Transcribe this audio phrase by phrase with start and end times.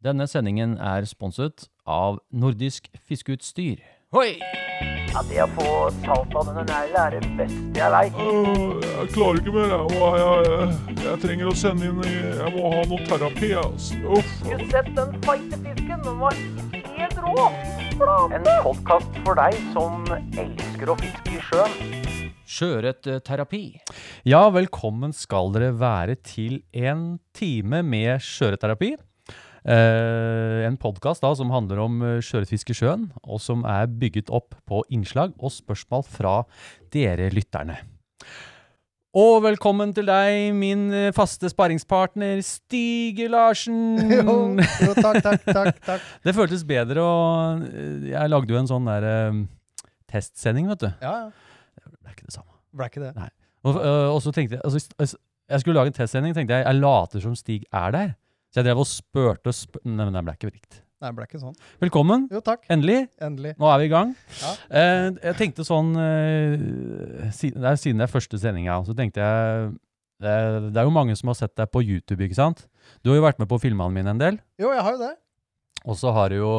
[0.00, 3.82] Denne sendingen er sponset av Nordisk Fiskeutstyr.
[4.16, 4.38] Hoi!
[5.10, 5.66] Ja, det å få
[5.98, 8.16] salt av denne negla er det beste jeg veit.
[8.16, 9.74] Uh, Jeg klarer ikke mer.
[9.74, 13.50] Jeg, jeg, jeg, jeg trenger å sende inn Jeg må ha noe terapi.
[13.60, 13.98] Altså.
[14.16, 14.30] Uff.
[14.38, 16.06] Skulle sett den feite fisken.
[16.06, 16.40] Den var
[16.96, 17.44] helt rå.
[18.32, 21.76] En podkast for deg som elsker å fiske i sjøen.
[22.50, 23.62] Sjøørretterapi.
[24.32, 28.94] Ja, velkommen skal dere være til en time med sjøørretterapi.
[29.60, 34.54] Eh, en podkast som handler om eh, sjøørretfiske i sjøen, og som er bygget opp
[34.64, 36.36] på innslag og spørsmål fra
[36.94, 37.76] dere lytterne.
[39.20, 43.98] Og velkommen til deg, min eh, faste sparringspartner Stige Larsen.
[44.16, 45.82] Jo, jo, takk, takk, takk.
[45.84, 46.08] takk.
[46.24, 47.14] Det føltes bedre å
[48.06, 49.44] Jeg lagde jo en sånn der um,
[50.08, 50.88] testsending, vet du.
[51.04, 51.84] Ja, ja.
[51.84, 52.54] Det er ikke det samme.
[52.76, 53.12] Ble ikke det.
[53.66, 55.18] Og, øh, og så tenkte jeg altså,
[55.50, 56.64] Jeg skulle lage en testsending, tenkte jeg.
[56.64, 58.12] Jeg later som Stig er der.
[58.50, 60.80] Så jeg drev og spurte og spurte Nei, men det ble ikke riktig.
[61.00, 61.54] Nei, det ble ikke sånn.
[61.80, 62.26] Velkommen.
[62.34, 62.66] Jo, takk.
[62.72, 63.06] Endelig.
[63.24, 63.54] Endelig.
[63.60, 64.10] Nå er vi i gang.
[64.42, 64.50] Ja.
[64.80, 69.22] Eh, jeg tenkte sånn eh, siden, det er Siden det er første sendinga, så tenkte
[69.22, 69.70] jeg
[70.20, 72.66] det er, det er jo mange som har sett deg på YouTube, ikke sant?
[73.00, 74.36] Du har jo vært med på filmene mine en del.
[74.60, 75.14] Jo, jeg har jo det.
[75.88, 76.50] Og så har du jo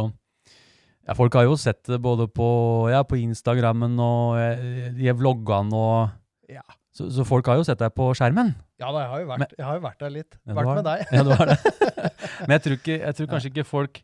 [1.05, 2.47] ja, Folk har jo sett det både på,
[2.89, 6.09] ja, på Instagrammen og eh, i vloggene og
[6.49, 6.65] Ja.
[6.91, 8.49] Så, så folk har jo sett deg på skjermen.
[8.81, 10.35] Ja da, jeg har vært, Men- jeg har jo vært der litt.
[10.43, 11.03] Ja, vært har med deg.
[11.15, 12.11] Ja, det var det.
[12.41, 13.99] Men jeg tror, ikke, jeg tror kanskje ikke folk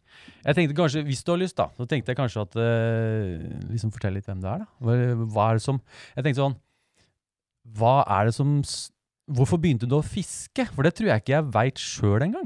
[0.46, 3.92] Jeg tenkte kanskje, Hvis du har lyst, da, så tenkte jeg kanskje at uh, Liksom
[3.96, 4.68] Fortell litt hvem du er, da.
[4.86, 4.96] Hva,
[5.34, 5.80] hva er det som
[6.16, 6.56] Jeg tenkte sånn
[7.80, 8.54] Hva er det som
[9.36, 10.68] Hvorfor begynte du å fiske?
[10.72, 12.46] For det tror jeg ikke jeg veit sjøl engang.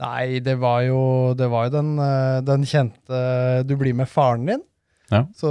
[0.00, 1.00] Nei, det var jo,
[1.36, 3.18] det var jo den, eh, den kjente
[3.68, 4.62] Du blir med faren din.
[5.12, 5.26] Ja.
[5.36, 5.50] Så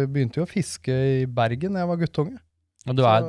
[0.00, 0.90] vi begynte jo å fiske
[1.20, 2.40] i Bergen da jeg var guttunge.
[2.88, 3.26] Og du er,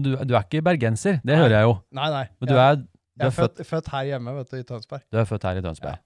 [0.00, 1.40] du, du er ikke bergenser, det Nei.
[1.42, 1.74] hører jeg jo.
[1.92, 2.24] Nei, nei.
[2.40, 2.86] Men du er, du
[3.20, 5.02] jeg er, født, født, her hjemme, vet du, i Tønsberg.
[5.12, 5.98] du er født her i Tønsberg.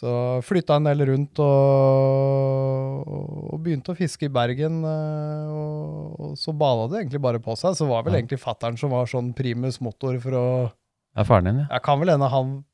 [0.00, 0.12] Så
[0.46, 3.10] flytta en del rundt og,
[3.52, 4.78] og begynte å fiske i Bergen.
[4.86, 7.74] eh, Og, og så bala det egentlig bare på seg.
[7.76, 8.22] Så var vel Ja.
[8.22, 10.46] egentlig fattern som var sånn primus motor for å
[11.18, 11.66] er faren din, ja.
[11.74, 12.64] Jeg kan vel hende han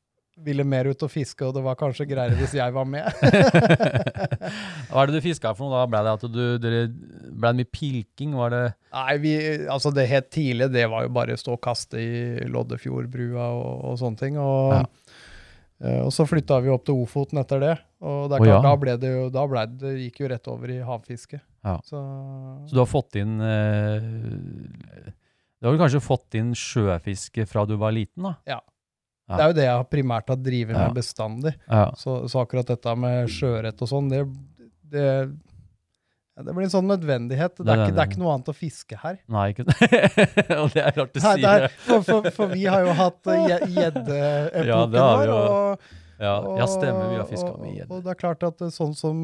[0.45, 3.03] ville mer ut og fiske, og det var kanskje greiere hvis jeg var med.
[4.91, 5.87] Hva er det du fiska for noe da?
[5.89, 6.81] Ble det at du, dere,
[7.37, 8.33] ble det mye pilking?
[8.37, 8.61] Var det
[8.97, 9.31] Nei, vi,
[9.69, 13.97] altså det helt tidlige, det var jo bare stå og kaste i Loddefjordbrua og, og
[14.01, 14.37] sånne ting.
[14.41, 14.83] Og, Ja.
[15.83, 17.75] eh, og så flytta vi opp til Ofoten etter det.
[18.01, 18.63] Og det er klart, oh, ja.
[18.65, 21.39] da ble det jo Da ble det, det gikk jo rett over i havfiske.
[21.65, 21.77] Ja.
[21.85, 22.01] Så,
[22.69, 24.01] Så du har fått inn eh,
[25.57, 28.35] Du har vel kanskje fått inn sjøfiske fra du var liten, da?
[28.47, 28.59] Ja.
[29.33, 31.55] det er jo det jeg primært har drevet med bestandig.
[31.67, 31.89] Ja.
[31.99, 34.21] Så, så akkurat dette med sjøørret og sånn, det,
[34.93, 35.07] det,
[36.37, 37.55] ja, det blir en sånn nødvendighet.
[37.57, 39.15] Det Det er, ikke, det er ikke noe annet å fiske her.
[39.33, 39.65] Nei, ikke
[40.61, 43.47] Og det er rart du sier det for, for, for vi har jo hatt eh,
[43.49, 45.39] gje- gjeddeepoken Ja, jo.
[45.39, 45.87] Og,
[46.17, 47.09] Ja, ja, stemmer.
[47.11, 47.89] Vi har fiska mye gjedde.
[47.93, 49.17] Og det er klart at eh, sånn som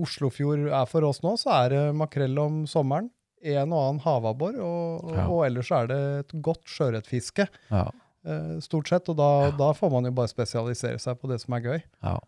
[0.00, 3.10] Oslofjord er for oss nå, så er det makrell om sommeren.
[3.40, 5.26] En og annen havabbor, og, og, Ja.
[5.32, 7.46] og ellers er det et godt sjøørretfiske.
[7.72, 7.86] Ja,
[8.24, 11.56] eh, stort sett, og da, da får man jo bare spesialisere seg på det som
[11.56, 11.78] er gøy.
[12.04, 12.18] ja.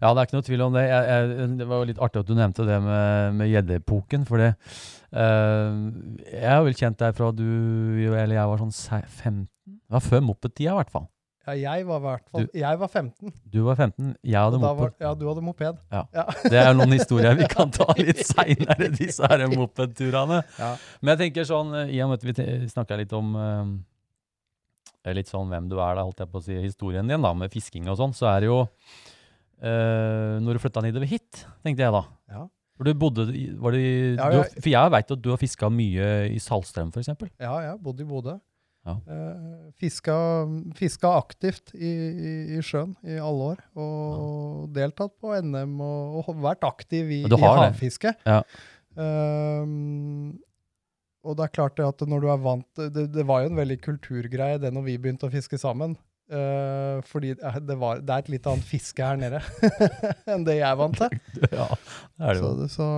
[0.00, 0.84] Ja, det er ikke noe tvil om det.
[0.88, 4.24] Jeg, jeg, det var jo litt artig at du nevnte det med gjeddepoken.
[4.28, 4.50] For det
[5.12, 5.84] eh,
[6.34, 7.44] Jeg har vel kjent deg fra du
[8.08, 9.46] eller jeg var sånn se- 15?
[9.68, 11.08] Det var før moppetida, i hvert fall.
[11.48, 13.30] Ja, jeg var, hvert jeg var 15.
[13.48, 14.80] Du var 15, jeg hadde moped.
[14.82, 15.78] var, ja, du hadde moped.
[15.94, 16.02] Ja,
[16.44, 20.42] Det er noen historier vi kan ta litt seinere, disse her mopedturene.
[20.58, 20.74] Ja.
[21.00, 23.64] Men jeg tenker sånn, eh, i og med at vi snakka litt om uh,
[25.16, 27.52] litt sånn hvem du er, da, holdt jeg på å si, historien din da, med
[27.54, 28.58] fisking og sånn, så er det jo
[29.62, 32.04] eh, Når du flytta nedover hit, tenkte jeg da.
[32.32, 32.44] Ja.
[32.78, 33.24] For du bodde
[33.58, 36.92] var det, ja, Ja, du, For jeg veit at du har fiska mye i Saltstrøm,
[36.94, 37.10] f.eks.
[37.40, 38.38] Ja, jeg har bodd i Bodø.
[38.86, 38.94] Ja.
[39.10, 40.16] Eh, fiska,
[40.78, 43.62] fiska aktivt i, i, i sjøen i alle år.
[43.76, 48.14] Og deltatt på NM og, og vært aktiv i, i havfiske.
[48.24, 48.42] Ja.
[48.98, 50.38] Ehm,
[51.26, 53.76] og det er klart at når du er vant Det, det var jo en veldig
[53.84, 55.96] kulturgreie det når vi begynte å fiske sammen.
[56.28, 59.40] Eh, fordi det, var, det er et litt annet fiske her nede
[60.32, 61.14] enn det jeg vant til.
[61.60, 62.68] ja, det er det Så, jo.
[62.74, 62.88] så,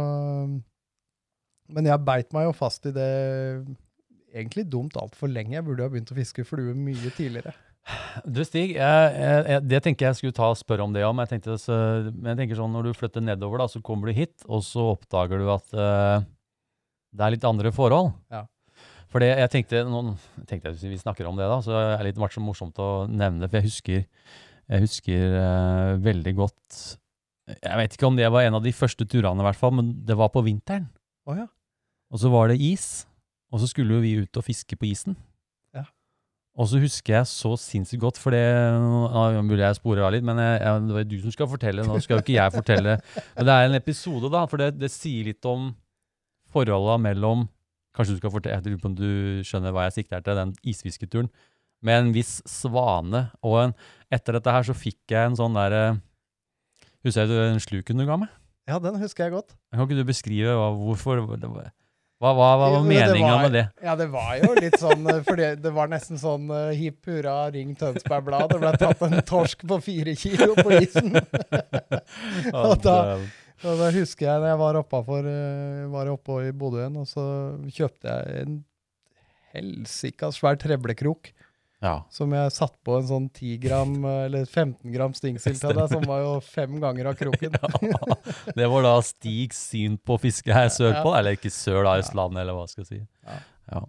[1.70, 3.10] men jeg beit meg jo fast i det
[4.34, 5.54] egentlig dumt altfor lenge.
[5.56, 7.54] Jeg burde ha begynt å fiske flue mye tidligere.
[8.26, 11.22] Du Stig, jeg, jeg, jeg, det tenker jeg skulle ta og spørre om det om.
[11.22, 11.76] Jeg tenkte, så,
[12.10, 14.90] men jeg tenker sånn, når du flytter nedover, da, så kommer du hit, og så
[14.92, 16.26] oppdager du at uh,
[17.14, 18.12] det er litt andre forhold.
[18.34, 18.44] Ja.
[19.10, 20.00] For det, jeg tenkte, nå
[20.46, 22.90] tenkte jeg, vi snakker om det da, så er det litt vært så morsomt å
[23.10, 24.04] nevne det, for jeg husker,
[24.70, 26.82] jeg husker uh, veldig godt,
[27.56, 29.94] jeg vet ikke om det var en av de første turene i hvert fall, men
[30.06, 30.86] det var på vinteren.
[31.26, 31.48] Oh, ja.
[32.14, 33.08] Og så var det is,
[33.50, 35.18] og så skulle jo vi ut og fiske på isen.
[35.74, 35.84] Ja.
[36.58, 38.42] Og så husker jeg så sinnssykt godt, for det
[38.78, 41.86] Nå mulig jeg sporer av litt, men jeg, jeg, det var du som skal fortelle.
[41.86, 42.98] Nå skal jo ikke jeg fortelle.
[43.36, 45.72] Men det er en episode, da, for det, det sier litt om
[46.50, 47.48] forholda mellom
[47.96, 49.08] Kanskje du skal fortelle, jeg om du
[49.46, 51.30] skjønner hva jeg sikter til, den isfisketuren.
[51.82, 53.26] Med en viss svane.
[53.46, 53.74] Og en,
[54.12, 55.98] etter dette her så fikk jeg en sånn derre
[57.00, 58.28] Husker du den sluken du ga meg?
[58.68, 59.54] Ja, den husker jeg godt.
[59.72, 61.70] Kan ikke du beskrive hva, hvorfor det var-
[62.20, 63.62] Hva, hva, hva var meninga med det?
[63.82, 67.08] Ja, det var jo litt sånn fordi For det, det var nesten sånn uh, hipp
[67.08, 68.50] hurra, ring Tønsberg Blad.
[68.52, 71.16] Det ble tatt en torsk på fire kilo på isen.
[72.52, 73.16] Og da-
[73.64, 75.26] Og da husker jeg da jeg var oppe, for,
[75.92, 77.24] var oppe i Bodø igjen, og så
[77.68, 78.58] kjøpte jeg en
[79.54, 81.32] helsika svær treblekrok.
[81.80, 82.02] Ja.
[82.12, 85.86] som jeg satt på en sånn 10 gram eh, eller 15 gram stingsild til deg,
[85.88, 87.54] som var jo fem ganger av kroken.
[88.58, 91.14] Det var da Stigs syn på fiske her sørpå, Ja.
[91.22, 93.00] eller ikke sør, da, Østlandet, eller hva skal jeg si.
[93.24, 93.38] Ja.
[93.72, 93.82] Ja.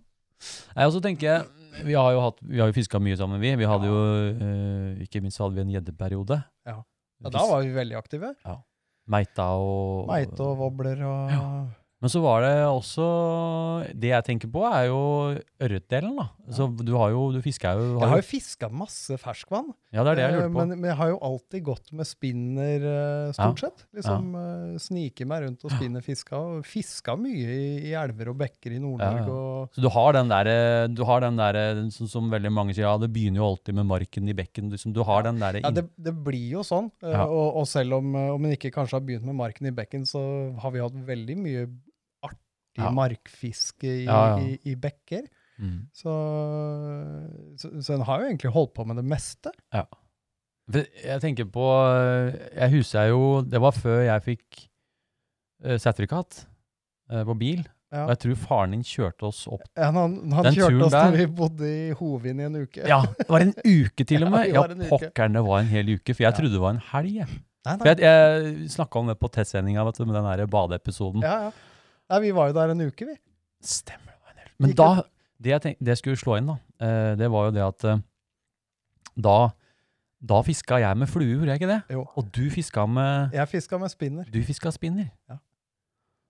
[0.77, 1.43] Jeg også tenker,
[1.83, 3.51] vi har jo, hatt, vi har jo fiska mye sammen, vi.
[3.59, 3.99] Vi hadde jo,
[4.39, 6.39] eh, ikke minst hadde vi en gjeddeperiode.
[6.71, 6.77] Ja.
[7.21, 8.31] Ja, da var vi veldig aktive.
[9.11, 13.03] Meita og Meite og wobbler og Men så var det også
[13.93, 15.01] Det jeg tenker på, er jo
[15.61, 16.29] ørretdelen, da.
[16.51, 20.13] Så du har jo Du fisker jo Jeg har jo fiska masse ferskvann, Ja, det
[20.13, 20.59] er det jeg eh, lurte på.
[20.65, 23.67] men, men jeg har jo alltid gått med spinner, eh, stort Ja.
[23.69, 23.85] sett.
[23.99, 26.39] Liksom eh, snike meg rundt og spinne fiska.
[26.39, 29.27] Og fiska mye i, i elver og bekker i Nord-Norge.
[29.27, 29.67] Ja, ja.
[29.75, 32.87] Så du har den der, eh, du har den eh, som, som veldig mange sier,
[32.87, 34.71] ja, det begynner jo alltid med marken i bekken.
[34.73, 36.89] Liksom, du har den der Ja, det, det blir jo sånn.
[37.03, 37.27] eh, Ja.
[37.27, 40.07] Og, og selv om, eh, om en ikke kanskje har begynt med marken i bekken,
[40.09, 40.23] så
[40.63, 41.67] har vi hatt veldig mye
[42.71, 42.91] artig Ja.
[42.95, 45.27] markfiske i, Ja, i, i bekker.
[45.61, 45.87] Mm.
[45.93, 46.11] Så,
[47.59, 49.51] så, så en har jo egentlig holdt på med det meste.
[49.73, 49.85] Ja.
[50.71, 51.65] Jeg tenker på
[52.55, 54.59] Jeg husker jo Det var før jeg fikk
[55.65, 56.45] uh, sertifikat
[57.11, 57.63] uh, på bil.
[57.91, 58.05] Ja.
[58.05, 60.93] Og jeg tror faren din kjørte oss opp Ja, han han Den kjørte turen oss
[60.93, 62.85] da der- vi bodde i Hovin i en uke.
[62.87, 64.47] Ja, det var en uke til og med!
[64.53, 66.15] Ja, pokkeren, det var en hel uke.
[66.15, 67.17] For jeg trodde det var en helg.
[67.19, 67.27] Nei,
[67.67, 71.21] Nei, For jeg, jeg snakka om det på testsendinga med den badeepisoden.
[71.27, 71.51] Ja, ja.
[72.11, 73.17] Nei, vi var jo der en uke, vi.
[73.63, 74.11] Stemmer.
[74.61, 74.91] Men da
[75.41, 76.55] Det jeg, tenk, det jeg skulle slå inn, da,
[76.85, 78.01] eh, det var jo det at eh,
[79.17, 79.37] da
[80.21, 81.79] da fiska jeg med flue, gjorde jeg ikke det?
[81.95, 82.03] Jo.
[82.19, 84.27] Og du fiska med Jeg fiska med spinner.
[84.29, 85.07] Du fiska spinner.
[85.29, 85.39] Ja.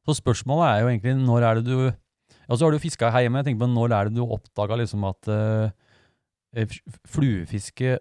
[0.07, 3.25] Så spørsmålet er jo egentlig når er det du Ja, så har du fiska her
[3.25, 3.41] hjemme.
[3.43, 5.69] Jeg tenker på når er det du oppdaga liksom at uh,
[7.07, 7.97] fluefiske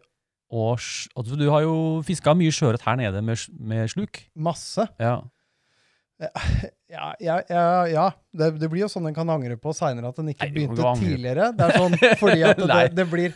[0.50, 0.78] og
[1.16, 4.22] altså, Du har jo fiska mye sjøørret her nede med, med sluk.
[4.34, 4.86] Masse.
[4.98, 5.20] Ja.
[6.90, 8.06] Ja, ja, ja, ja.
[8.34, 10.94] Det, det blir jo sånn en kan angre på seinere, at en ikke Nei, begynte
[11.00, 11.50] tidligere.
[11.56, 13.34] Det er sånn fordi at det, det blir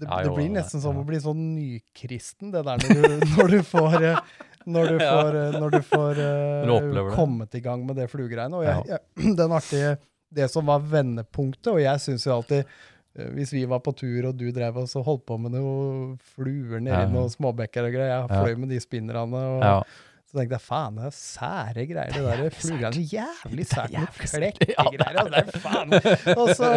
[0.00, 3.58] det, det blir nesten som å bli sånn nykristen, det der når du, når du
[3.68, 4.22] får eh,
[4.70, 8.60] når du får, eh, når du får uh, kommet i gang med det fluegreiene.
[8.60, 9.96] Og jeg, jeg, den artige,
[10.30, 14.30] det som var vendepunktet, og jeg syns jo alltid eh, hvis vi var på tur
[14.30, 17.08] og du drev og holdt på med noen fluer nedi Ja.
[17.10, 19.42] noen småbekker og greier, jeg fløy med de spinnerne.
[19.56, 19.98] og.
[20.30, 23.02] Så tenkte jeg faen, det er sære greier, det der fluegreiene.
[23.10, 25.16] Jævlig sært med klekkegreier.
[25.16, 25.96] Ja, det er faen.
[26.36, 26.68] Og så,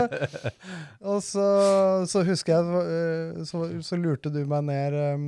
[1.14, 1.46] og så,
[2.10, 5.28] så husker jeg, eh, så, så lurte du meg ned um,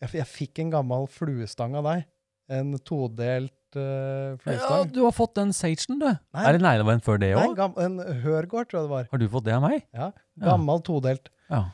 [0.00, 2.08] jeg, jeg fikk en gammel fluestang av deg.
[2.56, 6.08] En todelt uh, ja, du har fått den sagen, du.
[6.08, 6.46] Nei.
[6.46, 7.60] Er det nei, det var en før det òg?
[7.84, 9.12] en Hørgård, tror jeg det var.
[9.12, 9.84] Har du fått det av meg?
[9.92, 11.28] Ja, Gammel todelt.
[11.52, 11.66] Ja.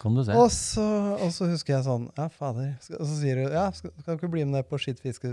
[0.00, 0.36] Kan du se.
[0.36, 0.84] Og så,
[1.16, 2.72] og så husker jeg sånn Ja, fader.
[2.84, 5.30] Skal, og så sier du ja, skal, kan du ikke bli med ned på skittfiske,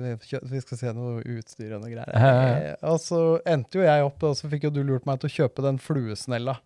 [0.51, 2.11] vi, skal se noe utstyr og noe greier.
[2.13, 2.75] Ja, ja.
[2.75, 5.31] Eh, Og så endte jo jeg opp, og så fikk jo du lurt meg til
[5.31, 6.59] å kjøpe den fluesnella.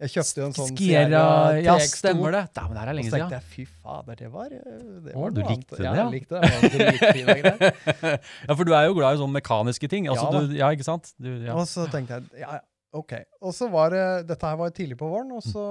[0.00, 1.22] Jeg kjøpte jo en sånn Skiera
[1.60, 2.40] Ja, stemmer det.
[2.56, 3.20] Dæven, det er lenge siden.
[3.20, 5.76] Og så tenkte jeg fy fader, det var, eh, det var du noe likte annet.
[5.76, 6.04] det, Ja, ja.
[6.06, 6.48] jeg likte det.
[6.72, 10.08] det var ja, for du er jo glad i sånne mekaniske ting.
[10.08, 11.12] Altså, Ja du, ja ikke sant?
[11.20, 11.52] Du, ja.
[11.52, 12.62] Og så tenkte jeg ja,
[12.96, 13.12] OK.
[13.44, 15.66] Og så var det Dette her var tidlig på våren, og så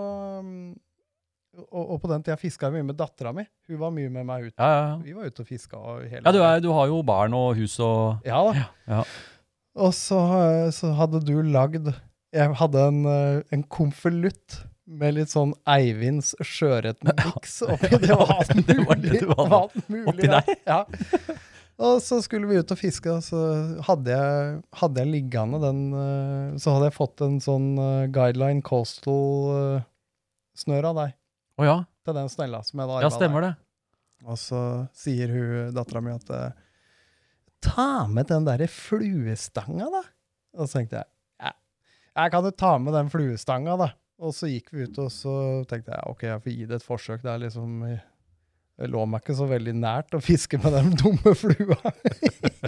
[0.45, 0.77] mm,
[1.67, 3.43] og, og på den tida fiska jeg mye med dattera mi.
[3.69, 4.55] Hun var mye med meg ut.
[4.59, 4.85] Ja, ja.
[5.03, 7.75] Vi var ute og fiska hele ja du, er, du har jo barn og hus
[7.83, 8.53] og Ja da.
[8.89, 9.01] ja.
[9.79, 10.19] Og så,
[10.75, 11.85] så hadde du lagd
[12.35, 14.49] Jeg hadde en, eh, en konvolutt
[14.89, 17.89] med litt sånn Eivinds sjøørretmiks oppi.
[18.01, 19.21] Det var alt Det var det mulig.
[19.21, 20.45] det var alt mulig oppi deg?
[20.73, 20.81] Ja.
[21.79, 23.39] Og så skulle vi ut og fiske, og så
[23.87, 28.59] hadde jeg, hadde jeg liggende den eh, Så hadde jeg fått en sånn eh, Guideline
[28.67, 31.11] Coastal-snør av deg
[31.59, 31.77] Å ja.
[32.07, 33.53] til den snella som jeg arva Ja, stemmer det.
[34.25, 34.63] og så
[34.95, 36.51] sier hun, dattera mi, at eh,
[37.63, 40.03] ta med den derre fluestanga, da.
[40.57, 41.09] Og så tenkte jeg
[41.43, 41.51] ja,
[42.23, 43.89] jeg kan jo ta med den fluestanga, da.
[44.19, 45.33] Og så gikk vi ut, og så
[45.69, 47.21] tenkte jeg ok, jeg får gi det et forsøk.
[47.23, 47.75] Det er liksom
[48.79, 51.77] Det lå meg ikke så veldig nært å fiske med den dumme flua.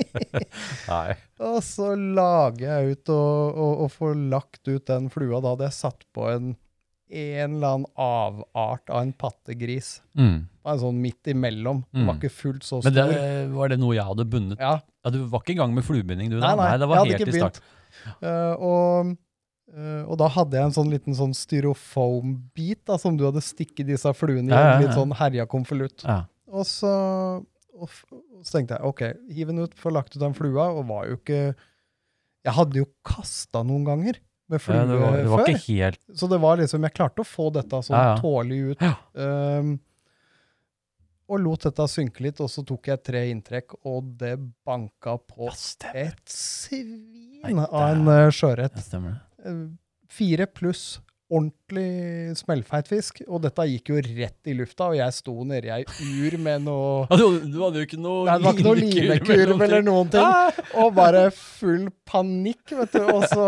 [0.91, 1.15] Nei.
[1.39, 5.39] og så lager jeg ut og, og, og får lagt ut den flua.
[5.43, 6.53] Da hadde jeg satt på en
[7.11, 10.01] en eller annen avart av en pattegris.
[10.17, 10.47] Mm.
[10.63, 11.83] Var sånn midt imellom.
[11.91, 12.21] Den var Mm.
[12.21, 13.11] ikke fullt så Men stor.
[13.11, 14.59] det, var det noe jeg hadde bundet?
[14.59, 16.37] ja, Ja, Du var ikke i gang med fluebinding, du?
[16.39, 16.55] Nei, da?
[16.55, 17.59] nei, det jeg var hadde helt ikke i start.
[18.21, 19.17] Eh, og,
[19.75, 24.11] uh, og da hadde jeg en sånn liten sånn styrofoam-bit som du hadde stikket disse
[24.13, 24.53] fluene i.
[24.53, 26.03] Ja, ja, En litt sånn herja konvolutt.
[26.05, 26.25] Ja.
[26.51, 26.91] Og så,
[27.73, 28.05] og, f-
[28.43, 29.01] så tenkte jeg ok,
[29.33, 31.55] hiv den ut, få lagt ut den flua, og var jo ikke
[32.43, 34.17] Jeg hadde jo kasta noen ganger
[34.51, 35.53] med flue Ja, det, var, det var før.
[35.53, 38.17] ikke helt Så det var liksom Jeg klarte å få dette sånn Ja, ja.
[38.22, 38.86] tålelig ut.
[39.15, 39.72] Um,
[41.31, 44.34] og lot dette synke litt, og så tok jeg tre inntrekk, og det
[44.67, 45.48] banka på
[45.96, 46.98] et svin
[47.46, 48.75] Nei, av en uh, sjøørret.
[48.91, 49.62] Eh,
[50.12, 51.00] Fire pluss
[51.31, 55.86] ordentlig smellfeit fisk, og dette gikk jo rett i lufta, og jeg sto nedi ei
[55.88, 58.81] ur med noe Ja, du, du hadde jo ikke noe Nei, det var ikke noe
[58.81, 60.65] linekurv eller noen ting.
[60.81, 63.05] Og bare full panikk, vet du.
[63.15, 63.48] Og så,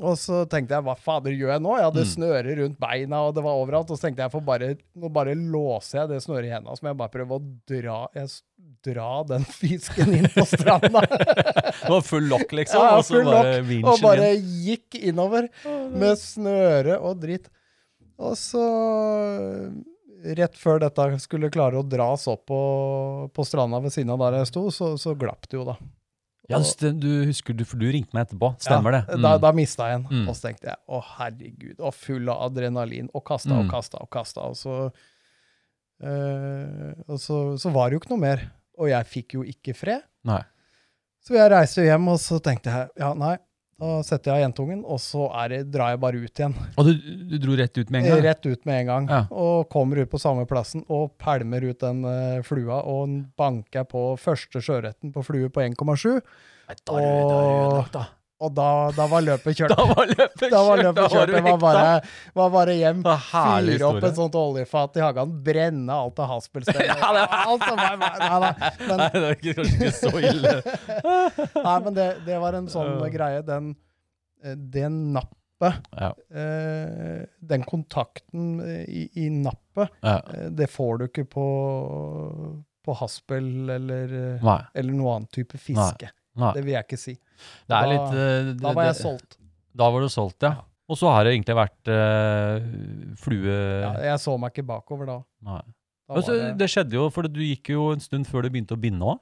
[0.00, 1.74] og så tenkte jeg, hva fader gjør jeg nå?
[1.78, 2.10] Jeg hadde Mm.
[2.14, 3.90] snøre rundt beina, og det var overalt.
[3.90, 6.90] Og så tenkte jeg, bare, nå bare låser jeg det snøret i hendene, så må
[6.92, 8.28] jeg bare prøve å dra, jeg,
[8.84, 11.04] dra den fisken inn på stranda.
[11.84, 12.80] Det var full lokk, liksom.
[12.80, 15.48] Ja, og så bare og bare gikk innover
[15.92, 17.50] med snøre og dritt.
[18.18, 18.62] Og så,
[20.38, 22.60] rett før dette skulle klare å dras opp på,
[23.34, 25.76] på stranda ved siden av der jeg sto, så, så glapp det jo, da.
[26.50, 26.58] Ja,
[26.92, 28.50] du husker, du, for du ringte meg etterpå.
[28.60, 29.22] Stemmer Ja, det?
[29.22, 29.40] Da, Mm.
[29.40, 30.06] da mista jeg en.
[30.10, 30.28] Mm.
[30.28, 33.64] Og så tenkte jeg å herregud, og full av adrenalin, og kasta Mm.
[33.64, 34.40] og kasta og kasta.
[34.50, 34.90] Og, så,
[36.04, 38.44] øh, og så, så var det jo ikke noe mer.
[38.78, 40.02] Og jeg fikk jo ikke fred.
[40.26, 40.42] Nei.
[41.24, 43.36] Så jeg reiste hjem, og så tenkte jeg ja, nei,
[43.80, 46.54] da setter jeg av jentungen, og så er det, drar jeg bare ut igjen.
[46.78, 46.92] Og du,
[47.30, 48.22] du dro rett ut med en gang?
[48.28, 49.08] Rett ut med en gang.
[49.10, 49.20] Ja.
[49.34, 54.06] Og kommer ut på samme plassen og pælmer ut den uh, flua, og banker på
[54.20, 56.20] første sjøørreten på flue på 1,7.
[56.70, 56.78] Nei,
[58.42, 59.72] Og da, da var løpet kjørt.
[59.78, 60.50] Da var løpet kjørt!
[60.52, 61.30] Da var løpet kjørt.
[61.32, 61.92] Det var bare,
[62.34, 66.90] var bare hjem, fyre opp et sånt oljefat i hagen, brenne alt av haspelsteiner.
[67.04, 70.12] Ja, det- alt som var, nei, nei, men, Nei, det er ikke- kanskje ikke så
[70.18, 70.54] ille.
[71.68, 73.06] nei, men det, det var en sånn uh...
[73.14, 73.40] greie.
[73.46, 73.70] Den,
[74.44, 75.40] eh, det nappet,
[75.94, 76.10] Ja.
[76.34, 77.22] eh,
[77.54, 80.18] den kontakten eh, i, i nappet, Ja.
[80.34, 81.46] eh, det får du ikke på,
[82.84, 86.10] på haspel eller, eh, eller noe annen type fiske.
[86.10, 86.12] Nei.
[86.54, 87.14] Det vil jeg ikke si.
[87.68, 89.36] Da- litt eh, det- Da var jeg solgt.
[89.76, 90.54] Da var du solgt, ja.
[90.88, 93.54] Og så har det egentlig vært uh, flue...
[93.80, 95.16] Ja, jeg så meg ikke bakover da.
[95.42, 95.62] Nei.
[96.08, 98.76] da Altså, det- det skjedde jo, for du gikk jo en stund før du begynte
[98.76, 99.18] å binde òg.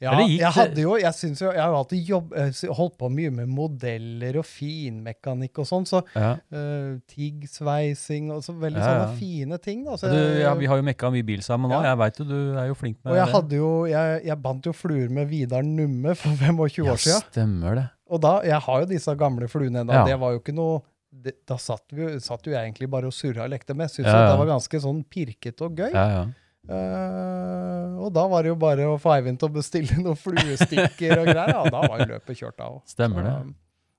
[0.00, 3.32] Ja, jeg hadde jo, jeg synes jo, jeg har alltid jobb, eh, holdt på mye
[3.34, 6.36] med modeller og finmekanikk og sånn, så Ja.
[6.54, 9.96] uh, tiggsveising og så veldig Ja, sånne fine ting da.
[9.98, 11.90] Så Du, jeg, ja, vi har jo mekka mye bil sammen òg, Ja.
[11.94, 13.34] Jeg veit jo du er jo flink med og jeg det.
[13.34, 17.22] hadde jo, jeg, jeg bandt jo fluer med Vidar Numme for 25 år siden.
[17.32, 17.88] stemmer det.
[18.10, 20.04] Og da, jeg har jo disse gamle fluene ennå, Ja.
[20.04, 23.12] det var jo ikke noe, det, da satt, vi, satt jo jeg egentlig bare og
[23.12, 23.90] surra og lekte med.
[23.98, 24.30] Ja, ja.
[24.30, 25.90] det var ganske sånn pirkete og gøy.
[25.92, 26.26] Ja, ja.
[26.68, 31.16] Eh, og da var det jo bare å få Eivind til å bestille noen fluestikker
[31.22, 31.54] og greier.
[31.54, 32.80] Ja, da var jo løpet kjørt av.
[32.88, 33.34] Stemmer det.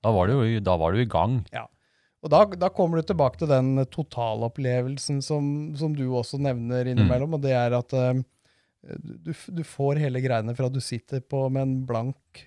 [0.04, 0.60] Da var du jo
[0.94, 1.40] du i gang.
[2.20, 5.46] Og da, da kommer du tilbake til den totalopplevelsen som,
[5.76, 6.92] som du også nevner Mm.
[6.92, 8.20] innimellom, og det er at uh,
[9.24, 12.42] du, du får hele greiene fra du sitter på med en blank,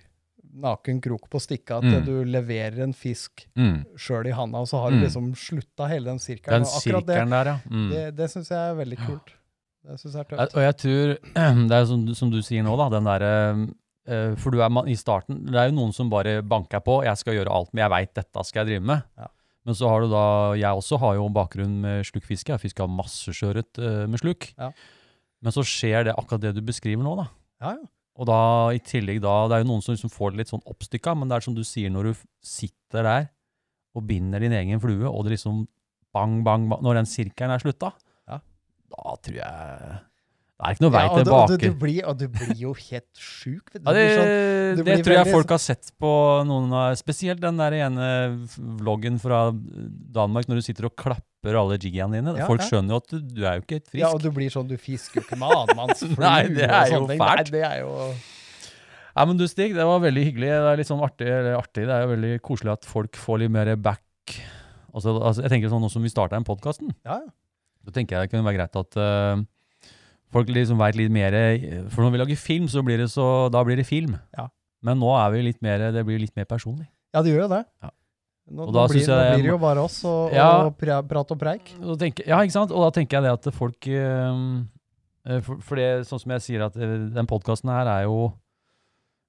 [0.54, 2.06] naken krok på stikka, til Mm.
[2.06, 3.82] du leverer en fisk Mm.
[3.98, 5.02] sjøl i handa, og så har du Mm.
[5.08, 6.62] liksom slutta hele den sirkelen.
[6.62, 7.58] Den og det, sirkelen der, ja.
[7.68, 7.90] Mm.
[7.90, 9.34] det, det syns jeg er veldig kult.
[9.84, 10.56] Det syns jeg er tøft.
[10.56, 11.14] Og jeg tror,
[11.70, 13.32] det er som, som du sier nå, da, den derre
[14.08, 17.02] eh, For du er man, i starten Det er jo noen som bare banker på.
[17.06, 19.08] Jeg skal gjøre alt, men jeg veit dette skal jeg drive med.
[19.20, 19.30] Ja.
[19.64, 20.26] Men så har du da
[20.60, 22.52] Jeg også har jo bakgrunn med slukkfiske.
[22.52, 24.50] Jeg har fiska masse sjøørret eh, med sluk.
[24.60, 24.72] Ja.
[25.44, 27.28] Men så skjer det akkurat det du beskriver nå, da.
[27.64, 27.90] Ja, ja.
[28.14, 30.62] Og da i tillegg da Det er jo noen som liksom får det litt sånn
[30.70, 33.24] oppstykka, men det er som du sier, når du sitter der
[33.94, 35.64] og binder din egen flue, og det liksom
[36.14, 37.90] bang, bang, bang Når den sirkelen er slutta.
[38.94, 39.94] Da tror jeg
[40.54, 41.58] Det er ikke noe vei Ja, og du, og tilbake.
[41.60, 43.72] du, du, og du blir jo helt sjuk.
[43.74, 46.10] Ja, det, sånn- det tror jeg folk har sett på
[46.46, 48.06] noen av Spesielt den der ene
[48.80, 52.36] vloggen fra Danmark når du sitter og klapper alle jiggene dine.
[52.38, 54.00] Ja, folk skjønner jo at du, du er jo ikke helt frisk.
[54.04, 57.02] Ja, og du blir sånn, du fisker jo ikke med annenmannsflue Nei, det er jo
[57.10, 57.20] fælt.
[57.20, 57.92] Nei, det er jo...
[59.14, 60.48] Nei, men du Stig, det var veldig hyggelig.
[60.54, 61.28] Det er litt sånn artig.
[61.54, 61.84] Artig.
[61.86, 64.02] Det er jo veldig koselig at folk får litt mer back.
[64.94, 67.30] Altså, altså, jeg tenker sånn nå som vi starta den podkasten, Ja, ja.
[67.84, 69.42] Så tenker jeg det kunne være greit at uh,
[70.34, 71.34] folk liksom veit litt mer
[71.92, 74.16] For når vi lager film, så blir det så Da blir det film.
[74.36, 74.48] Ja.
[74.84, 76.88] Men nå er vi litt mer Det blir litt mer personlig.
[77.14, 77.64] Ja, det gjør jo det.
[77.84, 77.90] Ja.
[78.44, 80.48] Nå, Og nå, da blir, synes nå jeg- blir det jo bare oss og, Ja.
[80.66, 81.70] og prat og preik.
[81.80, 82.72] Og tenker, ja, ikke sant?
[82.72, 86.64] Og da tenker jeg det at folk eh, For, for det, sånn som jeg sier,
[86.66, 88.34] at uh, den podkasten her er jo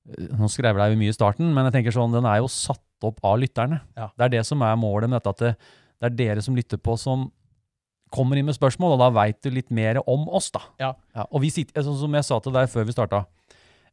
[0.06, 2.82] Nå skrevla jeg jo mye i starten, men jeg tenker sånn, den er jo satt
[3.08, 3.80] opp av lytterne.
[3.98, 4.12] Ja.
[4.14, 5.32] Det er det som er målet med dette.
[5.34, 5.56] At det,
[5.98, 7.32] det er dere som lytter på, som
[8.14, 10.62] kommer inn med spørsmål, og da veit du litt mer om oss, da.
[10.82, 10.94] Ja.
[11.26, 13.24] og vi sitter, sånn som jeg sa til deg før vi starta,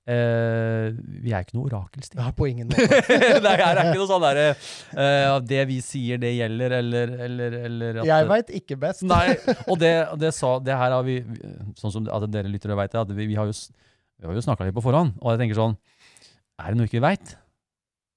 [0.09, 0.91] eh,
[1.23, 2.21] vi er ikke noe orakelstil.
[2.21, 3.01] Ja, på ingen måte.
[3.09, 7.59] det her er ikke noe sånn derre eh, Det vi sier, det gjelder, eller, eller,
[7.69, 9.07] eller at Jeg veit ikke best.
[9.09, 9.93] Nei, og det,
[10.23, 11.21] det sa Det her har vi
[11.79, 14.67] Sånn som at dere lyttere veit det, vi, vi har jo, vi har jo snakka
[14.69, 15.79] litt på forhånd, og jeg tenker sånn
[16.59, 17.37] Er det noe vi ikke veit?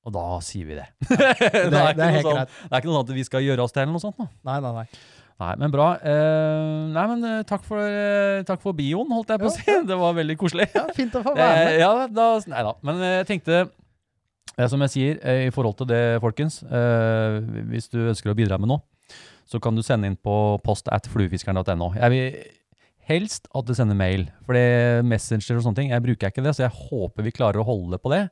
[0.06, 0.86] Og da sier vi det.
[1.10, 3.74] det, er det er sånn, det er ikke noe sånn at vi skal gjøre oss
[3.74, 4.20] til eller noe sånt.
[4.22, 4.28] Da.
[4.46, 4.84] Nei, nei, nei.
[5.36, 5.89] Nei, men bra.
[6.00, 9.65] Uh, nei, men uh, takk for, uh, takk for bioen, holdt jeg på å si.
[9.89, 10.70] Det var veldig koselig.
[10.75, 11.80] Ja, fint å få være med.
[11.82, 12.75] ja, da, nei da.
[12.88, 13.65] Men jeg tenkte,
[14.56, 16.62] som jeg sier, i forhold til det, folkens,
[17.68, 18.86] hvis du ønsker å bidra med noe,
[19.46, 21.92] så kan du sende inn på post at fluefiskeren.no.
[22.00, 22.38] Jeg vil
[23.10, 26.56] helst at du sender mail, for det messenger og sånne ting, jeg bruker ikke det,
[26.58, 28.24] så jeg håper vi klarer å holde på det.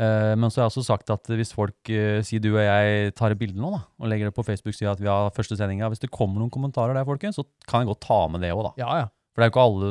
[0.00, 3.12] Eh, men så har jeg også sagt at hvis folk eh, sier du og jeg
[3.18, 5.58] tar et bilde nå, da, og legger det på Facebook, sier at vi har første
[5.58, 8.54] sendinga, hvis det kommer noen kommentarer der, folkens, så kan jeg godt ta med det
[8.54, 8.72] òg, da.
[8.80, 9.10] Ja, ja.
[9.30, 9.90] For det er jo ikke alle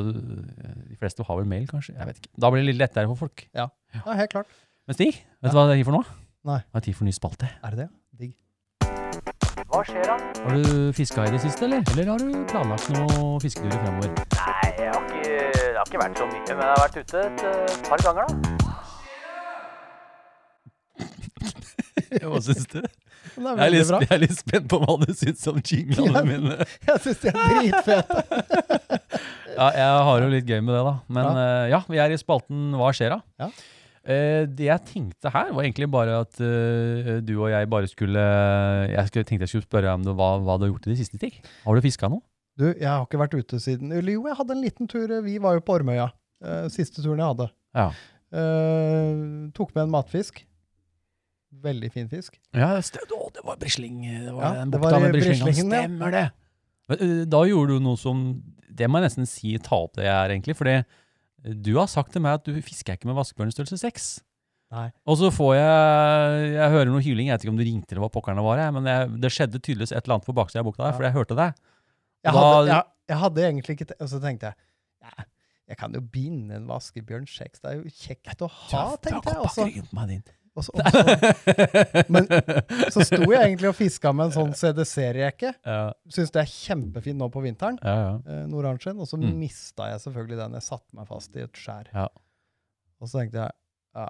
[0.90, 1.94] De fleste har vel mail, kanskje?
[1.96, 2.32] Jeg vet ikke.
[2.44, 3.46] Da blir det litt lettere for folk.
[3.56, 3.70] Ja,
[4.04, 4.58] helt klart.
[4.90, 6.02] Men Stig, vet du hva det er tid for nå?
[6.50, 6.60] Nei.
[6.66, 7.48] Det er tid for ny spalte.
[7.64, 7.88] Er det det?
[8.20, 8.36] Digg.
[9.70, 10.16] Hva skjer da?
[10.44, 11.84] Har du fiska i det siste, eller?
[11.94, 14.16] Eller har du planlagt noen fisketurer fremover?
[14.40, 17.28] Nei, jeg har ikke, det har ikke vært så mye, men jeg har vært ute
[17.28, 18.59] et eh, par ganger da.
[22.30, 22.80] Hva syns du?
[23.40, 26.22] Jeg er, litt, jeg er litt spent på hva du syns om jinglene Ja.
[26.26, 26.56] mine.
[26.88, 28.22] Jeg syns de er dritfete.
[29.54, 30.94] Ja, jeg har jo litt gøy med det, da.
[31.12, 33.20] Men eh, ja, vi er i spalten Hva skjer da?
[33.44, 33.50] Ja.
[34.00, 38.22] Uh, det jeg tenkte her, var egentlig bare at uh, du og jeg bare skulle
[38.88, 41.00] Jeg skulle, tenkte jeg skulle spørre om det, hva, hva du har gjort i det
[41.02, 41.36] siste, ting.
[41.66, 42.24] Har du fiska noe?
[42.58, 45.12] Du, jeg har ikke vært ute siden Eller jo, jeg hadde en liten tur.
[45.28, 46.08] Vi var jo på Ormøya.
[46.72, 47.50] siste turen jeg hadde.
[47.76, 47.90] Ja.
[49.56, 50.42] Tok med en matfisk.
[51.52, 52.38] Veldig fin fisk.
[52.54, 54.02] Ja, det, stem- å, det var brisling.
[54.06, 55.70] Det var Ja, den bukta med brislingen.
[55.70, 56.26] Stemmer det.
[56.88, 60.14] Men, Da gjorde du noe som Det må jeg nesten si ta opp det jeg
[60.14, 60.54] er, egentlig.
[60.56, 60.84] For
[61.42, 64.08] du har sagt til meg at du fisker ikke med vaskebjørn størrelse 6.
[64.70, 64.86] Nei.
[65.10, 67.26] Og så får jeg Jeg hører noe hyling.
[67.26, 69.58] Jeg vet ikke om du ringte eller hva pokkerne det var, men jeg, det skjedde
[69.60, 70.96] tydeligvis et eller annet på baksida av bukta der, Ja.
[70.96, 71.54] for jeg hørte deg.
[72.22, 74.54] Jeg Da- hadde, jeg, jeg hadde egentlig ikke Og så tenkte jeg
[75.02, 75.24] ja,
[75.70, 77.60] jeg kan jo binde en vaskebjørn 6.
[77.60, 79.38] Det er jo kjekt å ha, tenkte jeg.
[79.40, 82.28] Og og så, og så, men
[82.92, 85.54] så sto jeg egentlig og fiska med en sånn CDC-reke.
[85.66, 85.80] ja,
[86.12, 87.80] Syns det er kjempefint nå på vinteren.
[87.82, 88.14] ja, ja.
[88.28, 89.00] Eh, en.
[89.00, 89.32] Og så Mm.
[89.40, 90.58] mista jeg selvfølgelig den.
[90.60, 91.90] Jeg satte meg fast i et skjær.
[91.94, 92.06] Ja.
[93.00, 94.06] Og så tenkte jeg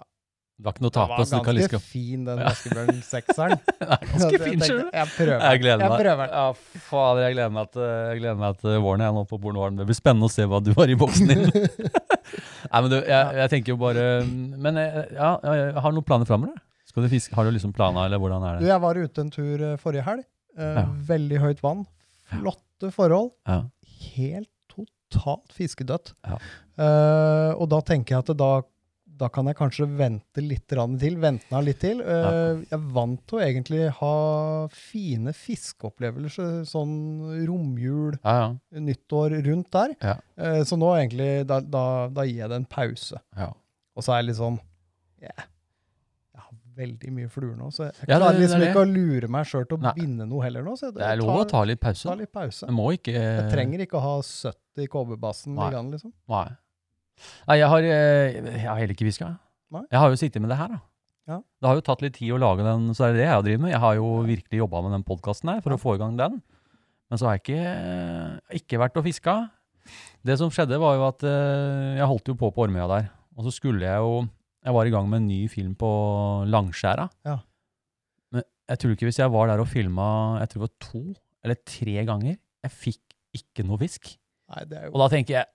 [0.61, 1.09] Det var ikke noe å det tape.
[1.17, 3.55] var du kan ganske liksom- fin, den vaskebjørn-sekseren.
[3.81, 4.91] Det er ganske fin, skjønner du.
[4.99, 5.45] Jeg prøver.
[5.47, 5.91] Jeg gleder meg.
[5.91, 6.33] Jeg prøver.
[6.37, 9.05] Ja, fader, jeg gleder meg til, jeg gleder meg til våren.
[9.07, 9.79] Jeg nå på Bornevaren.
[9.81, 11.47] Det blir spennende å se hva du har i boksen din.
[12.71, 16.29] Nei, men du, jeg, jeg tenker jo bare Men jeg, ja, jeg har noen planer
[16.29, 16.61] framover.
[16.91, 17.35] Skal du fiske?
[17.39, 18.71] Har du liksom planer, eller hvordan er Du, det?
[18.75, 20.25] jeg var ute en tur eh, forrige helg.
[20.59, 20.85] Eh, Ja.
[21.09, 21.87] Veldig høyt vann.
[22.31, 23.31] Flotte forhold.
[23.49, 23.63] Ja.
[24.17, 26.13] Helt totalt fiskedødt.
[26.27, 26.37] Ja.
[26.81, 28.51] Eh, og da tenker jeg at da,
[29.21, 30.81] da kan jeg kanskje vente litt til.
[31.21, 32.01] Vente meg litt til.
[32.01, 34.15] Eh, Jeg vant til å egentlig ha
[34.73, 36.95] fine fiskeopplevelser, sånn
[37.49, 38.81] romjul, Ja, ja.
[38.81, 39.95] nyttår rundt der.
[40.01, 40.17] Ja.
[40.41, 43.21] Eh, så nå egentlig, da, da, da gir jeg det en pause.
[43.37, 43.53] ja.
[43.97, 44.55] Og så er jeg litt sånn
[45.21, 45.43] yeah.
[46.33, 49.45] Jeg har veldig mye fluer nå, så jeg klarer er liksom ikke å lure meg
[49.51, 49.93] sjøl til å Nei.
[49.99, 50.77] binde noe heller nå.
[50.79, 52.07] Så jeg, Det er lov å ta litt pause.
[52.09, 52.63] ta litt pause.
[52.65, 55.69] Jeg må ikke Jeg trenger ikke å ha 70 kobberbassen Nei.
[55.75, 56.13] gang, liksom.
[56.33, 56.47] Nei.
[57.49, 59.33] Nei, jeg har, eh, jeg har heller ikke hviska.
[59.87, 60.81] Jeg har jo sittet med det her, da.
[61.31, 61.37] Ja.
[61.63, 63.45] Det har jo tatt litt tid å lage den, så det er det jeg har
[63.47, 63.73] driver med.
[63.75, 66.41] Jeg har jo virkelig jobba med den podkasten her for å få i gang den.
[67.11, 69.37] Men så har jeg ikke, ikke vært og fiska.
[70.27, 73.11] Det som skjedde, var jo at eh, jeg holdt jo på på Ormøya der.
[73.39, 74.27] Og så skulle jeg jo
[74.61, 75.89] Jeg var i gang med en ny film på
[76.53, 77.07] Langskjæra.
[77.25, 77.39] Ja.
[78.35, 81.01] Men jeg tror ikke hvis jeg var der og filma jeg tror det var to
[81.41, 84.11] eller tre ganger, jeg fikk ikke noe fisk.
[84.53, 85.49] Nei, det er jo Og da tenker jeg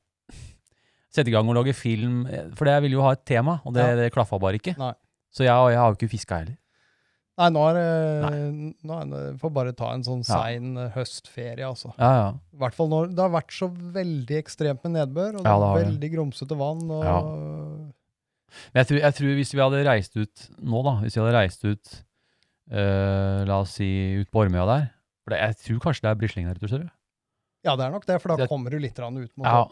[1.16, 3.74] Sette i gang og lage film, eh, for jeg ville jo ha et tema, og
[3.76, 3.96] det, Ja.
[4.02, 4.76] det klaffa bare ikke.
[4.78, 4.94] Nei.
[5.32, 6.58] Så jeg, jeg har jo ikke fiska heller.
[7.36, 10.86] Nei, nå er det nå er Får bare ta en sånn sein ja.
[10.94, 11.92] høstferie, altså.
[12.00, 12.28] Ja, ja.
[12.56, 15.56] I hvert fall når det har vært så veldig ekstremt med nedbør, og det Ja,
[15.58, 15.86] er det det.
[15.90, 16.86] veldig grumsete vann.
[16.96, 17.04] og...
[17.04, 17.20] Ja.
[18.72, 21.36] Men jeg tror, jeg tror hvis vi hadde reist ut nå, da, hvis vi hadde
[21.36, 21.90] reist ut
[22.72, 23.88] øh, La oss si
[24.22, 24.86] ut på Ormøya der
[25.26, 26.90] For det, jeg tror kanskje det er brisling der ute, ser du.
[27.66, 29.66] Ja, det er nok det, for da jeg, kommer du litt ut mot Ja.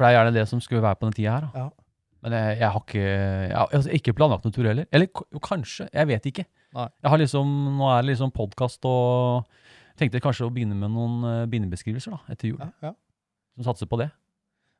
[0.00, 1.44] For det er gjerne det som skulle være på den tida her.
[1.44, 1.64] Da.
[1.66, 1.90] Ja.
[2.24, 4.86] Men jeg, jeg har ikke jeg har altså, ikke planlagt noen tur heller.
[4.96, 6.44] Eller jo, kanskje, jeg vet ikke.
[6.78, 6.86] Nei.
[7.04, 9.50] Jeg har liksom, Nå er det liksom podkast og
[10.00, 12.56] tenkte kanskje å begynne med noen uh, bindebeskrivelser da, etter jul.
[12.64, 12.94] Ja, ja.
[13.58, 14.08] Som satser på det.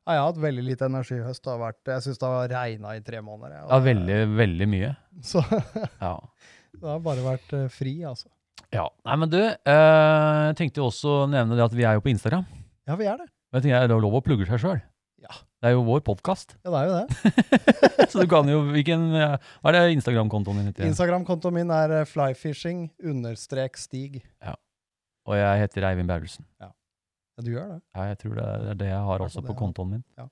[0.07, 1.43] Ja, jeg har hatt veldig lite energi i høst.
[1.45, 3.59] Det har vært, jeg syns det har regna i tre måneder.
[3.59, 4.93] jeg, og Ja, veldig, veldig mye.
[5.33, 5.43] Så
[6.01, 6.15] Ja.
[6.73, 8.31] det har bare vært eh, fri, altså.
[8.73, 8.87] Ja.
[9.05, 12.01] Nei, men du, jeg jeg tenkte jo også å nevne det at vi er jo
[12.01, 12.47] på Instagram.
[12.89, 13.29] Ja, vi er det.
[13.51, 14.81] Men Jeg tenker Det er lov å plugge seg sjøl.
[15.61, 15.67] Ja.
[15.67, 16.55] Det er jo vår podkast.
[16.65, 18.09] Ja, det er jo det.
[18.09, 20.87] så du kan jo hvilken, eh, Hva er det Instagram-kontoen din heter?
[20.89, 24.23] Instagram-kontoen min er eh, flyfishing understrek stig.
[25.29, 26.47] Og jeg heter Eivind Bærelsen.
[26.59, 26.71] Ja,
[27.45, 27.81] du gjør det.
[27.93, 30.03] Ja, jeg tror det er det jeg har Ja, også på kontoen min.
[30.17, 30.25] ja.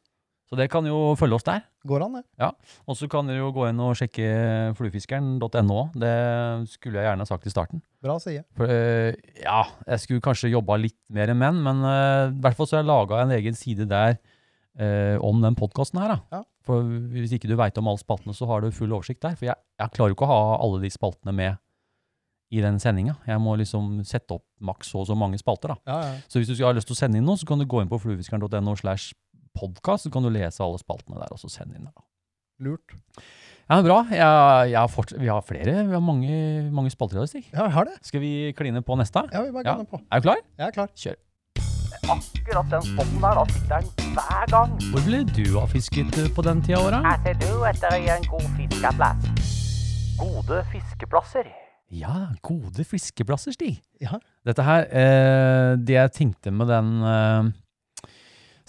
[0.49, 1.59] Så det kan jo følge oss der.
[1.85, 2.23] Går an, det.
[2.41, 2.47] Ja.
[2.89, 5.83] Og så kan dere jo gå inn og sjekke fluefiskeren.no.
[5.93, 6.13] Det
[6.73, 7.83] skulle jeg gjerne ha sagt i starten.
[8.01, 8.41] Bra side.
[8.57, 9.13] For eh,
[9.43, 12.81] ja, jeg skulle kanskje jobba litt mer enn menn, men i hvert fall så har
[12.81, 14.17] jeg laga en egen side der
[14.79, 16.15] eh, om den podkasten her.
[16.15, 16.39] Da.
[16.39, 16.43] Ja.
[16.65, 19.35] For hvis ikke du veit om alle spaltene, så har du full oversikt der.
[19.39, 21.57] For jeg, jeg klarer jo ikke å ha alle de spaltene med
[22.49, 23.13] i den sendinga.
[23.29, 25.75] Jeg må liksom sette opp maks så og så mange spalter.
[25.75, 25.77] da.
[25.91, 26.21] Ja, ja.
[26.31, 27.91] Så hvis du har lyst til å sende inn noe, så kan du gå inn
[27.91, 29.11] på fluefiskeren.no slash
[29.59, 31.85] podkast, så kan du lese alle spaltene der, og så sende inn.
[31.91, 32.05] Da.
[32.65, 32.95] Lurt.
[33.69, 33.99] Ja, bra.
[34.09, 35.73] Jeg, jeg har vi har flere.
[35.85, 36.35] Vi har mange,
[36.73, 37.49] mange spalter i dag.
[37.53, 37.97] Ja, vi har det.
[38.07, 39.21] Skal vi kline på neste?
[39.29, 39.75] Ja, vi bare Ja.
[39.85, 40.01] på.
[40.09, 40.41] Er du klar?
[40.57, 40.89] Jeg er klar.
[40.97, 41.19] Kjør.
[42.09, 44.71] Akkurat den spotten der, da sitter den hver gang.
[44.89, 47.05] Hvor ville du ha fisket eh, på den tida av året?
[47.05, 49.27] Her ser du etter en god fiskeplass.
[50.17, 51.51] Gode fiskeplasser.
[51.93, 53.77] Ja, gode fiskeplasser, Stig.
[54.01, 54.17] Ja.
[54.45, 57.51] Dette her, eh, det jeg tenkte med den eh,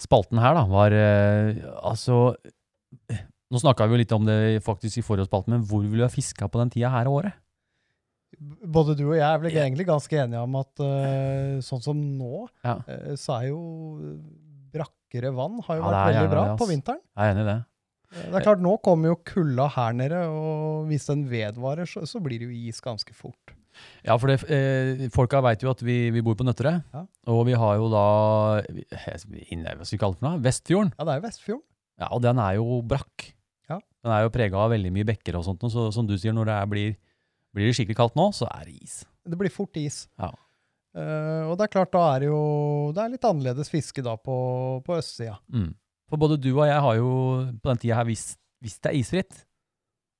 [0.01, 2.35] spalten her, da, var eh, altså
[3.09, 5.99] eh, Nå snakka vi jo litt om det faktisk i forrige spalte, men hvor ville
[5.99, 7.41] du ha fiska på den tida her av året?
[8.39, 12.47] Både du og jeg er vel egentlig ganske enige om at uh, sånn som nå,
[12.63, 12.77] Ja.
[12.87, 13.59] uh, så er jo
[14.71, 17.01] brakkere vann har jo Ja, vært veldig bra det, på vinteren.
[17.17, 17.57] Jeg er enig i det.
[18.11, 22.05] Eh, Det er klart, nå kommer jo kulda her nede, og hvis den vedvarer, så,
[22.07, 23.53] så blir det jo is ganske fort.
[24.03, 27.05] Ja, for det, eh, folka veit jo at vi, vi bor på Nøtterøy, Ja.
[27.27, 28.61] og vi har jo da
[29.51, 30.39] inne, Hva skal vi kalle det noe?
[30.43, 30.93] Vestfjorden.
[30.97, 31.63] Ja, det er jo Vestfjorden.
[32.01, 33.29] Ja, og den er jo brakk.
[33.69, 33.79] Ja.
[34.03, 36.45] Den er jo prega av veldig mye bekker og sånt, så som du sier, når
[36.51, 36.95] det blir,
[37.55, 39.01] blir det skikkelig kaldt nå, så er det is.
[39.27, 40.05] Det blir fort is.
[40.19, 40.31] Ja.
[40.91, 42.39] Uh, og det er klart, da er det jo
[42.91, 44.33] Det er litt annerledes fiske da på,
[44.83, 45.37] på østsida.
[45.47, 45.69] Mm.
[46.11, 47.11] For både du og jeg har jo
[47.63, 48.25] på den tida her, hvis,
[48.59, 49.37] det er isfritt,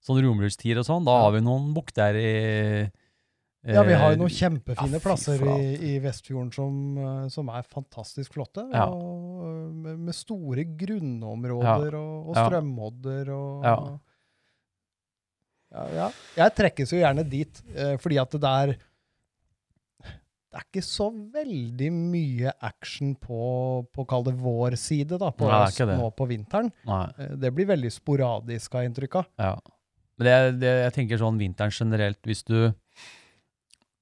[0.02, 1.26] sånn romjulstider og sånn, da Ja.
[1.26, 2.30] har vi noen bukter i
[3.68, 7.52] Ja, vi har jo eh, noen kjempefine ja, plasser i, i Vestfjorden som, eh, som
[7.54, 8.64] er fantastisk flotte.
[8.72, 8.88] Ja.
[8.88, 12.48] Og eh, med, med store grunnområder og, og Ja.
[12.48, 13.68] strømodder og
[15.72, 15.84] Ja.
[15.88, 16.08] ja, ja.
[16.38, 18.74] Jeg trekkes jo gjerne dit, eh, fordi at det er
[20.52, 23.38] det er ikke så veldig mye action på,
[23.96, 25.96] på kall det vår side, da, på Nei, det.
[25.96, 26.68] nå på vinteren.
[26.90, 27.06] Nei.
[27.24, 29.30] Eh, Det blir veldig sporadisk, har jeg inntrykk av.
[29.40, 29.54] Ja.
[30.20, 30.34] Men det,
[30.66, 32.58] det, jeg tenker sånn vinteren generelt, hvis du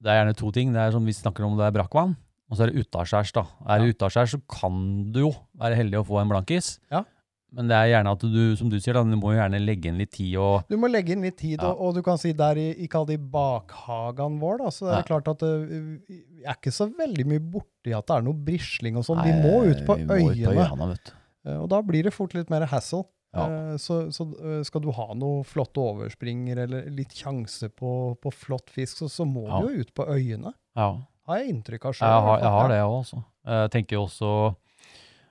[0.00, 0.72] Det er gjerne to ting.
[0.74, 2.16] Det er sånn Vi snakker om det er brakkvann,
[2.50, 3.30] og så er det utaskjærs.
[3.36, 3.44] da.
[3.70, 4.82] Er det utaskjærs, så kan
[5.14, 5.30] du jo
[5.60, 6.78] være heldig å få en blankis.
[6.90, 7.04] Ja.
[7.52, 9.88] Men det er gjerne at du, som du sier, da, du må jo gjerne legge
[9.90, 11.72] inn litt tid og Du må legge inn litt tid, Ja.
[11.72, 14.86] og, og du kan si der i, i, kall det i bakhagen vår, da, så
[14.86, 15.08] er det Ja.
[15.10, 18.96] klart at det vi er ikke så veldig mye borti at det er noe brisling
[19.00, 19.22] og sånn.
[19.26, 21.12] Vi må ut på må ut på øyene, du.
[21.50, 23.02] eh, og da blir det fort litt mer hassle.
[23.34, 23.44] Ja.
[23.46, 28.32] Eh, Så, så eh, skal du ha noe flotte overspringer eller litt sjanse på, på
[28.32, 30.54] flott fisk, så, så må du jo ut på øyene.
[30.76, 30.92] Ja.
[31.26, 32.08] Har jeg inntrykk av sjøl.
[32.10, 33.24] Jeg har, jeg har det òg, altså.
[33.46, 34.32] Jeg tenker jo også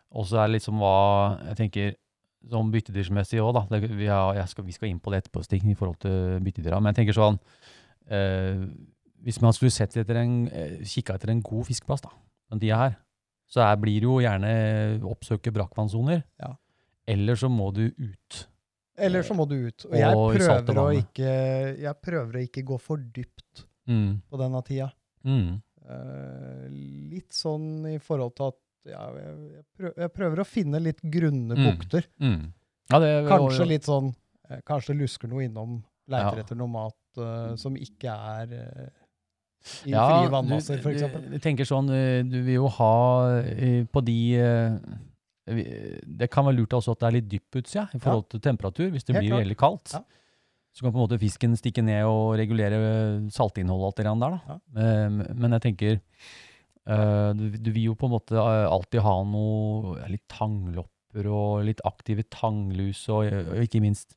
[0.10, 0.94] også er det liksom hva
[1.52, 1.92] Jeg tenker
[2.48, 3.66] sånn byttedyrsmessig òg, da.
[3.74, 6.80] Det, vi, har, skal, vi skal inn på det etterpå, Stig, i forhold til byttedyra.
[6.80, 7.40] Men jeg tenker sånn
[8.10, 8.62] eh,
[9.26, 12.14] Hvis man skulle sett etter en, eh, kikka etter en god fiskeplass da,
[12.54, 12.96] den tida her,
[13.50, 14.54] så er, blir det jo gjerne
[15.10, 16.22] oppsøke brakkvannsoner.
[16.40, 16.54] Ja.
[17.10, 18.40] Eller så må du ut.
[19.00, 19.86] Eller så må du ut.
[19.90, 21.34] Og jeg Og i prøver, å ikke,
[21.82, 24.20] jeg prøver å ikke gå for dypt Mm.
[24.30, 24.92] på denne tida.
[25.26, 25.56] Mm.
[25.90, 26.66] Uh,
[27.10, 28.58] litt sånn i forhold til at
[28.90, 31.66] jeg, jeg, prøver, jeg prøver å finne litt grunne Mm.
[31.70, 32.08] bukter.
[32.20, 32.54] Mm.
[32.92, 34.14] Ja, det, Kanskje litt sånn
[34.50, 36.44] eh, Kanskje lusker noe innom, leiter Ja.
[36.44, 38.88] etter noe mat uh, som ikke er uh,
[39.86, 41.88] i Ja, frie vannmasser, vannmasser, du- du, tenker sånn,
[42.32, 42.94] du vil jo ha
[43.44, 44.18] uh, på de
[45.50, 48.40] Det kan være lurt også at det er litt dypt på utsida i forhold til
[48.40, 49.44] temperatur, hvis det Helt blir klart.
[49.46, 49.94] veldig kaldt.
[50.78, 52.78] Så kan på en måte fisken stikke ned og regulere
[53.34, 54.36] saltinnholdet alt det der.
[54.46, 54.60] Da.
[55.34, 56.00] Men jeg tenker
[57.38, 61.84] du, du vil jo på en måte eh, alltid ha noe litt tanglopper og litt
[61.86, 64.16] aktive tanglus, og, og ikke minst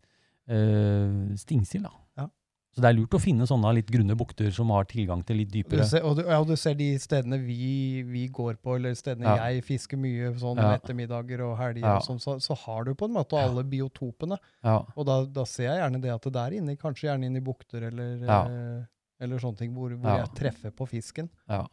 [0.50, 1.86] uh, stingsild.
[1.88, 2.26] Ja.
[2.72, 5.50] Så det er lurt å finne sånne litt grunne bukter som har tilgang til litt
[5.52, 8.78] Du dypere ser, og, du, ja, og du ser de stedene vi, vi går på,
[8.78, 9.50] eller stedene Ja.
[9.50, 13.16] jeg fisker mye sånn ettermiddager og helger, og sånn, så, så har du på en
[13.18, 14.40] måte alle biotopene.
[14.64, 14.78] Ja.
[14.96, 17.44] Og da, da ser jeg gjerne det at det er inne, kanskje gjerne inn i
[17.44, 18.80] bukter eller, eh,
[19.24, 21.28] eller sånne ting hvor, hvor jeg treffer på fisken.
[21.52, 21.66] Ja.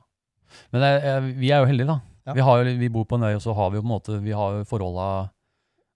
[0.73, 1.99] Men er- vi er jo heldige, da.
[2.29, 2.33] Ja.
[2.38, 4.17] Vi, har, vi bor på en øy, og så har vi jo på en måte
[4.21, 5.05] vi har jo forholda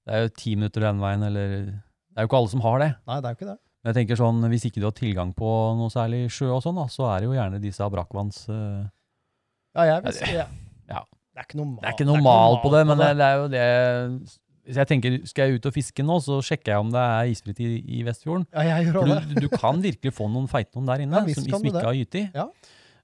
[0.08, 2.80] Det er jo ti minutter den veien, eller Det er jo ikke alle som har
[2.82, 2.90] det.
[3.08, 3.58] Nei, det er jo ikke det.
[3.84, 6.76] Men jeg tenker sånn, Hvis ikke du har tilgang på noe særlig sjø, og sånn
[6.80, 8.46] da, så er det jo gjerne disse brakkvanns...
[8.50, 8.86] Uh,
[9.76, 10.46] Ja, jeg vil si ja.
[10.90, 11.00] Ja.
[11.34, 13.26] Det er ikke noe mal, Det er ikke noe mal på det, men det, det
[13.26, 13.64] er jo det
[14.68, 17.32] Hvis jeg tenker, skal jeg ut og fiske nå, så sjekker jeg om det er
[17.34, 18.46] isfritt i, i Vestfjorden.
[18.54, 19.18] Ja, jeg gjør For det.
[19.34, 21.98] du, du kan virkelig få noen feite noen der inne, Ja, som, som ikke har
[21.98, 22.22] gyti.
[22.38, 22.46] Ja.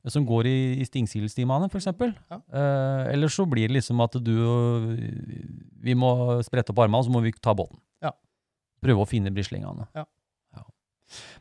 [0.08, 1.90] Som går i, i stingsildsstimene, f.eks.
[1.92, 2.38] Ja.
[2.40, 4.32] Eh, eller så blir det liksom at du
[5.84, 7.82] Vi må sprette opp armene, og så må vi ta båten.
[8.04, 8.14] Ja.
[8.80, 9.90] Prøve å finne brislingene.
[9.98, 10.06] Ja.
[10.56, 10.64] Ja.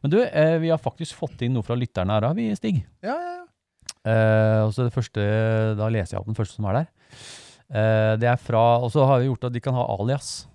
[0.03, 2.83] Men du, eh, vi har faktisk fått inn noe fra lytterne her, har vi, Stig.
[3.05, 3.45] Ja, ja, ja.
[4.09, 5.23] Eh, og så det første,
[5.77, 6.91] Da leser jeg opp den første som er der.
[7.69, 10.49] Eh, det er fra, Og så har vi gjort at de kan ha alias.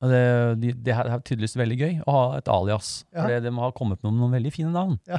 [0.00, 0.20] Og det,
[0.62, 3.02] de, det er tydeligvis veldig gøy å ha et alias.
[3.12, 3.26] Ja.
[3.26, 4.96] For de har kommet med noen veldig fine navn.
[5.10, 5.18] Ja.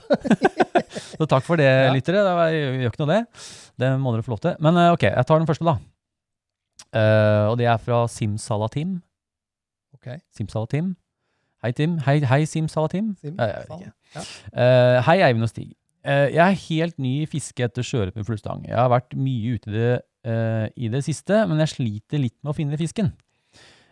[1.19, 1.91] så takk for det, Ja.
[1.93, 2.23] lyttere.
[2.25, 3.19] Det var, gjør ikke noe det.
[3.83, 4.55] Det må dere få lov til.
[4.65, 5.77] Men eh, ok, jeg tar den første, da.
[6.91, 8.97] Uh, og det er fra Simsalatim.
[9.95, 10.15] Ok.
[10.35, 10.95] Simsalatim.
[11.61, 11.99] Hei, Tim.
[12.07, 13.13] Hei, hei Simsalatim.
[13.21, 14.25] Sim, uh, Ja.
[14.51, 15.69] Eh, hei, Eivind og Stig.
[16.03, 18.63] Jeg er helt ny i fiske etter sjøørret med fluestang.
[18.65, 19.91] Jeg har vært mye ute i det,
[20.73, 23.11] i det siste, men jeg sliter litt med å finne fisken.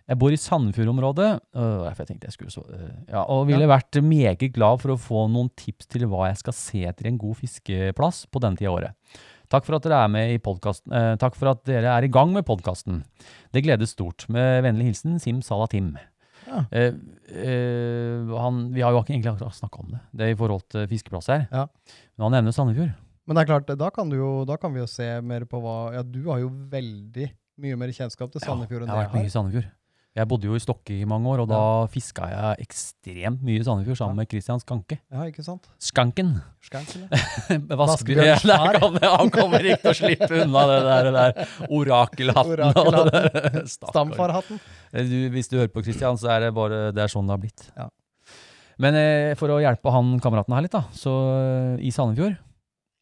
[0.10, 4.00] Jeg bor i Sandefjord-området, øh, jeg tenkte jeg skulle så, øh, ja, og ville vært
[4.02, 7.38] meget glad for å få noen tips til hva jeg skal se etter en god
[7.38, 9.20] fiskeplass på denne tida av året.
[9.54, 12.12] Takk for at dere er med i podcasten, eh, takk for at dere er i
[12.14, 13.04] gang med podkasten.
[13.54, 14.26] Det gledes stort.
[14.30, 15.96] Med vennlig hilsen Sim Salatim.
[16.48, 16.64] Ja.
[16.72, 16.94] Eh,
[17.30, 20.88] eh, han, vi har jo ikke egentlig snakka om det, det er i forhold til
[20.90, 21.46] fiskeplass her.
[21.54, 21.68] Ja.
[22.18, 22.94] Men han nevner Sandefjord.
[23.30, 25.62] Men det er klart, da kan, du jo, da kan vi jo se mer på
[25.62, 27.30] hva Ja, du har jo veldig
[27.62, 29.70] mye mer kjennskap til Sandefjord enn jeg har vært mye i Sandefjord.
[30.20, 31.60] Jeg bodde jo i Stokke i mange år, og da
[31.94, 34.98] fiska jeg ekstremt mye i Sandefjord sammen med Christian Skanke.
[35.14, 35.70] Ja, ikke sant?
[35.80, 36.34] Skanken.
[36.66, 37.20] Skanken, ja.
[37.80, 38.44] Vaskebjørn.
[38.84, 42.74] Kommer- Han kommer ikke til å slippe unna det der, der orakelhatten.
[42.84, 43.70] Orakelhatten.
[43.78, 44.60] Stamfarhatten.
[45.10, 47.42] Du, hvis du hører på Christian, så er det bare det er sånn det har
[47.46, 47.66] blitt.
[47.80, 47.88] Ja.
[48.80, 52.38] Men eh, for å hjelpe han kameraten her litt, da, så eh, i Sandefjord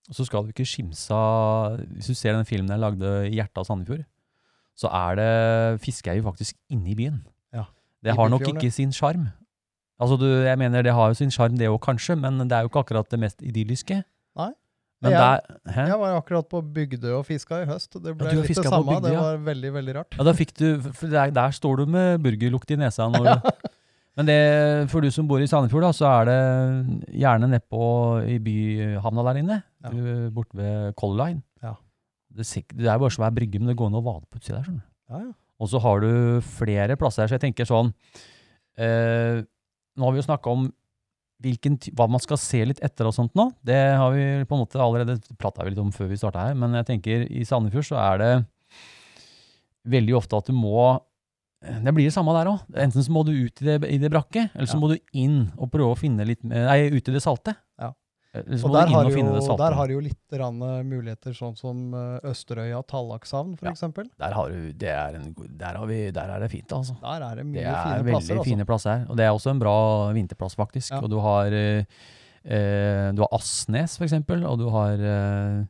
[0.07, 3.59] så skal du ikke skimse av Hvis du ser den filmen jeg lagde i hjertet
[3.59, 4.05] av Sandefjord,
[4.77, 7.23] så er det fisker jeg jo faktisk inne i byen.
[7.55, 7.63] Ja,
[8.05, 9.27] Det har nok ikke sin sjarm.
[9.99, 12.61] Altså, du, jeg mener det har jo sin sjarm, det òg kanskje, men det er
[12.65, 14.03] jo ikke akkurat det mest idylliske.
[14.37, 14.51] Nei.
[15.01, 15.85] Men Jeg- der?
[15.87, 17.93] Jeg var akkurat på Bygdøy og fiska i høst.
[18.01, 18.85] Det ble ja, litt det samme.
[18.95, 20.15] Bygdøy, det var veldig, veldig rart.
[20.17, 20.77] Ja, da fikk du,
[21.09, 23.05] der, der står du med burgerlukt i nesa.
[23.13, 23.35] Når ja.
[24.17, 26.39] men det, for du som bor i Sandefjord, da, så er det
[27.21, 27.81] gjerne nedpå
[28.25, 29.89] i byhavna der inne, Ja.
[30.33, 31.41] borte ved Color Line.
[32.37, 32.45] Det,
[32.77, 34.67] det er bare svær brygge, men det går an å vade på utsida der.
[34.69, 34.89] skjønner du.
[35.13, 35.31] Ja, ja.
[35.57, 36.09] Og så har du
[36.45, 37.87] flere plasser her, så jeg tenker sånn
[38.77, 39.39] eh,
[39.97, 40.67] Nå har vi jo snakka om
[41.41, 43.47] hvilken, hva man skal se litt etter og sånt nå.
[43.65, 46.73] Det har vi på en måte allerede prata litt om før vi starta her, men
[46.77, 48.31] jeg tenker i Sandefjord så er det
[49.87, 50.99] veldig ofte at du må
[51.57, 52.59] det blir det samme der òg.
[52.77, 54.81] Enten så må du ut i det, i det brakket, eller så Ja.
[54.83, 57.55] må du inn og prøve å finne litt Nei, ut i det salte.
[57.81, 57.89] Ja.
[58.45, 62.27] Eller så Og der har, jo, der har jo litt eh, muligheter, sånn som eh,
[62.31, 63.75] Østerøya Tallakshavn, for Ja.
[64.19, 66.97] Der, har du, det er en, der, har vi, der er det fint, altså.
[67.01, 68.37] Der er det mye Det er fine veldig plasser.
[68.37, 68.49] Altså.
[68.49, 69.07] fine plasser her.
[69.09, 69.77] Og det er også en bra
[70.17, 70.93] vinterplass, faktisk.
[70.93, 71.01] Ja.
[71.01, 71.83] Og du har, eh,
[72.43, 75.63] eh, du har Asnes, eksempel, og du har eh,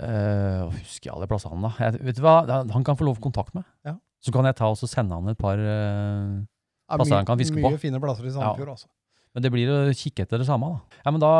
[0.00, 1.72] eh, Husker jeg alle plassene, da?
[1.86, 2.40] Jeg, vet du hva?
[2.74, 3.66] Han kan få lov å kontakte meg.
[3.86, 3.96] Ja.
[4.24, 6.44] Så kan jeg ta og sende han et par eh,
[6.90, 8.88] plasser mye, han kan fiske mye fine plasser i Sandefjord, altså.
[9.36, 11.00] Men det blir å kikke etter det samme, da.
[11.04, 11.30] Ja, men da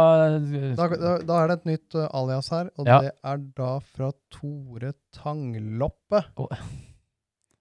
[0.76, 2.98] Da, da, da er det et nytt uh, alias her, og Ja.
[3.06, 6.20] det er da fra Tore Tangloppe.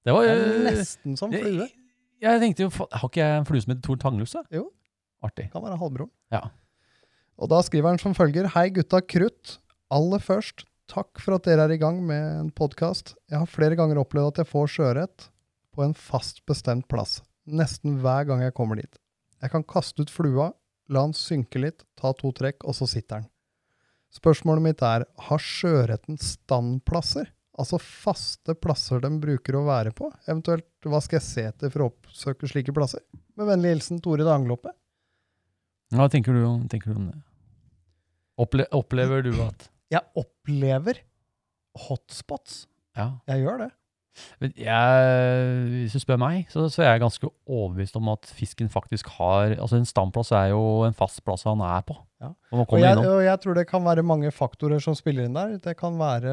[0.05, 1.69] Det var Det er eh, nesten som flue.
[2.21, 4.43] Jeg tenkte jo, fa- Har ikke jeg en flue som heter Tor Tanglufse?
[4.51, 4.65] Jo.
[5.23, 5.47] Artig.
[5.53, 6.11] Kan være halvbroren.
[6.35, 6.41] Ja.
[7.39, 9.57] Og da skriver han som følger Hei gutta krutt.
[9.91, 13.15] Aller først, takk for at dere er i gang med en podkast.
[13.31, 15.29] Jeg har flere ganger opplevd at jeg får sjøørret
[15.75, 17.21] på en fast bestemt plass.
[17.47, 18.99] Nesten hver gang jeg kommer dit.
[19.45, 20.49] Jeg kan kaste ut flua,
[20.89, 23.29] la den synke litt, ta to trekk, og så sitter den.
[24.15, 27.29] Spørsmålet mitt er, har sjøørreten standplasser?
[27.59, 30.09] Altså faste plasser de bruker å være på?
[30.27, 33.03] Eventuelt, hva skal jeg se etter for å oppsøke slike plasser?
[33.39, 34.73] Med vennlig hilsen Tore Dangloppe.
[35.95, 37.19] Hva tenker du, om- tenker du om det?
[38.41, 40.97] Opple opplever du at Jeg opplever
[41.87, 42.65] hotspots.
[42.97, 43.19] Ja.
[43.29, 43.71] Jeg gjør det.
[44.39, 48.69] Men Jeg, hvis du spør meg, så, så er jeg ganske overbevist om at fisken
[48.71, 51.95] faktisk har Altså En stamplass er jo en fast plass han er på.
[52.23, 52.29] Ja.
[52.55, 55.57] Og jeg, og jeg tror det kan være mange faktorer som spiller inn der.
[55.61, 56.31] Det kan være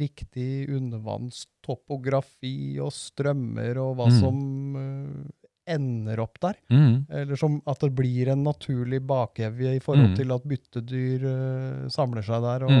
[0.00, 4.20] riktig undervannstopografi og strømmer og hva Mm.
[4.20, 4.36] som
[4.76, 5.24] uh,
[5.72, 6.54] ender opp der.
[6.72, 7.04] Mm.
[7.08, 10.16] Eller som at det blir en naturlig bakevje i forhold Mm.
[10.18, 12.64] til at byttedyr uh, samler seg der.
[12.66, 12.72] Og,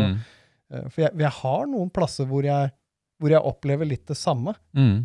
[0.72, 2.72] eh, for jeg, jeg har noen plasser hvor jeg,
[3.22, 4.56] hvor jeg opplever litt det samme.
[4.74, 5.04] Mm.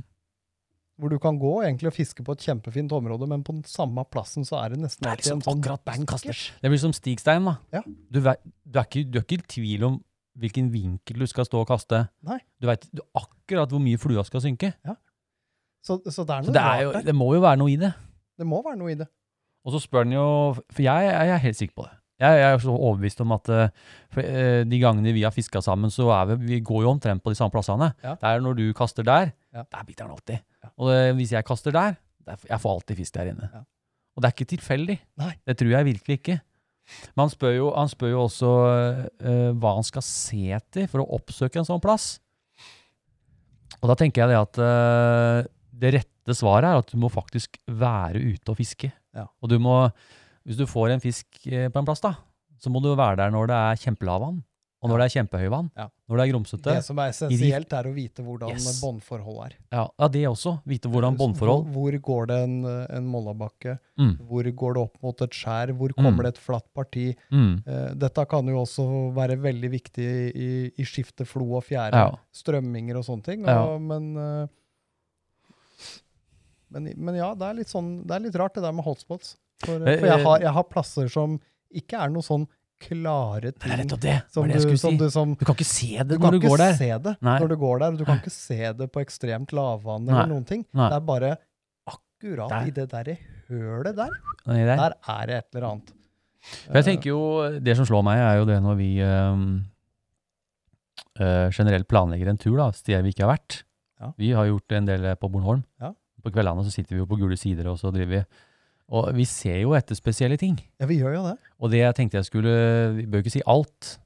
[0.97, 4.01] Hvor du kan gå egentlig og fiske på et kjempefint område, men på den samme
[4.09, 6.43] plassen så er det nesten Det er alltid liksom en sånn bankers.
[6.57, 7.53] Det blir som stigstein, da.
[7.75, 7.83] Ja.
[7.85, 9.99] Du, vet, du, er ikke, du er ikke i tvil om
[10.41, 12.01] hvilken vinkel du skal stå og kaste.
[12.25, 12.39] Nei.
[12.61, 14.71] Du vet akkurat hvor mye flua skal synke.
[15.85, 17.05] Så, så det er Så noe det, er jo, der.
[17.11, 17.93] det må jo være noe i det.
[18.37, 19.07] Det må være noe i det.
[19.67, 20.25] Og så spør han jo
[20.71, 21.93] For jeg, jeg er helt sikker på det.
[22.17, 23.67] Jeg, jeg er så overbevist om at uh,
[24.65, 27.37] de gangene vi har fiska sammen, så er vi, vi går jo omtrent på de
[27.37, 27.91] samme plassene.
[28.03, 28.15] Ja.
[28.17, 29.63] Det er når du kaster der, Ja.
[29.73, 30.41] der biter han alltid.
[30.63, 30.69] Ja.
[30.81, 33.49] Og eh, hvis jeg kaster der, der jeg får alltid fisk der inne.
[33.53, 33.61] Ja.
[34.17, 34.97] Og det er ikke tilfeldig.
[35.21, 35.31] Nei.
[35.45, 36.39] Det tror jeg virkelig ikke.
[37.15, 41.03] Men han spør jo, han spør jo også uh, hva han skal se etter for
[41.03, 42.15] å oppsøke en sånn plass.
[43.81, 47.59] Og da tenker jeg det at uh, det rette svaret er at du må faktisk
[47.69, 48.89] være ute og fiske.
[49.13, 49.27] Ja.
[49.43, 49.75] Og du må,
[50.47, 52.15] hvis du får en fisk eh, på en plass da,
[52.57, 54.43] så må du være der når det er kjempelavvann,
[54.77, 55.87] og når det er kjempehøyvann, Ja.
[56.07, 56.73] når det er grumsete.
[56.77, 58.79] Det som er essensielt, er å vite hvordan Yes.
[58.79, 59.55] båndforhold er.
[59.73, 60.53] Ja, ja, det også.
[60.69, 61.65] Vite hvordan båndforhold.
[61.73, 63.79] Hvor, går det en, en mollabakke?
[63.97, 65.73] Mm, Hvor går det opp mot et skjær?
[65.75, 66.23] Hvor kommer Mm.
[66.23, 67.15] det et flatt parti?
[67.31, 68.85] mm, Eh, dette kan jo også
[69.17, 72.11] være veldig viktig i, i skifte flo og fjære, ja.
[72.31, 73.41] strømminger og sånne ting.
[73.45, 73.77] Og, Ja.
[73.79, 74.47] men, eh,
[76.69, 79.37] men, men ja, det er, sånn, det er litt rart det der med hotspots.
[79.65, 81.39] For, Eh, for jeg, har, eh, jeg har plasser som
[81.73, 82.45] ikke er noe sånn
[82.77, 84.15] klare Det er ting nettopp det.
[84.29, 84.97] som det du, som si.
[85.01, 86.73] du, som, Du kan ikke se det du når kan du ikke går der.
[86.77, 87.39] se det Nei.
[87.41, 90.13] når du går der, og du kan ikke se det på ekstremt lavvann Nei.
[90.13, 90.61] eller noen ting.
[90.77, 90.89] Nei.
[90.93, 91.31] Det er bare
[91.89, 92.67] akkurat Der.
[92.67, 93.17] i det derre
[93.49, 94.09] hølet der.
[94.45, 94.75] Der.
[94.77, 95.93] Der er det et eller annet.
[96.67, 97.19] For jeg tenker jo,
[97.59, 99.65] Det som slår meg, er jo det når vi um,
[101.19, 103.63] uh, generelt planlegger en tur da, steder vi ikke har vært.
[103.99, 104.11] Ja.
[104.21, 105.63] Vi har gjort en del på Bornholm.
[105.81, 105.93] Ja.
[106.21, 108.23] På kveldene så sitter vi jo på gule sider, og så driver vi
[108.87, 110.55] Og vi ser jo etter spesielle ting.
[110.79, 111.35] Ja, vi gjør jo det.
[111.59, 112.53] Og det jeg tenkte jeg skulle
[112.95, 113.97] Vi bør ikke si alt,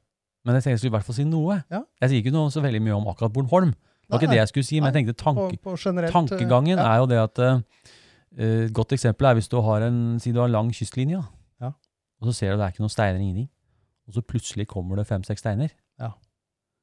[0.42, 1.60] men jeg tenkte jeg skulle i hvert fall si noe.
[1.70, 1.84] Ja.
[2.02, 3.76] Jeg sier ikke noe så veldig mye om akkurat Bornholm.
[3.76, 6.82] Det var ikke det jeg skulle si, men jeg tenkte tanke, på generelt, eh, tankegangen
[6.82, 6.88] ja.
[6.90, 10.40] er jo det at Et Et godt eksempel er hvis du har en Si du
[10.40, 11.22] har en lang kystlinje.
[11.62, 11.72] Ja.
[12.20, 13.50] og så ser du det er ikke noen steiner, ingenting.
[14.08, 15.70] Og så plutselig kommer det fem-seks steiner.
[16.00, 16.12] Ja.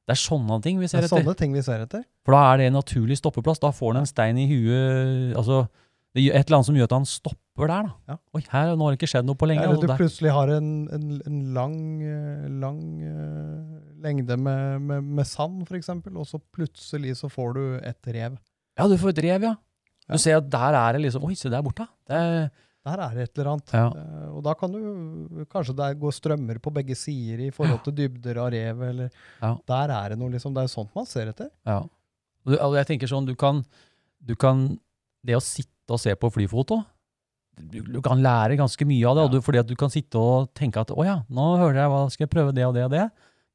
[0.06, 1.08] Det er sånne ting vi ser etter.
[1.08, 2.04] Det er sånne ting vi ser etter.
[2.24, 3.58] For da er det en naturlig stoppeplass.
[3.60, 5.36] Da får han en stein i huet.
[5.36, 5.66] Altså,
[6.14, 7.82] et eller annet som gjør at han stopper der.
[7.82, 7.94] da.
[8.12, 8.16] Ja.
[8.34, 9.64] Oi, her nå har det ikke skjedd noe på lenge.
[9.64, 15.02] Eller du der- plutselig har en, en, en lang, eh, lang uh, lengde med, med,
[15.02, 18.38] med sand, eksempel, og så plutselig så får du et rev.
[18.78, 19.56] Ja, du får et rev, ja.
[20.08, 20.14] Ja.
[20.14, 21.84] Du ser at der er det liksom Oi, se der borte.
[22.06, 22.48] Det er,
[22.88, 23.72] Der er det et eller annet.
[23.74, 23.88] Ja.
[23.90, 27.92] Eh, og da kan du Kanskje der går strømmer på begge sider i forhold til
[27.98, 29.10] dybder av rev, eller
[29.42, 29.56] Ja.
[29.68, 30.54] Der er det noe, liksom.
[30.54, 31.50] Det er jo sånt man ser etter.
[31.66, 31.82] ja.
[32.46, 33.64] Og og jeg tenker sånn, du kan,
[34.24, 34.78] du kan
[35.26, 36.78] Det å sitte og se på flyfoto
[37.60, 39.32] du, kan lære ganske mye av det, og Ja.
[39.38, 42.02] du, fordi at du kan sitte og tenke at å ja, nå hører jeg hva
[42.10, 43.06] skal jeg prøve det og det og det.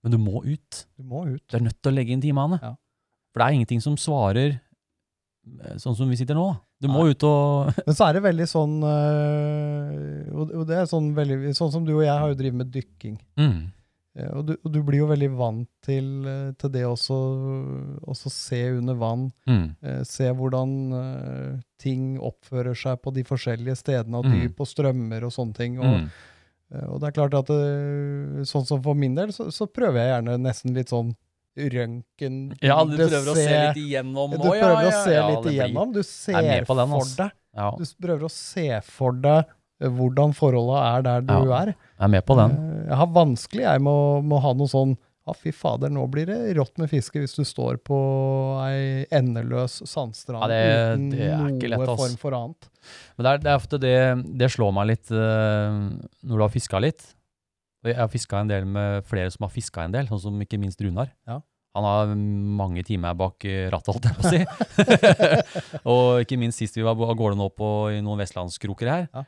[0.04, 0.86] Men du må ut.
[1.00, 1.44] Du må ut.
[1.48, 2.60] Du er nødt til å legge inn timene.
[2.62, 2.74] Ja.
[3.32, 6.50] For det er ingenting som svarer eh, sånn som vi sitter nå.
[6.84, 7.14] Du må Nei.
[7.16, 11.72] ut og Men så er det veldig sånn øh, og det er sånn veldig Sånn
[11.72, 13.16] som du og jeg har jo drevet med dykking.
[13.40, 13.62] mm.
[14.16, 17.18] Eh, Og du, og du blir jo veldig vant til, eh, til det også,
[18.08, 19.32] også se under vann.
[19.50, 19.76] Mm.
[19.82, 24.36] eh, Se hvordan ting oppfører seg på de forskjellige stedene av Mm.
[24.40, 25.80] dyp og strømmer og sånne ting.
[25.80, 26.10] Og, Mm.
[26.94, 27.48] og det er klart at
[28.48, 31.16] sånn som for min del, så, så prøver jeg gjerne nesten litt sånn
[31.58, 35.52] røntgen Ja, du prøver å se litt igjennom Du prøver ja, å se ja, litt
[35.54, 35.92] igjennom.
[35.94, 36.76] Du er ser den, for
[37.18, 37.32] deg.
[37.78, 39.46] Du prøver å se for deg
[39.84, 41.74] hvordan forholda er der du er.
[42.04, 42.54] Jeg er med på den.
[42.60, 45.88] Eh, Jeg har vanskelig jeg med å, med å ha noe sånn ja, fy fader,
[45.88, 47.96] nå blir det rått med fiske hvis du står på
[48.66, 52.68] ei endeløs sandstrand Ja, det- uten det er ikke lett, form for annet.
[53.16, 53.94] Men det er, det er ofte det,
[54.44, 55.96] det slår meg litt uh,
[56.28, 57.06] når du har fiska litt.
[57.88, 60.60] Jeg har fiska en del med flere som har fiska en del, sånn som ikke
[60.60, 61.10] minst Runar.
[61.28, 61.40] Ja.
[61.74, 62.12] Han har
[62.60, 64.44] mange timer bak rattet, holdt jeg på å si.
[65.94, 69.08] og ikke minst sist vi var av gårde nå på i noen vestlandskroker her.
[69.14, 69.24] Ja.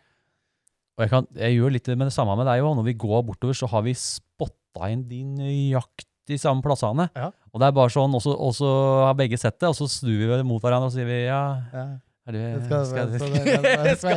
[0.95, 2.75] Og jeg, kan, jeg gjør litt med det samme med deg òg.
[2.79, 7.09] Når vi går bortover, så har vi spotta inn de nøyaktig samme plassene.
[7.15, 7.29] Ja.
[7.51, 8.23] Og det er bare sånn, og
[8.55, 11.41] så- har begge sett det, og så snur vi mot hverandre og sier vi ja
[11.73, 11.85] Ja.
[12.31, 14.15] du, skal, skal, det, skal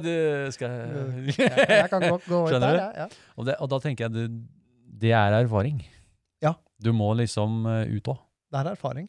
[0.00, 0.10] du
[1.28, 2.78] jeg, kan godt gå ut der, du?
[2.78, 2.90] ja.
[2.96, 3.08] ja.
[3.36, 4.24] og, det, og da tenker jeg det,
[5.02, 5.82] det er erfaring.
[6.40, 6.54] Ja.
[6.80, 8.22] Du må liksom eh, ut òg.
[8.54, 9.08] Det er erfaring.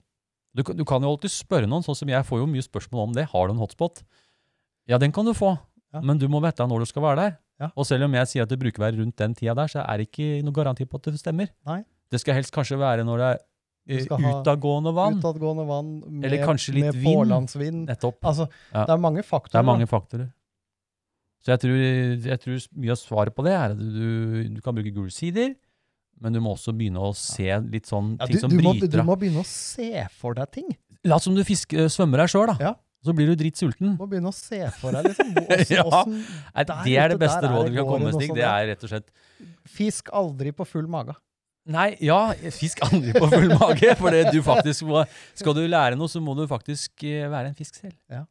[0.56, 3.16] Du, du kan jo alltid spørre noen, sånn som jeg får jo mye spørsmål om
[3.16, 3.28] det.
[3.32, 4.04] Har du en hotspot?
[4.88, 5.56] Ja, den kan du få,
[5.96, 6.02] Ja.
[6.04, 7.36] men du må vite når du skal være der.
[7.64, 7.70] Ja.
[7.80, 9.82] Og selv om jeg sier at det bruker å være rundt den tida der, så
[9.88, 11.50] er det ikke noe garanti på at det stemmer.
[11.66, 11.82] Nei.
[12.12, 13.38] Det skal helst kanskje være når det er
[13.96, 14.08] eh,
[14.42, 15.20] utadgående vann.
[15.24, 17.08] Utadgående vann med, Eller kanskje litt med vind.
[17.16, 17.86] pålandsvind.
[17.90, 18.20] Nettopp.
[18.28, 18.86] Altså, Ja.
[18.86, 19.56] det er mange faktorer.
[19.56, 20.28] Det er mange faktorer.
[21.46, 21.78] Så jeg tror,
[22.26, 25.54] jeg tror mye av svaret på det er at du, du kan bruke gule sider,
[26.20, 28.72] men du må også begynne å se litt sånn Ja, ting du, som du, må,
[28.74, 30.72] bryter du må begynne å se for deg ting.
[31.06, 32.56] La som du fisker, svømmer her sjøl, da.
[32.60, 32.74] Ja.
[33.06, 33.94] Så blir du dritt sulten.
[34.00, 35.32] Må begynne å se for deg, liksom.
[35.46, 35.86] Åssen, Ja.
[35.86, 36.18] åssen
[36.56, 38.34] Der det er det beste rådet vi kan komme med, Stig.
[38.36, 39.10] Det er rett og slett
[39.76, 41.16] Fisk aldri på full mage.
[41.66, 42.20] Nei, ja,
[42.54, 43.96] fisk aldri på full mage.
[43.98, 45.02] For det du faktisk må
[45.34, 47.96] Skal du lære noe, så må du faktisk eh, være en fisk selv.
[48.12, 48.22] Ja.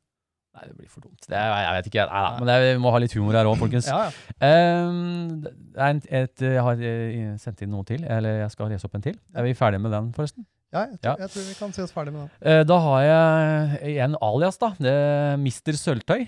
[0.54, 1.18] Nei, det blir for dumt.
[1.26, 2.04] Det jeg vet ikke.
[2.06, 3.88] Nei, nei, men det vi må ha litt humor her òg, folkens.
[3.90, 4.12] Ja, ja.
[4.38, 8.94] Det er et, jeg har eh, sendt inn noe til, eller jeg skal lese opp
[8.94, 9.16] en til.
[9.34, 10.46] Er vi ferdige med den, forresten?
[10.74, 11.14] Ja, jeg, tror, Ja.
[11.24, 12.52] jeg tror vi kan si oss ferdig med det.
[12.52, 14.72] Eh, da har jeg en alias, da.
[14.82, 15.78] Det er Mr.
[15.78, 16.26] Sølvtøy.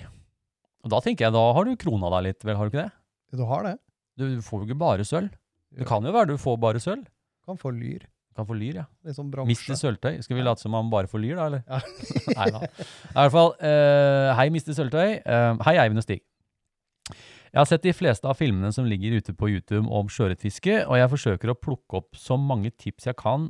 [0.86, 2.92] Og da tenker jeg, da har du krona deg litt, vel, har du ikke det?
[3.36, 3.74] Du har det.
[4.16, 5.32] Du får jo ikke bare sølv.
[5.76, 7.04] Det kan jo være du får bare sølv.
[7.44, 8.06] Kan få lyr.
[8.36, 8.84] Kan få lyr, ja.
[9.04, 9.46] Litt sånn Mr.
[9.48, 10.20] Mister Sølvtøy.
[10.22, 11.62] Skal vi late som han bare får lyr, da, eller?
[11.66, 11.80] Ja.
[12.38, 12.60] Nei da.
[12.68, 14.72] I hvert fall, eh, hei, Mr.
[14.76, 15.20] Sølvtøy.
[15.24, 16.22] Eh, hei, Eivind og Stig.
[17.10, 20.98] Jeg har sett de fleste av filmene som ligger ute på YouTube om sjøørretfiske, og
[21.00, 23.46] jeg forsøker å plukke opp så mange tips jeg kan,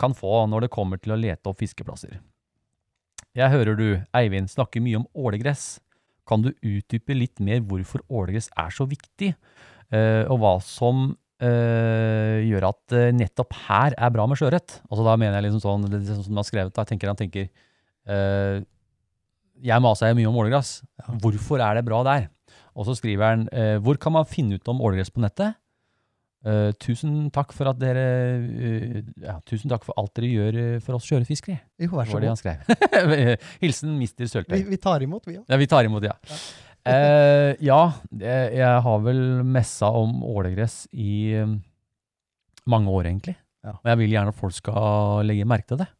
[0.00, 2.16] kan få når det kommer til å lete opp fiskeplasser.
[3.38, 5.78] Jeg hører du, Eivind, snakker mye om ålegress.
[6.28, 9.32] Kan du utdype litt mer hvorfor ålegress er så viktig,
[9.94, 14.80] eh, og hva som eh, gjør at eh, nettopp her er bra med sjøørret?
[14.88, 17.12] Altså da mener jeg liksom sånn, det sånn som han har skrevet, da, jeg tenker
[17.12, 17.46] han tenker
[18.08, 18.66] eh,
[19.68, 20.80] Jeg maser mye om ålegress.
[21.22, 22.28] Hvorfor er det bra der?
[22.78, 25.56] Og så skriver han eh, Hvor kan man finne ut om ålegress på nettet?
[26.46, 28.02] Eh, tusen takk for at dere
[28.38, 31.56] uh, ja, Tusen takk for alt dere gjør eh, for oss sjøørretfiskere.
[31.82, 33.42] Jo, vær så god.
[33.64, 34.44] Hilsen Mr.
[34.46, 35.44] Vi, vi tar imot, vi òg.
[35.50, 36.14] Ja, vi tar imot, ja.
[37.60, 41.34] Ja, det- jeg har vel messa om ålegress i
[42.70, 43.34] mange år, egentlig.
[43.66, 43.74] Ja.
[43.74, 45.90] Og jeg vil gjerne at folk skal legge merke til det.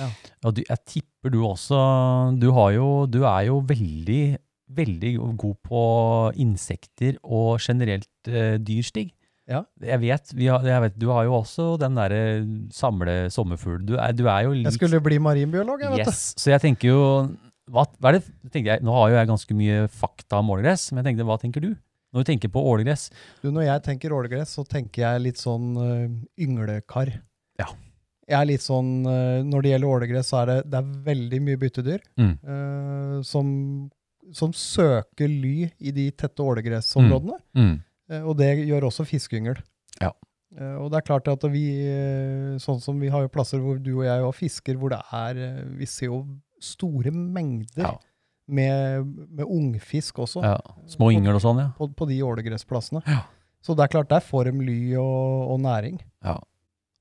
[0.00, 0.10] Ja.
[0.42, 1.78] Og du, jeg tipper du også
[2.42, 4.22] du, har jo, du er jo veldig,
[4.74, 5.82] veldig god på
[6.42, 8.10] insekter og generelt
[8.66, 9.12] dyrstig.
[9.50, 9.62] Ja.
[9.84, 12.20] Jeg vet, vi har, jeg vet, du har jo også den derre
[12.72, 13.82] samle sommerfugl.
[13.84, 16.62] Du er, du er jo litt Jeg skulle bli marinbiolog, jeg, vet Yes, så jeg
[16.64, 17.00] tenker jo
[17.72, 21.02] hva, hva er det, jeg, Nå har jo jeg ganske mye fakta om ålegress, men
[21.02, 21.70] jeg tenkte, hva tenker du?
[22.14, 23.08] Når du tenker på ålegress?
[23.10, 23.48] du.
[23.48, 23.54] du.
[23.56, 26.04] Når jeg tenker ålegress, så tenker jeg litt sånn uh,
[26.40, 27.10] ynglekar.
[27.60, 27.66] Ja.
[28.30, 31.40] Jeg er litt sånn, uh, Når det gjelder ålegress, så er det, det er veldig
[31.48, 32.36] mye byttedyr Mm.
[32.46, 33.48] uh, som,
[34.32, 37.40] som søker ly i de tette ålegressområdene.
[37.58, 37.74] Mm.
[37.74, 37.83] Eh,
[38.24, 39.56] Og det gjør også fiskeyngel.
[40.00, 40.10] Ja.
[40.58, 43.78] Eh, Og det er klart at vi, eh, sånn som vi har jo plasser hvor
[43.82, 46.18] du og jeg også fisker, hvor det er eh, Vi ser jo
[46.60, 47.94] store mengder Ja.
[48.48, 50.58] med, med ungfisk også Ja.
[50.86, 51.70] Små yngel og sånn, ja.
[51.78, 53.02] på, på de ålegressplassene.
[53.08, 53.22] Ja.
[53.64, 56.00] Så det er klart, der får de ly og, og næring.
[56.24, 56.38] ja.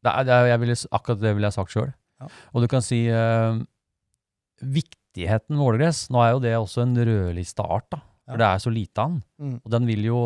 [0.04, 1.93] Det er, det er, ville, akkurat det ville jeg sagt sjøl.
[2.20, 2.28] Ja.
[2.54, 3.60] Og du kan si eh,
[4.64, 8.01] viktigheten med ålegress Nå er jo det også en rødlista art, da.
[8.28, 9.22] For det er så lite av den.
[9.39, 9.56] Mm.
[9.64, 10.20] Og den vil jo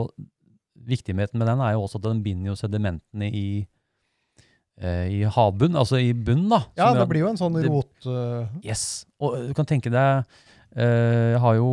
[0.87, 3.47] Viktigheten med den er jo også at den binder jo sedimentene i
[4.79, 6.61] eh, i havbunnen, altså i bunnen, da.
[6.79, 7.95] Ja, det blir jo en sånn rot...
[8.05, 8.47] Uh...
[8.63, 9.05] Yes.
[9.19, 10.27] Og du kan tenke deg
[10.77, 11.71] eh, Jeg har jo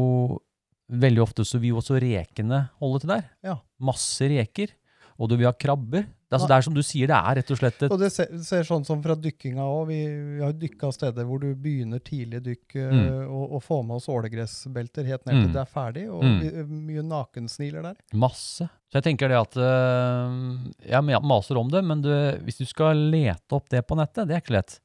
[0.95, 3.23] Veldig ofte så vil jo også rekene holde til der.
[3.43, 3.55] Ja.
[3.81, 4.75] Masse reker.
[5.19, 6.03] Og du vil ha krabber.
[6.35, 8.09] Det altså, det er som du sier, det er rett og slett et Og det
[8.11, 9.85] ser, ser sånn som fra dykkinga òg.
[9.93, 9.99] Vi,
[10.35, 13.29] vi har dykka steder hvor du begynner tidlig dykk øh, Mm.
[13.31, 15.43] og, og får med oss ålegressbelter helt ned Mm.
[15.45, 16.05] til det er ferdig.
[16.11, 16.41] Og Mm.
[16.41, 17.95] vi, mye nakensniler der.
[18.13, 18.67] masse.
[18.91, 22.11] Så jeg tenker det at eh, Jeg maser om det, men du,
[22.43, 24.81] hvis du skal lete opp det på nettet, det er ikke lett.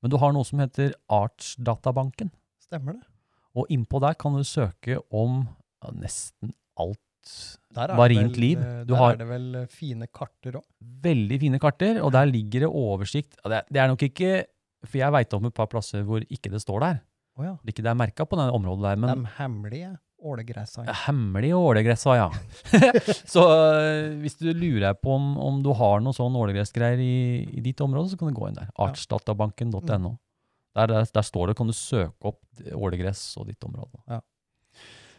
[0.00, 2.30] Men du har noe som heter Artsdatabanken.
[2.62, 3.04] Stemmer det?
[3.58, 5.42] Og innpå der kan du søke om
[5.82, 7.00] ja, nesten alt
[7.78, 8.58] Er marint vel, liv.
[8.58, 10.64] eh, Du der har er det vel eh, fine karter òg.
[11.02, 13.36] veldig fine karter, og der ligger det oversikt.
[13.44, 14.44] Det Det, det er nok ikke
[14.86, 17.00] For jeg veit om et par plasser hvor ikke det står der.
[17.38, 17.56] Oh, ja.
[17.66, 20.86] Ikke det er merka på det området der, men De hemmelige ålegressene.
[20.86, 20.90] Ja.
[20.90, 22.30] er hemmelig ålegressa, ja.
[23.34, 27.60] så øh, hvis du lurer på om, om du har noe sånn ålegressgreier i, i
[27.62, 28.70] ditt område, så kan du gå inn der.
[28.78, 30.16] Artsdatabanken.no.
[30.74, 32.40] Der, der, der står det, kan du søke opp
[32.74, 33.98] ålegress og ditt område.
[34.08, 34.20] Ja.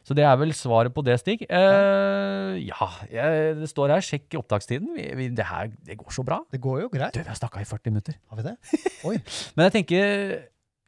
[0.08, 1.43] Så det er vel svaret på det, Stig.
[1.45, 4.93] Eh, ja, jeg, det står her, sjekk opptakstiden.
[4.97, 6.41] Vi, vi, det her det går så bra.
[6.52, 7.14] Det går jo greit.
[7.16, 8.18] Du, vi har snakka i 40 minutter.
[8.32, 8.56] Har vi det?
[9.06, 9.18] Oi.
[9.56, 10.06] Men jeg tenker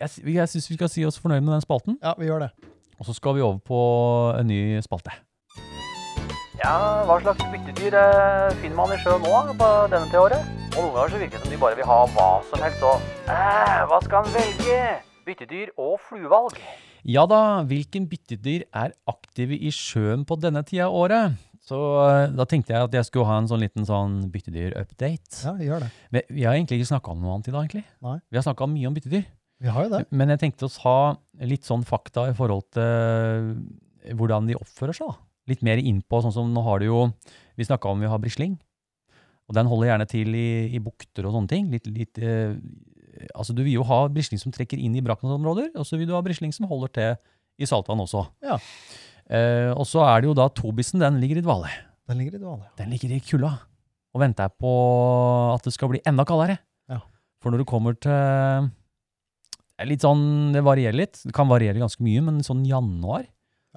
[0.01, 1.99] Jeg, jeg syns vi skal si oss fornøyd med den spalten.
[2.01, 2.53] Ja, vi gjør det.
[2.97, 3.81] Og så skal vi over på
[4.37, 5.13] en ny spalte.
[6.61, 10.45] Ja, hva slags byttedyr eh, finner man i sjøen nå på denne til året?
[10.75, 13.01] Og noen ganger så virker det som de bare vil ha hva som helst, og
[13.33, 14.77] eh, hva skal han velge?
[15.25, 16.61] Byttedyr og fluevalg.
[17.07, 21.39] Ja da, hvilken byttedyr er aktive i sjøen på denne tida av året?
[21.65, 25.43] Så eh, da tenkte jeg at jeg skulle ha en sånn liten sånn byttedyr-update.
[25.45, 25.91] Ja, gjør det.
[26.13, 27.85] Men vi har egentlig ikke snakka om noe annet i dag, egentlig.
[28.05, 28.17] Nei.
[28.29, 29.27] Vi har snakka mye om byttedyr.
[29.61, 30.01] Vi har jo det.
[30.09, 30.97] Men jeg tenkte å ha
[31.45, 33.51] litt sånn fakta i forhold til
[34.17, 35.13] hvordan de oppfører seg.
[35.13, 35.27] da.
[35.51, 36.99] Litt mer innpå, sånn som nå har du jo
[37.59, 38.55] Vi snakka om vi har brisling.
[39.49, 41.67] Og den holder gjerne til i, i bukter og sånne ting.
[41.69, 42.55] Litt, litt eh,
[43.35, 46.13] Altså, du vil jo ha brisling som trekker inn i brakkvannsområder, og så vil du
[46.15, 47.15] ha brisling som holder til
[47.61, 48.23] i saltvann også.
[48.45, 48.57] Ja.
[49.31, 51.71] Eh, og så er det jo da tobisen, den ligger i dvale.
[52.09, 52.69] Den ligger i dvale.
[52.79, 53.51] Den ligger i kulda
[54.11, 54.71] og venter på
[55.53, 56.57] at det skal bli enda kaldere.
[56.91, 56.97] Ja.
[57.43, 58.11] For når du kommer til
[59.81, 61.21] er litt sånn, det varierer litt.
[61.25, 63.23] Det kan variere ganske mye, men sånn januar,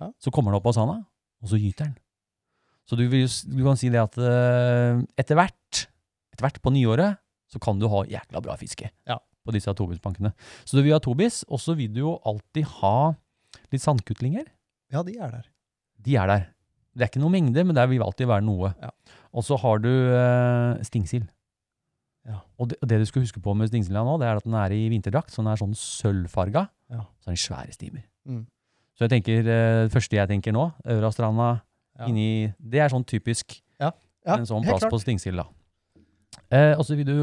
[0.00, 0.10] Ja.
[0.20, 0.96] så kommer den opp av sanda,
[1.42, 1.94] og så gyter den.
[2.84, 5.84] Så du, vil, du kan si det at eh, etter hvert,
[6.34, 7.16] etter hvert på nyåret,
[7.54, 9.20] så kan du ha jækla bra fiske Ja.
[9.46, 10.32] på disse tobisbankene.
[10.66, 13.14] Så du vil ha tobis, og så vil du jo alltid ha
[13.70, 14.48] litt sandkutlinger.
[14.92, 15.46] Ja, de er der.
[16.04, 16.44] De er der.
[16.94, 18.72] Det er ikke noe mengde, men der vil alltid være noe.
[18.82, 18.90] Ja.
[19.34, 21.26] Og så har du uh, stingsild.
[22.24, 22.38] Ja.
[22.58, 24.72] Og det, det du skal huske på med stingsilda nå, det er at den er
[24.72, 26.68] i vinterdrakt, så den er sånn sølvfarga.
[26.94, 27.02] Ja.
[27.20, 28.04] Så er den svære stimer.
[28.24, 28.44] Mm.
[28.94, 31.48] Så jeg tenker, eh, det første jeg tenker nå, Ørastranda,
[32.06, 33.90] inni, det er sånn typisk Ja,
[34.30, 34.94] en sånn plass klart.
[34.94, 35.44] på stingsilda.
[36.54, 37.16] Eh, og så vil du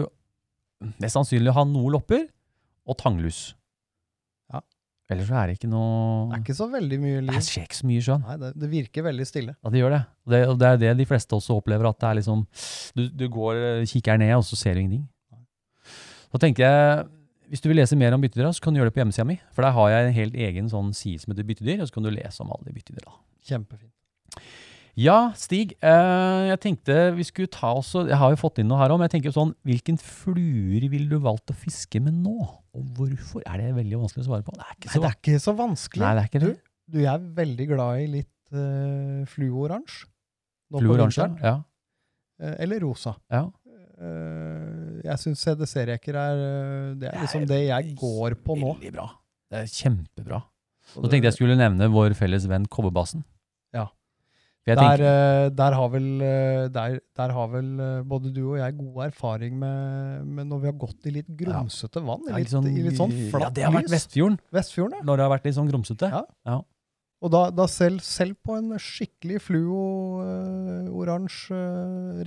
[1.02, 2.26] mest sannsynlig å ha noe lopper
[2.88, 3.54] og tanglus.
[4.52, 4.62] Ja.
[5.12, 7.42] Ellers så er det ikke noe Det er ikke så veldig mye Det liv.
[7.46, 8.26] skjer ikke så mye i sjøen.
[8.28, 9.56] Nei, det, det virker veldig stille.
[9.62, 10.02] Ja, det gjør det.
[10.26, 10.42] Og det.
[10.62, 12.46] Det er det de fleste også opplever, at det er liksom
[12.98, 15.08] Du, du går, eh, kikker ned, og så ser du ingenting.
[16.32, 17.06] Så tenker jeg,
[17.52, 19.36] hvis du vil lese mer om byttedyra, så kan du gjøre det på hjemmesida mi.
[19.52, 22.06] For der har jeg en helt egen sånn side som heter byttedyr, og så kan
[22.08, 23.12] du lese om alle de byttedyra.
[23.50, 23.92] Kjempefint.
[25.00, 25.76] Ja, Stig.
[25.80, 29.04] Eh, jeg tenkte vi skulle ta også Jeg har jo fått inn noe her om.
[29.06, 32.36] Jeg tenker sånn, Hvilken fluer ville du valgt å fiske med nå?
[32.76, 33.46] Og hvorfor?
[33.46, 34.56] Er det veldig vanskelig å svare på?
[34.58, 36.04] Det er ikke Nei, det er ikke så vanskelig.
[36.04, 36.54] Nei, det er ikke det.
[36.92, 40.08] Du, jeg er veldig glad i litt uh, fluoransje.
[40.72, 41.28] Nå Fluoransje?
[41.44, 41.58] Ja.
[42.42, 43.16] Eh, eller rosa.
[43.32, 43.48] ja.
[44.02, 48.72] Uh, jeg syns CDC-reker er eh, Det er liksom det jeg går på nå.
[48.80, 49.06] Veldig bra.
[49.52, 50.40] Det er kjempebra.
[50.90, 53.22] Så tenkte jeg skulle nevne vår felles venn Kobberbassen.
[54.62, 54.66] Ja.
[54.66, 58.30] For jeg der, tenker, eh, der har vel, eh, der, der har vel eh, både
[58.34, 62.22] du og jeg god erfaring med, med når vi har gått i litt grumsete vann.
[62.30, 63.42] Ja, I litt, i litt sånn flatt lys.
[63.42, 63.90] Ja, det har vært.
[63.90, 65.04] Vestfjorden, Vestfjorden, ja.
[65.10, 66.06] når det har vært litt sånn grumsete.
[66.46, 66.60] Ja.
[67.22, 71.60] Og da, da selv, selv på en skikkelig fluo-oransje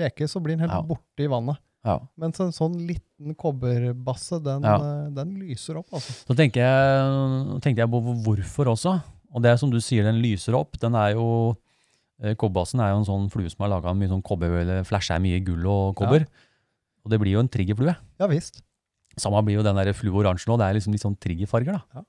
[0.01, 0.83] reke, så blir den helt Ja.
[0.83, 1.57] borte i vannet.
[1.85, 1.99] Ja.
[2.17, 4.77] Mens en sånn liten kobberbasse, den, Ja.
[4.77, 6.13] eh, den lyser opp, altså.
[6.27, 9.03] Så tenker jeg, tenkte jeg på hvorfor også.
[9.35, 10.79] Og det er som du sier, den lyser opp.
[10.79, 11.55] Den er jo eh,
[12.23, 15.19] Kobberbassen er jo en sånn flue som er laga av mye sånn kobber, eller flasher
[15.23, 16.27] mye gull og kobber.
[17.05, 17.95] Og det blir jo en triggerflue.
[18.23, 18.63] Ja visst.
[19.21, 20.57] Samme blir jo den der flue oransje nå.
[20.59, 22.01] Det er liksom litt sånn triggerfarger, da.
[22.01, 22.05] Ja.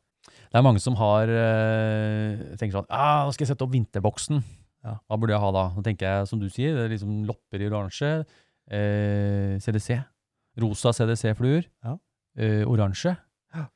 [0.56, 4.40] Det er mange som har eh, tenker sånn ah, Nå skal jeg sette opp vinterboksen.
[4.86, 4.96] Ja.
[5.04, 5.66] Hva burde jeg ha da?
[5.76, 8.12] Da tenker jeg, som du sier, det er liksom lopper i oransje.
[8.72, 10.00] Eh, CDC.
[10.62, 11.68] Rosa CDC-fluer.
[11.86, 11.98] Ja.
[12.40, 13.16] Eh, oransje.
[13.56, 13.68] Ja.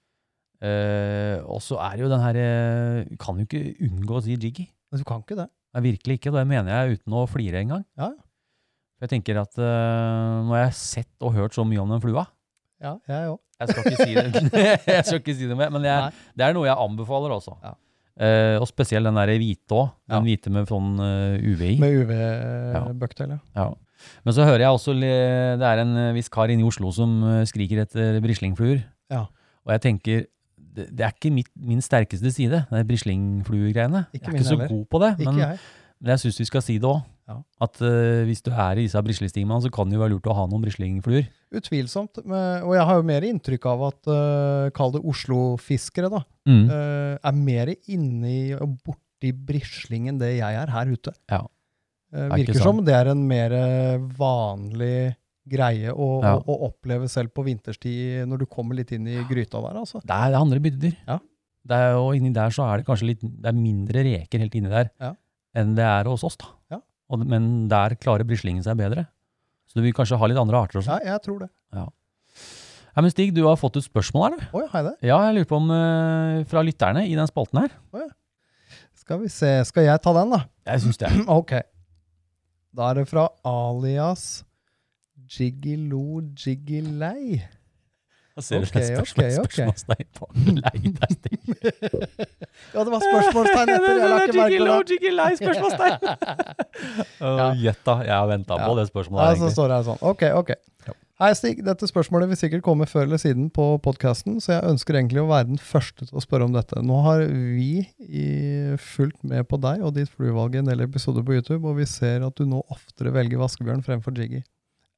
[0.65, 4.37] Eh, og så er det jo den her eh, Kan jo ikke unngå å si
[4.37, 4.69] jiggy.
[4.89, 5.49] Men du kan ikke det.
[5.75, 7.83] Nei, virkelig ikke, det mener jeg uten å flire engang.
[7.99, 8.09] Ja.
[8.97, 12.01] For jeg tenker at uh, nå har jeg sett og hørt så mye om den
[12.03, 12.25] flua.
[12.83, 13.37] Ja, jeg òg.
[13.59, 14.63] Jeg skal ikke si det,
[14.95, 17.57] jeg skal ikke si det mer, men jeg, det er noe jeg anbefaler også.
[17.65, 17.75] Ja.
[18.19, 19.93] Uh, og spesielt den der hvite òg.
[20.09, 20.25] Den Ja.
[20.25, 21.75] hvite med sånn uh, UV i.
[21.79, 23.39] Med UV-bøkter, ja.
[23.55, 23.69] Ja.
[24.23, 27.17] Men så hører jeg også det er en eh, viss kar inne i Oslo som
[27.27, 28.83] eh, skriker etter brislingfluer.
[29.11, 29.25] Ja.
[29.67, 30.21] Og jeg tenker
[30.79, 34.05] det, det er ikke mitt, min sterkeste side, det brislingfluegreiene.
[34.15, 34.71] Jeg er ikke så heller.
[34.71, 35.59] god på det, men, jeg.
[35.99, 37.01] men jeg syns vi skal si det òg.
[37.29, 37.35] Ja.
[37.61, 40.33] At eh, hvis du er i disse brislingstimaene, så kan det jo være lurt å
[40.33, 41.27] ha noen brislingfluer.
[41.53, 42.23] Utvilsomt.
[42.25, 46.63] Og jeg har jo mer inntrykk av at, uh, kall det Oslo-fiskere, da, Mm.
[46.65, 51.11] Uh, er mer inne i og borti brisling enn det jeg er her ute.
[51.29, 51.43] Ja.
[52.09, 53.53] Er virker som det er en mer
[54.17, 55.11] vanlig
[55.49, 56.35] greie å, Ja.
[56.37, 60.01] å, å oppleve selv på vinterstid når du kommer litt inn i gryta der, altså.
[60.05, 60.95] Det er andre byttedyr.
[61.07, 61.19] Ja.
[61.69, 64.55] Det er, og inni der så er det kanskje litt det er mindre reker helt
[64.55, 65.13] inni der Ja.
[65.59, 66.37] enn det er hos oss.
[66.39, 66.47] da.
[66.71, 66.79] Ja.
[67.09, 69.07] Og, men der klarer brislingen seg bedre.
[69.69, 70.95] Så du vil kanskje ha litt andre arter også.
[71.03, 71.49] Ja, jeg tror det.
[71.75, 74.47] Ja, men Stig, du har fått et spørsmål her.
[74.57, 74.95] Oi, har hei det.
[75.07, 77.75] Ja, jeg lurer på om uh, fra lytterne i den spalten her.
[78.97, 79.51] Skal vi se.
[79.69, 80.39] Skal jeg ta den, da?
[80.67, 81.11] Jeg syns det.
[81.39, 81.53] Ok.
[82.75, 84.43] Da er det fra alias
[85.29, 87.41] Jiggilo Jiggilei.
[88.39, 89.51] Da ser Ok, du et spørsmål, ok, ok.
[89.51, 90.25] spørsmålstegn på.
[90.63, 90.77] Lei
[91.11, 91.39] Stig.
[92.73, 93.91] Ja, det var spørsmålstegn etter.
[93.99, 94.59] Jeg la ikke merke
[95.11, 95.39] det.
[95.41, 95.97] Spørsmålstegn.
[97.65, 99.25] Gjett da, jeg har venta på det spørsmålet.
[99.25, 100.01] Ja, så står det her sånn.
[100.07, 100.53] Ok, ok.
[100.87, 100.95] Ja.
[101.19, 101.59] Hei, Stig.
[101.67, 105.27] Dette spørsmålet vil sikkert komme før eller siden på podkasten, så jeg ønsker egentlig å
[105.27, 106.79] være den første til å spørre om dette.
[106.79, 107.83] Nå har vi
[108.79, 111.89] fulgt med på deg og ditt fluevalg i en del episoder på YouTube, og vi
[111.91, 114.45] ser at du nå oftere velger vaskebjørn fremfor Jiggy.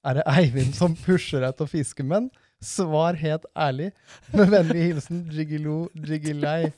[0.05, 2.29] Er det Eivind som pusher deg til å fiske, men?
[2.61, 3.91] Svar helt ærlig.
[4.33, 6.71] Med vennlig hilsen Jiggilo Jiggilei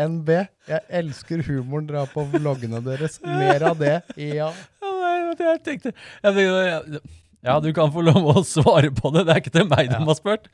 [0.00, 0.30] NB.
[0.68, 3.20] Jeg elsker humoren dere har på vloggene deres.
[3.24, 3.98] Mer av det.
[4.20, 4.50] Ja.
[4.84, 5.92] Jeg tenkte,
[6.22, 7.00] jeg tenkte
[7.44, 9.26] Ja, du kan få lov å svare på det.
[9.28, 10.04] Det er ikke til meg de Ja.
[10.06, 10.46] har spurt.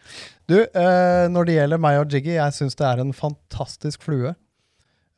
[0.50, 4.34] Du, eh, når det gjelder meg og Jiggy, jeg syns det er en fantastisk flue.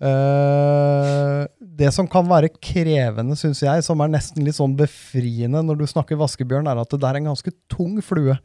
[0.02, 1.42] Eh,
[1.78, 5.86] det som kan være krevende, syns jeg, som er nesten litt sånn befriende når du
[5.90, 8.38] snakker vaskebjørn, er at det er en ganske tung flue.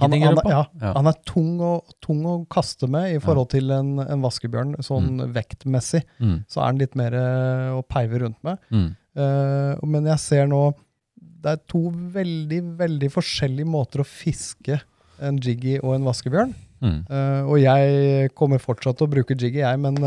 [0.00, 0.92] Han, han, ja, Ja.
[0.94, 4.78] han er tung å, tung å kaste med i forhold til en, en vaskebjørn.
[4.86, 6.44] Sånn vektmessig Mm.
[6.48, 8.58] så er den litt mer eh, å peive rundt med.
[8.70, 8.86] Mm.
[9.14, 10.72] Uh, men jeg ser nå
[11.44, 14.80] Det er to veldig, veldig forskjellige måter å fiske
[15.22, 16.54] en jiggy og en vaskebjørn.
[16.80, 16.96] Mm.
[17.10, 20.00] Uh, og jeg kommer fortsatt til å bruke jiggy, jeg, men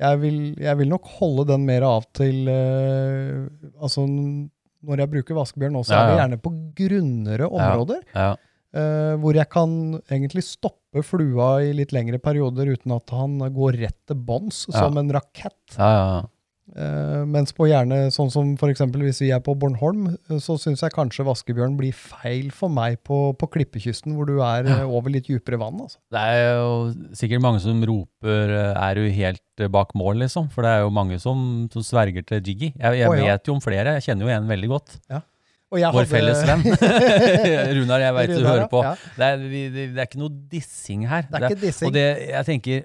[0.00, 3.46] jeg, vil, jeg vil nok holde den mer av til uh,
[3.82, 8.02] Altså, når jeg bruker vaskebjørn også, Ja, er det gjerne på grunnere områder.
[8.14, 8.28] Ja.
[8.76, 9.72] uh, hvor jeg kan
[10.12, 14.84] egentlig stoppe flua i litt lengre perioder uten at han går rett til bånns, Ja.
[14.86, 15.58] som en rakett.
[15.76, 16.06] Ja, ja.
[16.20, 16.30] Eh,
[17.30, 20.82] mens på gjerne sånn som for eksempel hvis vi er på Bornholm, eh, så syns
[20.82, 24.80] jeg kanskje vaskebjørn blir feil for meg på, på klippekysten, hvor du er ja.
[24.84, 25.78] over litt dypere vann.
[25.84, 26.00] Altså.
[26.12, 26.74] Det er jo
[27.16, 30.50] sikkert mange som roper eh, 'er du helt eh, bak mål', liksom.
[30.50, 32.72] For det er jo mange som, som sverger til Jiggy.
[32.74, 33.32] Jeg, jeg oh, ja.
[33.32, 34.98] vet jo om flere, jeg kjenner jo en veldig godt.
[35.66, 36.62] Og jeg Vår hadde- felles venn.
[37.76, 38.82] Runar, jeg veit du hører på.
[38.86, 38.92] ja.
[39.16, 41.26] Det, er, det er ikke noe dissing her.
[41.26, 41.88] Det er ikke dissing.
[41.88, 42.84] Og det, jeg tenker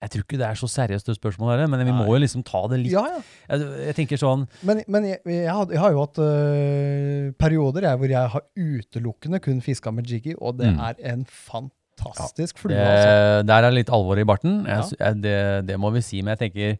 [0.00, 2.40] Jeg tror ikke det er så seriøst det spørsmålet, her, men vi må jo liksom
[2.48, 3.18] ta det litt Ja, ja.
[3.52, 7.88] jeg, jeg tenker sånn Men, men jeg, jeg, har, jeg har jo hatt øh, perioder
[8.00, 10.80] hvor jeg har utelukkende kun fiska med jiggy, og det Mm.
[10.88, 12.76] er en fantastisk flue.
[12.80, 13.46] Altså.
[13.46, 14.62] Der er det litt alvor i barten.
[14.66, 14.80] Ja.
[14.98, 15.36] jeg, det,
[15.68, 16.22] det må vi si.
[16.22, 16.78] Men jeg tenker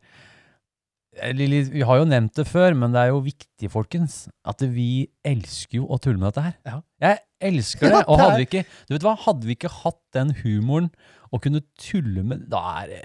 [1.11, 5.81] Vi har jo nevnt det før, men det er jo viktig, folkens, at vi elsker
[5.81, 6.55] jo å tulle med dette her.
[6.69, 6.77] Ja.
[7.03, 7.19] Jeg
[7.51, 8.05] elsker det.
[8.07, 10.91] Og hadde vi ikke Du vet hva, hadde vi ikke hatt den humoren
[11.33, 13.03] og kunne tulle med Da er det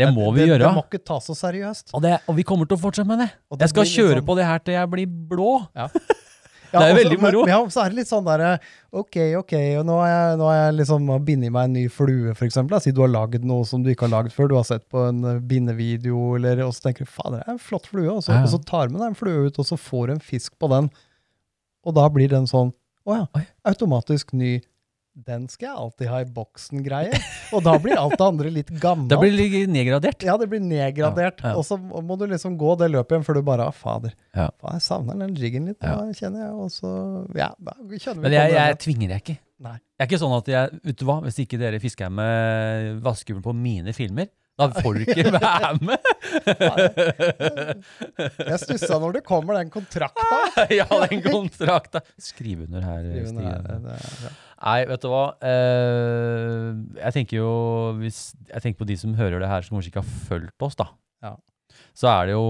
[0.00, 0.64] Det må vi det, gjøre.
[0.64, 1.94] Det må ikke tas så seriøst.
[1.94, 3.30] Og, det, og vi kommer til å fortsette med det.
[3.52, 5.52] Det Jeg skal kjøre sånn- på det her til jeg blir blå.
[5.76, 5.88] Ja,
[6.70, 7.42] Det er jo veldig moro.
[7.46, 8.52] Men, ja, så er det litt sånn derre
[8.90, 12.34] Ok, ok, og nå har jeg, nå har jeg liksom bindet meg en ny flue,
[12.34, 12.80] da.
[12.82, 14.50] Si du har lagd noe som du ikke har lagd før.
[14.50, 17.54] Du har sett på en eh, bindevideo, eller, og så tenker du faen, det er
[17.54, 18.08] en flott flue.
[18.10, 18.48] Og så, Ja, ja.
[18.48, 20.56] og så tar du med deg en flue ut, og så får du en fisk
[20.58, 20.90] på den.
[21.86, 22.74] Og da blir den sånn
[23.08, 24.58] Å ja, automatisk ny.
[25.14, 27.18] Den skal jeg alltid ha i boksen-greie.
[27.56, 29.10] Og da blir alt det andre litt gammelt.
[29.10, 30.22] Da blir litt nedgradert.
[30.24, 31.42] Ja, det blir nedgradert.
[31.42, 31.56] Ja, ja.
[31.58, 34.48] Og så må du liksom gå det løpet igjen før du bare ah, Fader, Ja.
[34.62, 35.96] faen, jeg savner den jiggen litt, Ja.
[35.98, 36.52] da, kjenner jeg.
[36.54, 36.92] Og så
[37.36, 38.58] Ja, da kjenner vi Men jeg, det.
[38.62, 39.38] jeg tvinger deg ikke.
[39.60, 39.76] Nei.
[39.98, 43.42] Jeg er ikke sånn at jeg, vet du hva, Hvis ikke dere fisker med vaskehjulen
[43.44, 44.30] på mine filmer,
[44.60, 46.00] da får du ikke være med!
[48.44, 50.38] Jeg stussa når det kommer den kontrakta.
[50.80, 52.02] ja, den kontrakta.
[52.20, 54.32] Skriv under her, Skriv under her, det ja.
[54.60, 55.22] Nei, vet du hva.
[55.40, 56.66] Eh,
[57.00, 57.52] jeg tenker jo
[58.00, 60.76] hvis, Jeg tenker på de som hører det her, som kanskje ikke har fulgt oss,
[60.76, 60.90] da.
[61.24, 61.34] Ja.
[61.96, 62.44] Så er det jo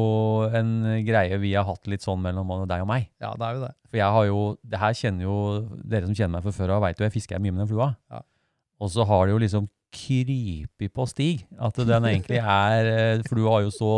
[0.58, 0.72] en
[1.06, 3.10] greie vi har hatt litt sånn mellom deg og meg.
[3.22, 3.72] ja, det er jo det.
[3.90, 5.36] For jeg har jo Det her kjenner jo
[5.84, 7.92] Dere som kjenner meg fra før av, veit jo jeg fisker mye med den flua.
[8.10, 8.22] Ja.
[8.80, 11.42] Og så har det jo liksom krypet på Stig.
[11.58, 13.88] At den egentlig er eh, For du har jo så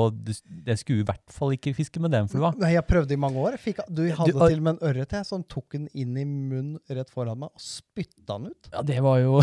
[0.66, 2.50] Jeg skulle i hvert fall ikke fiske med den flua.
[2.60, 3.58] Nei, jeg prøvde i mange år.
[3.60, 6.24] Fikk, du hadde Du- til og med en ørret jeg, som tok den inn i
[6.24, 8.70] munnen rett foran meg og spytta den ut.
[8.72, 9.40] Ja, det var jo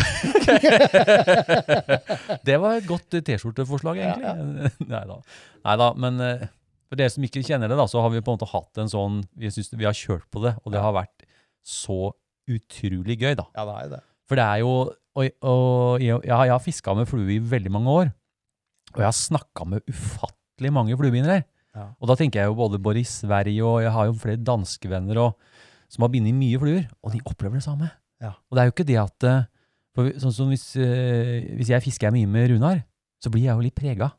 [2.46, 4.72] Det var et godt eh, T-skjorteforslag, egentlig.
[4.92, 5.90] Nei da.
[6.00, 6.46] Men eh,
[6.90, 8.90] for dere som ikke kjenner det, da, så har vi på en måte hatt en
[8.90, 11.26] sånn Vi, synes, vi har kjørt på det, og det har vært
[11.66, 12.10] så
[12.50, 13.44] utrolig gøy, da.
[13.54, 14.00] Ja, det er det.
[14.30, 14.72] For det er jo
[15.18, 18.10] Og, og jeg, jeg har fiska med flue i veldig mange år.
[18.94, 21.42] Og jeg har snakka med ufattelig mange fluebindere.
[21.74, 21.88] Ja.
[22.02, 24.90] Og da tenker jeg jo både, både i Sverige og jeg har jo flere danske
[24.90, 25.36] venner og,
[25.90, 27.88] som har bindet mye fluer, og de opplever det samme.
[28.22, 28.32] Ja.
[28.50, 29.44] Og det er jo ikke det at eh,
[29.96, 32.82] for Sånn som hvis, eh, hvis jeg fisker mye med Runar,
[33.22, 34.12] så blir jeg jo litt prega.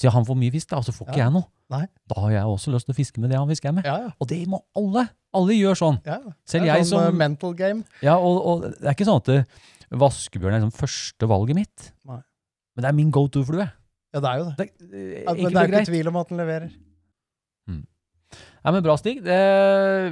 [0.00, 1.26] Så han får mye fisk, da, og så får ikke Ja.
[1.26, 1.44] jeg noe.
[1.72, 1.82] Nei.
[2.08, 3.84] Da har jeg også lyst til å fiske med det han fisker med.
[3.88, 4.10] Ja, ja.
[4.20, 5.06] Og det må alle.
[5.36, 5.98] Alle gjør sånn.
[6.08, 6.18] ja.
[6.48, 7.84] Selv jeg sånn, som eh, mental game.
[8.04, 9.38] ja, og, og det er ikke sånn at det,
[10.00, 11.90] vaskebjørn er liksom første valget mitt.
[12.08, 12.20] Nei.
[12.76, 13.66] Men det er min go to-flue.
[14.12, 14.56] Ja, det er jo det.
[14.56, 16.72] Det, er Ja, enkelt men det er ikke tvil om at den leverer.
[18.62, 19.18] Ja, men bra, Stig.
[19.24, 19.36] Det,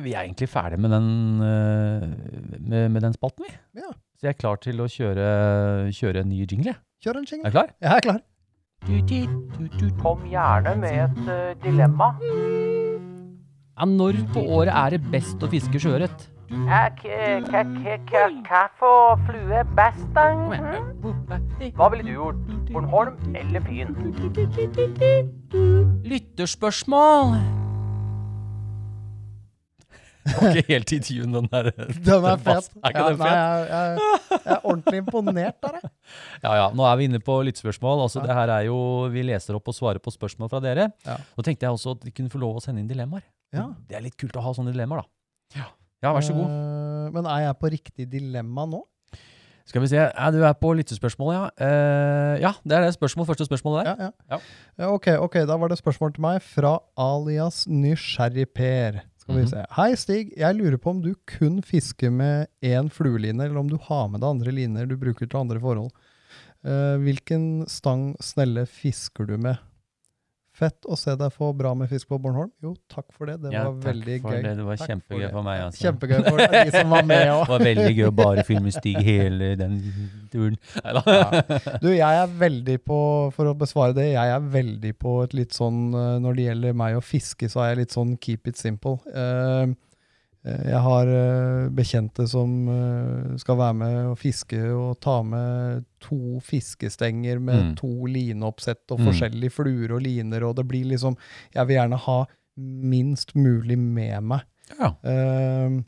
[0.05, 1.07] vi er egentlig ferdig med den,
[1.47, 2.03] øh,
[2.59, 3.53] med, med den spalten, vi.
[3.79, 3.93] Ja.
[4.19, 5.27] Så jeg er klar til å kjøre,
[5.95, 6.75] kjøre en ny jingle.
[7.01, 7.49] Kjør en Er jingle.
[7.49, 7.71] du klar?
[7.81, 8.21] Jeg er klar.
[10.03, 12.11] Kom gjerne med et uh, dilemma.
[13.79, 16.27] Ja, når på året er det best å fiske sjøørret?
[18.79, 20.25] For flue er best, da?
[20.35, 21.73] Mhm.
[21.77, 22.41] Hva ville du gjort?
[22.73, 23.95] Bornholm eller Fyn?
[26.05, 27.37] Lytterspørsmål!
[30.21, 31.71] Det var ikke helt i tune, den der.
[32.07, 32.67] Den er fet.
[32.85, 35.91] Er ikke Ja, den nei, jeg, jeg, jeg er ordentlig imponert der, jeg.
[36.45, 36.67] Ja, ja.
[36.77, 38.03] Nå er vi inne på lyttespørsmål.
[38.05, 38.27] Altså, Ja.
[38.27, 38.77] det her er jo,
[39.11, 40.91] Vi leser opp og svarer på spørsmål fra dere.
[41.07, 41.17] Ja.
[41.39, 43.23] Nå tenkte jeg også at de kunne få lov å sende inn dilemmaer.
[43.55, 43.69] Ja.
[43.89, 45.09] Det er litt kult å ha sånne dilemmaer, da.
[45.63, 45.67] Ja,
[46.03, 46.49] vær så god.
[46.49, 48.81] Uh, men er jeg på riktig dilemma nå?
[49.69, 49.97] Skal vi se.
[50.01, 51.43] Ja, du er på lyttespørsmål, ja.
[51.61, 53.91] Uh, ja, det er det spørsmål, første spørsmålet der.
[53.91, 54.11] Ja, ja.
[54.33, 54.39] Ja.
[54.81, 59.03] Ja, ok, ok, da var det spørsmål til meg fra alias Nysgjerrig Per.
[59.21, 59.51] Skal vi Mhm.
[59.53, 59.67] se.
[59.77, 63.77] Hei Stig, jeg lurer på om du kun fisker med én flueline, eller om du
[63.77, 65.93] har med deg andre liner du bruker til andre forhold.
[66.65, 69.59] Uh, hvilken stang snelle fisker du med?
[70.61, 72.51] Fett å se deg få bra med fisk på Bornholm.
[72.61, 73.39] Jo, takk for det.
[73.41, 74.43] Det Ja, var veldig gøy.
[74.45, 74.53] Det.
[74.59, 75.61] Det var Takk kjempegøy for, for meg.
[75.65, 75.83] Altså.
[75.87, 79.51] Kjempegøy for de som var med Det var veldig gøy å bare filme Stig hele
[79.61, 79.79] den
[80.33, 80.59] turen.
[80.85, 81.03] Ja.
[81.81, 83.01] Du, jeg er veldig på,
[83.37, 86.77] for å besvare det, jeg er veldig på et litt sånn eh, Når det gjelder
[86.85, 88.99] meg å fiske, så er jeg litt sånn keep it simple.
[89.15, 89.73] Uh,
[90.45, 96.41] jeg har eh, bekjente som eh, skal være med og fiske og ta med to
[96.41, 97.75] fiskestenger med Mm.
[97.77, 99.07] to lineoppsett og Mm.
[99.11, 101.17] forskjellige fluer og liner, og det blir liksom
[101.55, 102.25] Jeg vil gjerne ha
[102.57, 104.41] minst mulig med meg.
[104.79, 104.91] Ja.
[105.05, 105.83] Uh,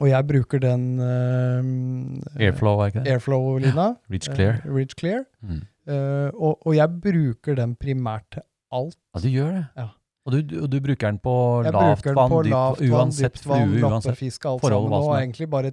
[0.00, 3.12] og jeg bruker den uh, Airflow, er ikke det?
[3.12, 3.96] Airflow-lina.
[4.10, 4.60] Reach clear.
[4.64, 5.24] Uh, Ridge Clear.
[5.42, 5.62] Mm.
[5.88, 8.96] Eh, og, og jeg bruker den primært til alt.
[9.14, 9.66] Ja, du gjør det.
[9.76, 9.86] Ja.
[10.28, 13.70] Og du, du, bruker den på Jeg lavt vann, dypt, lavt vann, uansett dypt vann,
[13.72, 14.18] flue, uansett.
[14.60, 14.96] forhold, sammen.
[15.00, 15.72] Og egentlig bare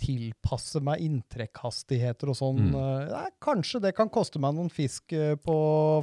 [0.00, 2.60] tilpasse meg inntrekkhastigheter og sånn.
[2.70, 2.76] Mm.
[2.80, 5.56] Eh, nei, kanskje det kan koste meg noen fisk eh, på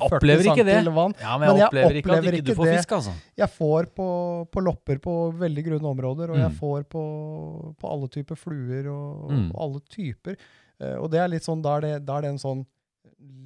[0.04, 1.16] 40 Opplever ikke cm vann.
[1.22, 2.76] Ja, men jeg Men jeg opplever ikke at ikke du får det.
[2.78, 3.16] fisk, altså.
[3.42, 4.08] Jeg får på,
[4.54, 6.60] på lopper på veldig grunne områder, og jeg Mm.
[6.60, 7.04] får på,
[7.82, 9.50] på alle typer fluer og, Mm.
[9.56, 10.38] og alle typer.
[10.80, 12.66] Eh, og det er litt sånn, da er det, da er det en sånn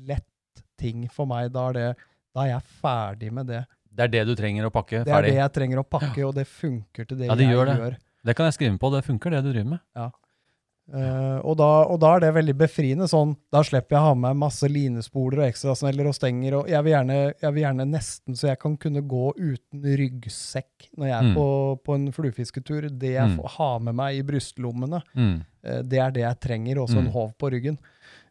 [0.08, 1.52] lett ting for meg.
[1.54, 1.96] Da er, det,
[2.36, 3.66] da er jeg ferdig med det.
[3.98, 5.06] Det er det du trenger å pakke ferdig?
[5.06, 5.34] Det er ferdig.
[5.34, 7.98] det jeg trenger å pakke, og det funker til det, Ja, det jeg gjør gjør.
[7.98, 8.04] det.
[8.30, 8.92] Det kan jeg skrive på.
[8.94, 10.12] Det funker, det du driver med.
[10.88, 13.08] Eh, og, da, og da er det veldig befriende.
[13.12, 16.54] sånn, Da slipper jeg å ha med masse linespoler og ekstrasneller og stenger.
[16.62, 20.88] og jeg vil, gjerne, jeg vil gjerne nesten så jeg kan kunne gå uten ryggsekk
[20.98, 21.36] når jeg er Mm.
[21.36, 21.48] på,
[21.84, 22.88] på en fluefisketur.
[22.98, 23.36] Det jeg Mm.
[23.38, 25.44] får ha med meg i brystlommene, Mm.
[25.66, 26.76] uh, det er det jeg trenger.
[26.78, 27.12] Også en Mm.
[27.12, 27.78] håv på ryggen.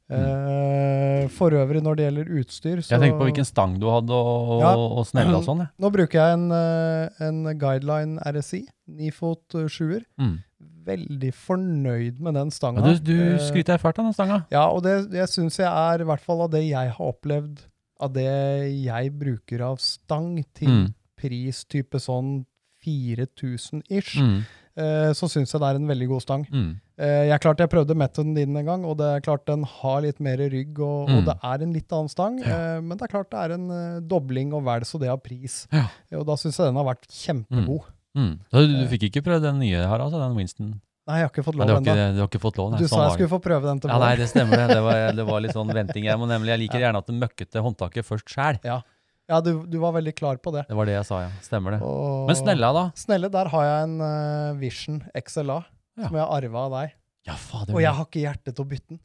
[0.09, 4.11] Eh, for øvrig, når det gjelder utstyr, så Jeg tenkte på hvilken stang du hadde,
[4.15, 4.75] og, Ja.
[4.77, 5.59] og snelle og sånn.
[5.65, 5.67] Ja.
[5.81, 10.05] Nå bruker jeg en, eh, en Guideline RSI, nifot eh, sjuer.
[10.19, 10.39] Mm.
[10.87, 14.47] Veldig fornøyd med den Ja, du du Eh, skryter fælt av den stanga.
[14.51, 17.59] Ja, og det, det syns jeg er, i hvert fall av det jeg har opplevd,
[18.01, 20.95] av det jeg bruker av stang til Mm.
[21.19, 22.45] pris type sånn
[22.85, 24.45] 4000 ish, Mm.
[24.79, 26.45] uh, så syns jeg det er en veldig god stang.
[26.53, 26.81] Mm.
[26.99, 30.01] Eh, jeg klart jeg prøvde metoden din en gang, og det er klart den har
[30.01, 31.19] litt mer rygg, og, Mm.
[31.19, 32.77] og det er en litt annen stang, Ja.
[32.77, 35.21] eh, men det er klart det er en eh, dobling og vel så det av
[35.23, 35.67] pris.
[35.73, 35.89] Ja.
[36.17, 37.85] Og da syns jeg den har vært kjempegod.
[38.17, 38.39] Mm.
[38.51, 40.17] Så du, du fikk ikke prøvd den nye her, altså?
[40.19, 40.81] Den Winston?
[41.07, 41.85] Nei, jeg har ikke fått lov ennå.
[41.85, 42.71] du har ikke fått lov?
[42.73, 44.69] Nei, Du sånn sa jeg skulle få prøve den til Ja, nei, det stemmer det.
[44.75, 46.05] Det var, det var litt sånn venting.
[46.09, 48.59] Jeg må nemlig, jeg liker gjerne at det møkkete håndtaket først sjæl.
[48.65, 50.65] Ja, du, du var veldig klar på det.
[50.69, 51.31] Det var det jeg sa, ja.
[51.43, 51.83] Stemmer det.
[51.83, 52.91] Og- Men snella, da?
[52.97, 55.65] Snelle, der har jeg en uh, Vision XLA
[55.97, 56.09] Ja.
[56.09, 56.97] som jeg har arva av deg.
[57.27, 59.03] Ja, faen, Og jeg har ikke hjerte til å bytte den.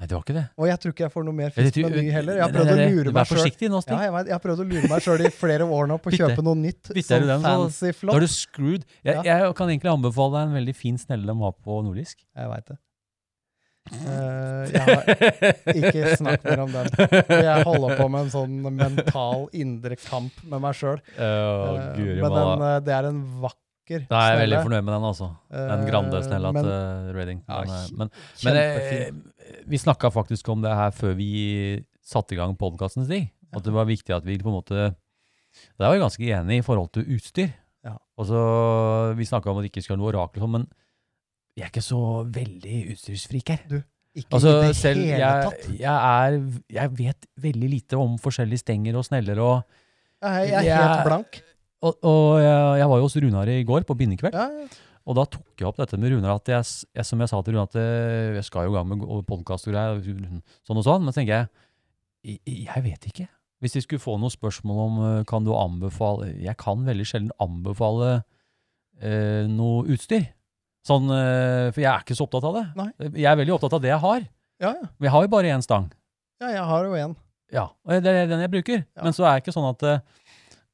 [0.00, 0.42] Nei, det var ikke det.
[0.56, 2.38] Og jeg tror ikke jeg får noe mer fisk med ny heller.
[2.38, 3.80] Jeg har prøvd å lure meg forsiktig nå.
[3.84, 6.14] Ja, jeg, jeg har prøvd å lure meg sjøl i flere år nå på å
[6.16, 6.88] kjøpe noe nytt.
[6.96, 8.16] Bytter du den, fancy, flott.
[8.16, 8.86] Da er du screwed.
[9.04, 12.16] Jeg, jeg kan egentlig anbefale deg en veldig fin snelle de har på nordisk.
[12.24, 12.78] Jeg veit det.
[13.90, 15.08] Uh, jeg har
[15.74, 16.90] ikke snakk mer om den.
[17.28, 21.00] Jeg holder på med en sånn mental indre kamp med meg sjøl.
[21.16, 23.66] Uh, men den, eh, det er en vakker
[24.08, 25.28] Da er jeg veldig fornøyd med den, altså.
[25.50, 27.40] Den Eh, Grande-snella men til Reading.
[27.46, 28.10] Den er- men
[28.44, 29.10] men eh,
[29.66, 33.30] vi snakka faktisk om det her før vi satte i gang podkasten, Stig.
[33.52, 34.94] At det var viktig at vi på en måte
[35.78, 37.48] Der var vi ganske enige i forhold til utstyr.
[37.84, 37.96] Ja.
[38.16, 40.68] Og så, Vi snakka om at det ikke skulle være noe orakel, sånn, men
[41.56, 43.82] jeg er ikke så veldig utstyrsfrik her.
[44.14, 45.78] Ikke Altså, i det selv hele jeg, tatt.
[45.78, 46.38] jeg, er,
[46.70, 49.38] jeg vet veldig lite om forskjellige stenger og sneller.
[49.38, 49.64] og
[50.22, 51.42] Jeg, er jeg- helt blank.
[51.82, 54.66] Og, og jeg, jeg var jo hos Runar i går på bindekveld, Ja, ja.
[55.08, 56.34] og da tok jeg opp dette med Runar.
[56.36, 58.88] at jeg, jeg, Som jeg sa til Runar, at eh, jeg skal jo i gang
[58.90, 60.02] med podkast og greier,
[60.68, 61.04] sånn og sånn.
[61.06, 61.48] Men så tenker jeg
[62.44, 63.24] jeg, vet ikke.
[63.64, 67.32] Hvis vi skulle få noen spørsmål om eh, kan du anbefale Jeg kan veldig sjelden
[67.40, 68.10] anbefale
[69.00, 70.28] eh, noe utstyr.
[70.86, 72.66] Sånn, eh, for jeg er ikke så opptatt av det.
[72.76, 72.90] Nei.
[73.20, 74.22] Jeg er veldig opptatt av det jeg har.
[74.60, 74.86] Ja, ja.
[75.00, 75.88] Men jeg har jo bare én stang.
[76.44, 77.16] ja, jeg har jo en.
[77.50, 78.82] Ja, og det er den jeg bruker.
[78.84, 79.02] Ja.
[79.08, 80.02] Men så er det ikke sånn at, eh,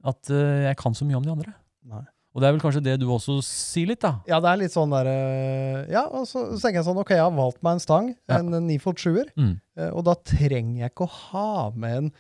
[0.07, 1.55] at eh, jeg kan så mye om de andre.
[1.87, 2.05] Nei.
[2.37, 4.19] Og det er vel kanskje det du også sier litt, da.
[4.29, 7.15] Ja, det er litt sånn der eh, Ja, og så, så tenker jeg sånn, ok,
[7.17, 8.39] jeg har valgt meg en stang, Ja.
[8.43, 9.55] en nifot sjuer, Mm.
[9.81, 12.11] eh, og da trenger jeg ikke å ha med en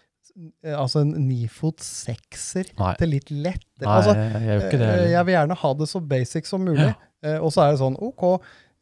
[0.66, 2.94] altså en nifot sekser Nei.
[3.00, 3.62] til litt lett.
[3.80, 4.88] Nei, altså, jeg, gjør ikke det.
[5.12, 6.88] jeg vil gjerne ha det så basic som mulig.
[7.24, 7.38] Ja.
[7.40, 8.24] Og så er det sånn, ok,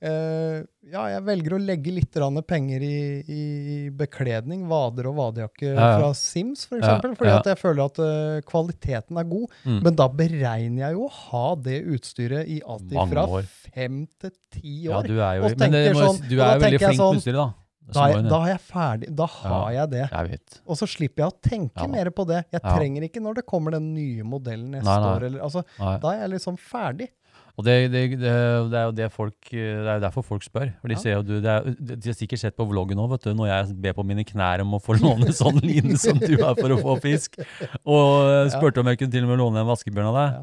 [0.02, 2.16] ja, jeg velger å legge litt
[2.46, 3.44] penger i, i
[3.90, 5.98] bekledning, vader og vadejakke Ja, ja.
[5.98, 9.48] fra Sims, for Ja, eksempel, fordi at jeg føler at uh, kvaliteten er god.
[9.64, 9.80] Mm.
[9.86, 13.26] Men da beregner jeg jo å ha det utstyret i alt fra
[13.74, 15.08] fem til ti Ja, år.
[15.08, 17.00] du er jo Og men det må, sånn- du er jo veldig tenker jeg flink
[17.00, 17.48] på sånn, utstyret, da.
[17.94, 19.08] da, da er jeg ferdig.
[19.16, 20.04] Da har jeg det.
[20.10, 20.40] Jeg.
[20.66, 22.44] Og så slipper jeg å tenke Ja mer på det.
[22.52, 22.76] Jeg Ja.
[22.76, 25.16] trenger ikke når det kommer den nye modellen neste Nei, nei.
[25.16, 25.22] år.
[25.28, 27.08] Eller, altså, da er jeg liksom ferdig.
[27.54, 28.30] Og det, det, det,
[28.72, 30.72] det er jo det folk, det er jo derfor folk spør.
[30.80, 31.20] For de Ja.
[31.22, 34.24] du, det er, De har sikkert sett på vloggen nå, når jeg ber på mine
[34.26, 37.38] knær om å få låne sånn line som du har for å få fisk.
[37.86, 40.34] Og eh, spurte om jeg kunne til og med låne en vaskebjørn av deg.
[40.34, 40.42] Ja.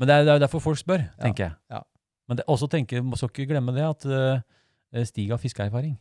[0.00, 1.56] Men det er, det er jo derfor folk spør, tenker jeg.
[1.72, 1.80] Ja.
[2.28, 5.96] Men det, også tenker, må ikke glemme det at uh, Stig har fiskeerfaring.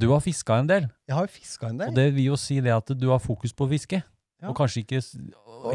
[0.00, 1.88] Du har fiska en del, Jeg har jo fiska en del.
[1.88, 4.02] og det vil jo si det at du har fokus på å fiske.
[4.46, 5.00] Og kanskje ikke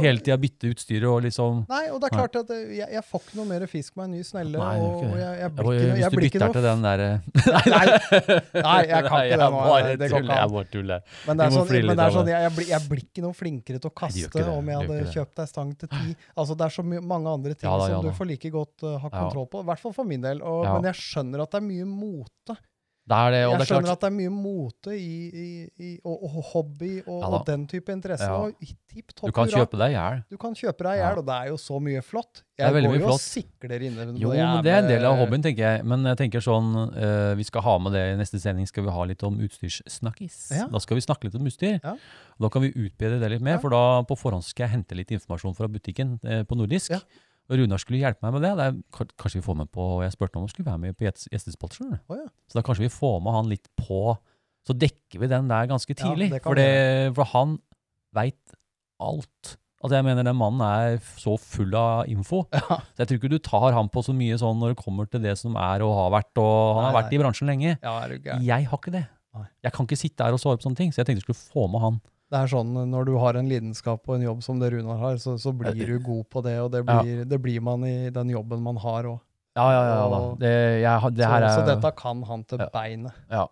[0.02, 3.24] hele tida bytte utstyret og liksom Nei, og det er klart at jeg, jeg får
[3.26, 4.62] ikke noe mer fisk med en ny snelle.
[4.62, 7.10] Nei, og, jeg, jeg blir ikke, noe- Hvis du bytter til den derre
[7.52, 7.86] Nei,
[8.62, 9.62] nei, jeg kan ikke det nå,
[10.02, 10.56] det går ikke an.
[10.62, 11.06] Jeg tuller.
[11.28, 13.92] Men det er sånn, men det er sånn jeg, blir, blir ikke noe flinkere til
[13.92, 14.48] å kaste det.
[14.52, 16.16] om jeg hadde kjøpt ei stang til ti.
[16.36, 18.88] Altså, det er så mange andre ting Ja da, ja som du får like godt
[18.88, 19.64] uh, ha kontroll på.
[19.64, 20.44] I hvert fall for min del.
[20.46, 20.66] Og.
[20.68, 22.58] Men jeg skjønner at det er mye mote.
[23.02, 25.16] Det er det, og Jeg det er skjønner klart at det er mye mote i,
[25.28, 25.48] i,
[25.82, 28.28] i, og, og hobby og, Ja og den type interesse.
[28.30, 28.38] Ja.
[28.46, 30.22] Og tipp topp Du kan kjøpe deg i hjel.
[30.30, 32.44] Du kan kjøpe deg i hjel, og det er jo så mye flott.
[32.46, 34.06] Det er Jeg går jo og sikler inne.
[34.22, 35.88] Jo, men det er en del av hobbyen, tenker jeg.
[35.88, 38.94] Men jeg tenker sånn, uh, vi skal ha med det i neste sending, skal vi
[38.94, 40.38] ha litt om utstyrssnakkis.
[40.60, 40.70] Ja.
[40.72, 41.82] Da skal vi snakke litt om utstyr.
[41.82, 41.98] Ja.
[42.42, 45.12] Da kan vi utbedre det litt mer, for da på forhånd skal jeg hente litt
[45.18, 46.94] informasjon fra butikken uh, på nordisk.
[47.52, 47.54] Ja.
[47.54, 48.52] Og Runar skulle hjelpe meg med det.
[48.58, 51.04] det er, kanskje vi får med på, Jeg spurte om han skulle være med på
[51.04, 51.76] gjest- gjestespalt.
[51.76, 52.30] skjønner ja.
[52.48, 54.18] Så da kanskje vi får med han litt på
[54.66, 56.30] Så dekker vi den der ganske Ja, tidlig.
[56.32, 57.58] det for, det, for han
[58.16, 58.56] veit
[59.02, 59.58] alt.
[59.84, 62.44] Altså jeg mener Den mannen er så full av info.
[62.54, 62.78] Ja.
[62.94, 65.22] Så jeg tror ikke du tar han på så mye sånn når det kommer til
[65.24, 66.38] det som er og har vært.
[66.38, 67.78] og Han har Nei, vært i bransjen lenge.
[67.82, 68.20] Ja, du.
[68.46, 69.08] Jeg har ikke det.
[69.34, 69.48] Nei.
[69.64, 71.42] Jeg kan ikke sitte her og svare på sånne ting, så jeg tenkte jeg skulle
[71.52, 72.00] få med han.
[72.32, 75.18] Det er sånn når du har en lidenskap og en jobb som det Runar har,
[75.20, 77.02] så, så blir du god på det, og det Ja.
[77.02, 79.20] blir, det blir man i den jobben man har òg.
[79.58, 80.06] Ja, ja, ja.
[80.14, 80.20] da.
[80.40, 82.70] Det, jeg, det Så, er, så dette kan han til Ja.
[82.72, 83.12] beinet.
[83.30, 83.46] Ja.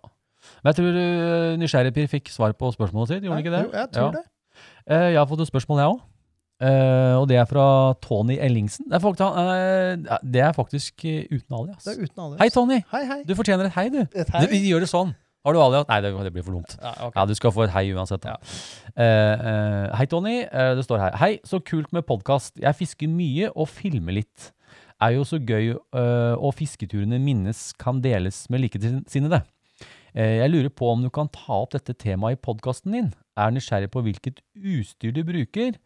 [0.64, 3.64] Men jeg tror uh, Nysgjerrigpir fikk svar på spørsmålet sitt, gjorde han ikke det?
[3.66, 4.12] Jo, jeg tror Ja.
[4.12, 4.24] det.
[4.90, 6.00] Eh, jeg har fått et spørsmål, jeg òg.
[7.20, 8.88] og det er fra Tony Ellingsen.
[8.90, 11.84] Det er, fakt- eh, det er faktisk eh, uten alias.
[11.84, 12.40] Det er uten alias.
[12.42, 12.80] Hei, Tony!
[12.92, 13.24] Hei, hei.
[13.28, 14.00] Du fortjener et hei, du.
[14.16, 14.42] Et hei.
[14.46, 15.14] Du, vi gjør det sånn.
[15.46, 15.88] Har du alias?
[15.88, 16.76] Nei, det, det blir for dumt.
[16.78, 17.16] Ja, okay.
[17.16, 18.28] Ja, du skal få et hei uansett.
[18.28, 18.36] Ja.
[18.92, 19.04] Uh,
[19.40, 20.38] uh, hei, Tony.
[20.52, 21.20] Uh, det står her.
[21.22, 22.58] Hei, så kult med podkast.
[22.60, 24.52] Jeg fisker mye og filmer litt.
[25.00, 29.46] Er jo så gøy, eh, og fisketurene minnes kan deles med likesinnede.
[30.12, 33.14] Eh, jeg lurer på om du kan ta opp dette temaet i podkasten din.
[33.40, 35.78] Er nysgjerrig på hvilket utstyr du bruker,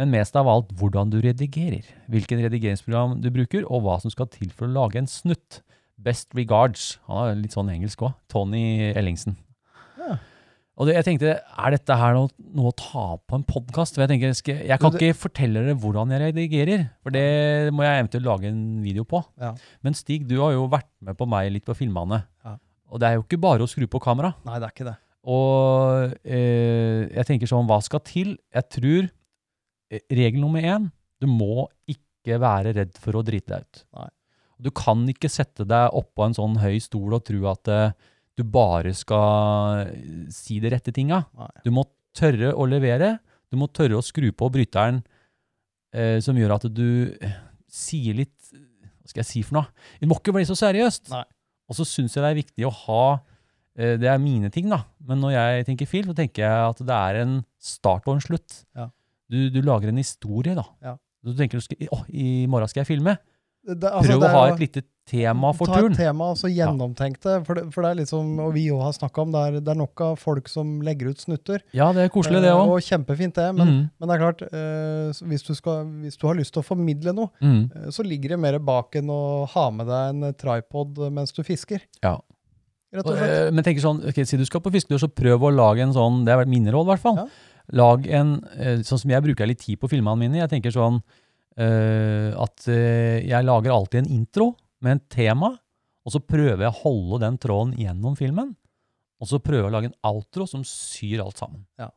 [0.00, 1.84] men mest av alt hvordan du redigerer.
[2.08, 5.60] Hvilken redigeringsprogram du bruker, og hva som skal til for å lage en snutt.
[6.00, 6.94] Best regards.
[7.08, 8.14] Han er litt sånn engelsk òg.
[8.32, 9.36] Tony Ellingsen.
[10.00, 10.18] Ja.
[10.74, 14.00] Og det, jeg tenkte, er dette her noe, noe å ta på en podkast?
[14.00, 18.00] Jeg, tenker, skal, jeg kan ikke fortelle dere hvordan jeg redigerer, for det må jeg
[18.02, 19.20] eventuelt lage en video på.
[19.38, 19.52] Ja.
[19.86, 22.24] Men Stig, du har jo vært med på meg litt på filmene.
[22.42, 22.56] Ja.
[22.90, 24.32] Og det er jo ikke bare å skru på kamera.
[24.48, 24.96] Nei, det er ikke det.
[25.30, 28.34] Og eh, jeg tenker sånn, hva skal til?
[28.52, 30.90] Jeg tror eh, regel nummer én,
[31.22, 33.86] du må ikke være redd for å drite deg ut.
[34.00, 34.10] Nei.
[34.62, 37.94] Du kan ikke sette deg oppå en sånn høy stol og tro at eh,
[38.38, 41.24] du bare skal eh, si de rette tinga.
[41.64, 41.86] Du må
[42.16, 43.16] tørre å levere.
[43.50, 45.02] Du må tørre å skru på bryteren
[45.94, 47.36] eh, som gjør at du eh,
[47.70, 49.86] sier litt Hva skal jeg si for noe?
[50.00, 51.12] Det må ikke bli så seriøst.
[51.12, 51.24] Nei.
[51.70, 53.04] Og så syns jeg det er viktig å ha
[53.78, 54.82] eh, Det er mine ting, da.
[55.04, 58.24] Men når jeg tenker film, så tenker jeg at det er en start og en
[58.24, 58.62] slutt.
[58.76, 58.90] Ja.
[59.30, 60.66] Du, du lager en historie, da.
[60.84, 60.98] Ja.
[61.24, 63.16] Du tenker at oh, i morgen skal jeg filme.
[63.66, 66.48] Det, altså, Prøv å er ha et lite tema for Ta et tema og så
[66.52, 67.34] gjennomtenk det.
[67.46, 67.64] For, det.
[67.74, 70.00] for det er liksom, og vi òg har snakka om, det er, det er nok
[70.04, 71.60] av folk som legger ut snutter.
[71.76, 72.66] Ja, det er koselig, det også.
[72.66, 72.72] òg.
[72.76, 73.48] Og kjempefint, det.
[73.56, 76.60] Men, Mm, men det er klart, eh, hvis, du skal, hvis du har lyst til
[76.62, 77.62] å formidle noe, mm.
[77.74, 81.32] eh, så ligger det mer bak enn å ha med deg en eh, tripod mens
[81.32, 81.80] du fisker.
[82.04, 82.18] Ja.
[82.94, 83.48] Rett og Og, slett.
[83.48, 85.92] eh, Men tenker sånn, ok, si du skal på fisketur, så prøv å lage en
[85.96, 87.16] sånn, det vært min råd i hvert fall.
[87.24, 87.28] Ja.
[87.72, 91.00] Lag en, eh, sånn som jeg bruker litt tid på filmene mine, jeg tenker sånn
[91.00, 91.20] eh,
[91.56, 94.50] at eh, jeg lager alltid en intro
[94.84, 95.52] med en tema,
[96.04, 98.52] og så prøver jeg å holde den tråden gjennom filmen,
[99.22, 101.62] og så prøver jeg å lage en outro som syr alt sammen.
[101.80, 101.88] Ja.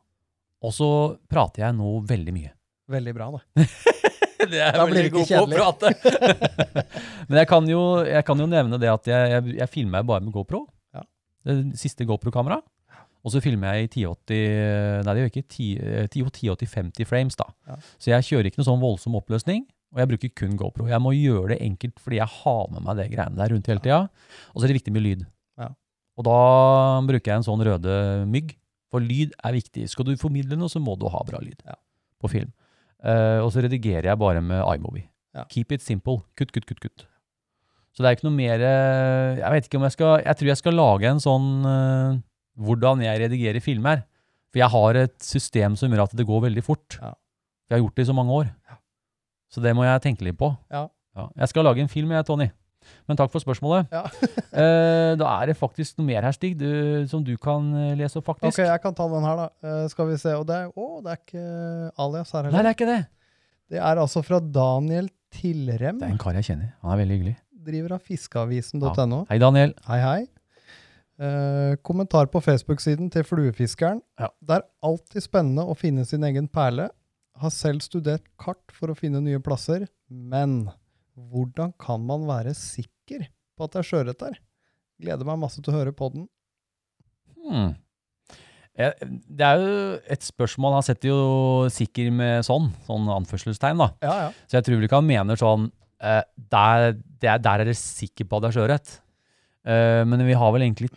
[0.64, 0.88] Og så
[1.30, 2.54] prater jeg nå veldig mye.
[2.88, 3.66] Veldig bra, da.
[4.52, 5.58] det er Da blir det ikke kjedelig.
[5.58, 5.92] prate.
[7.28, 10.24] Men jeg kan, jo, jeg kan jo nevne det at jeg, jeg, jeg filmer bare
[10.24, 10.64] med GoPro.
[10.96, 11.04] Ja.
[11.46, 12.62] Det siste GoPro-kamera.
[13.26, 15.46] Og så filmer jeg i 1080 Nei, det gjør ikke.
[15.48, 17.48] 10, eh, 10, 1080 50 frames, da.
[17.68, 17.76] Ja.
[17.98, 19.64] Så jeg kjører ikke noe sånn voldsom oppløsning.
[19.94, 20.86] Og jeg bruker kun GoPro.
[20.90, 23.80] Jeg må gjøre det enkelt fordi jeg har med meg det greiene der rundt hele
[23.84, 24.00] tida.
[24.52, 25.26] Og så er det viktig med lyd.
[25.58, 25.70] Ja.
[26.20, 26.38] Og da
[27.08, 27.94] bruker jeg en sånn røde
[28.28, 28.52] mygg,
[28.92, 29.86] for lyd er viktig.
[29.88, 31.76] Skal du formidle noe, så må du ha bra lyd Ja.
[32.20, 32.52] på film.
[32.98, 35.08] Uh, og så redigerer jeg bare med iMovie.
[35.36, 35.44] Ja.
[35.52, 36.22] Keep it simple.
[36.36, 37.06] Kutt, kutt, kutt, kutt.
[37.96, 40.48] Så det er ikke noe mer eh, Jeg vet ikke om jeg skal Jeg tror
[40.52, 42.18] jeg skal lage en sånn eh,
[42.58, 44.04] hvordan jeg redigerer filmer.
[44.52, 46.98] For jeg har et system som gjør at det går veldig fort.
[47.00, 47.12] Ja.
[47.66, 48.54] For jeg har gjort det i så mange år.
[49.52, 50.52] Så det må jeg tenke litt på.
[50.72, 50.88] Ja.
[51.38, 52.48] Jeg skal lage en film, jeg, Tony.
[53.08, 53.90] Men takk for spørsmålet.
[53.92, 54.04] Ja.
[54.62, 56.68] eh, da er det faktisk noe mer her, Stig, du,
[57.10, 58.54] som du kan eh, lese opp, faktisk.
[58.54, 59.48] Ok, jeg kan ta den her, da.
[59.64, 60.34] Eh, skal vi se.
[60.38, 61.44] Og det er, å, det er ikke
[62.04, 63.02] alias her Nei, det er ikke det.
[63.68, 66.00] Det er altså fra Daniel Tilrem.
[66.00, 66.72] Det er en kar jeg kjenner.
[66.84, 67.36] Han er veldig hyggelig.
[67.68, 69.24] Driver av fiskeavisen.no.
[69.28, 69.74] Hei, Daniel.
[69.90, 70.20] Hei, hei.
[71.18, 73.98] Eh, kommentar på Facebook-siden til Fluefiskeren.
[74.20, 74.28] Ja.
[74.38, 76.88] Det er alltid spennende å finne sin egen perle.
[77.42, 80.68] Har selv studert kart for å finne nye plasser, men
[81.18, 83.26] hvordan kan man være sikker
[83.58, 84.38] på at det er sjøørret der?
[85.02, 86.28] Gleder meg masse til å høre podden.
[87.48, 87.74] Hmm.
[88.78, 88.94] Eh,
[89.26, 93.90] Det er jo et spørsmål Han setter jo sikker med sånn, sånn anførselstegn, da.
[94.04, 94.30] Ja, ja.
[94.46, 98.28] Så jeg tror vel ikke han mener sånn eh, der, er, der er dere sikker
[98.28, 98.92] på at det er sjøørret.
[99.66, 100.92] Eh, men vi har vel egentlig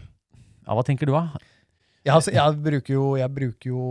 [0.71, 1.25] Ja, hva tenker du, da?
[2.05, 3.81] Jeg, altså, jeg, bruker jo, jeg bruker jo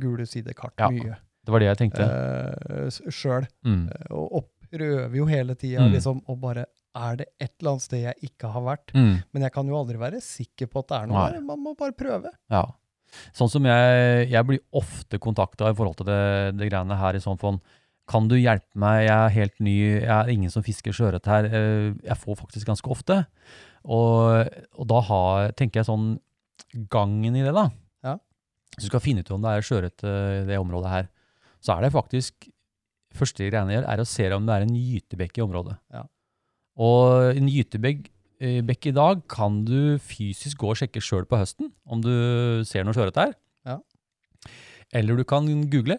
[0.00, 0.88] gule sidekart Ja.
[0.94, 2.06] mye Det var det jeg tenkte.
[2.06, 3.46] uh, sjøl.
[3.66, 3.88] Mm.
[4.14, 5.92] og, og prøver jo hele tida Mm.
[5.96, 8.92] liksom å bare Er det et eller annet sted jeg ikke har vært?
[8.94, 9.22] Mm.
[9.32, 11.40] Men jeg kan jo aldri være sikker på at det er noe der.
[11.40, 12.30] Man må bare prøve.
[12.50, 12.64] Ja.
[13.34, 17.22] Sånn som jeg, jeg blir ofte kontakta i forhold til det, det greiene her i
[17.22, 17.60] sånn fond.
[18.10, 21.46] Kan du hjelpe meg, jeg er helt ny, jeg er ingen som fisker sjøørret her.
[21.46, 23.20] Eh, Jeg får faktisk ganske ofte.
[23.84, 26.12] Og, og da har, tenker jeg sånn
[26.92, 27.68] gangen i det, da.
[28.04, 28.14] Ja.
[28.76, 31.10] Hvis du skal finne ut om det er sjøørret i det området her,
[31.60, 32.50] så er det faktisk
[33.10, 35.72] Første greiene jeg gjør, er å se om det er en gytebekk i området.
[35.90, 36.04] Ja.
[36.78, 38.04] Og en gytebekk
[38.38, 42.12] eh, bekk i dag kan du fysisk gå og sjekke sjøl på høsten, om du
[42.68, 43.34] ser noe sjøørret der.
[43.66, 43.80] Ja.
[44.94, 45.98] Eller du kan google.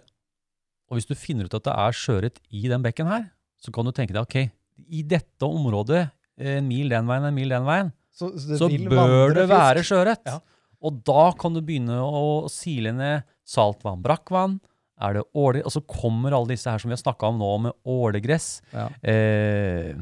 [0.91, 3.29] Og hvis du finner ut at det er sjøørret i den bekken her,
[3.61, 4.51] så kan du tenke deg ok,
[4.88, 6.07] i dette området,
[6.42, 9.84] en mil den veien, en mil den veien, Så, så, det så bør det være
[9.88, 10.26] sjøørret.
[10.28, 10.39] Ja.
[10.82, 14.60] Og da kan du begynne å sile ned saltvann, brakkvann.
[15.02, 17.52] Er det åle, og så kommer alle disse her som vi har snakka om nå,
[17.68, 18.50] med ålegress.
[18.74, 18.88] Ja.
[19.02, 19.96] Eh,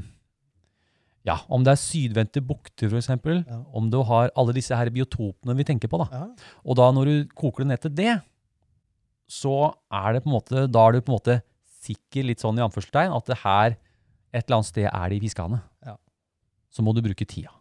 [1.27, 3.11] ja, om det er sydvendte bukter, f.eks.
[3.11, 3.59] Ja.
[3.75, 6.01] Om du har alle disse her biotopene vi tenker på.
[6.03, 6.07] da.
[6.11, 6.51] Ja.
[6.65, 8.17] Og da når du koker det ned til det,
[9.29, 9.55] så
[9.93, 11.39] er det på en måte, da er du på en måte
[11.85, 13.75] sikker, litt sånn i anførselstegn, at det her
[14.33, 15.61] et eller annet sted er de fiskene.
[15.85, 15.95] Ja.
[16.79, 17.51] Så må du bruke tida.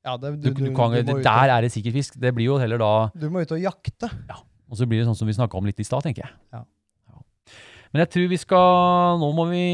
[0.00, 2.14] Ja, det, Du, du, kan, må der er det sikker fisk.
[2.16, 4.08] Det blir jo heller da du må ut og jakte.
[4.30, 4.38] Ja.
[4.70, 6.32] Og så blir det sånn som vi snakka om litt i stad, tenker jeg.
[6.54, 6.62] Ja.
[7.10, 7.20] Ja.
[7.92, 9.64] Men jeg tror vi skal Nå må vi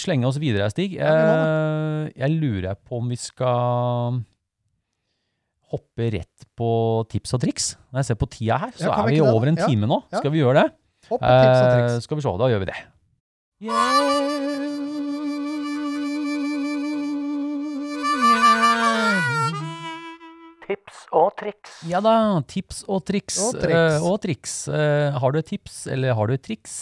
[0.00, 0.96] slenge oss videre, Stig.
[0.98, 4.18] Ja, Eh, jeg lurer på om vi skal
[5.70, 6.68] hoppe rett på
[7.12, 7.70] tips og triks.
[7.92, 9.86] Når jeg ser på tida her, så Ja, er vi vi det, over en time
[9.86, 10.02] nå.
[10.10, 10.18] Ja.
[10.18, 10.68] Skal vi gjøre det?
[11.10, 12.02] Hopp tips og Eh, triks.
[12.10, 12.78] skal vi se, da gjør vi det.
[20.66, 21.74] Tips og triks.
[21.86, 22.12] Ja da,
[22.50, 23.36] tips og triks.
[23.38, 23.76] Og triks.
[24.02, 24.54] Uh, og triks.
[24.66, 26.72] Uh, har du et tips, eller har du et triks,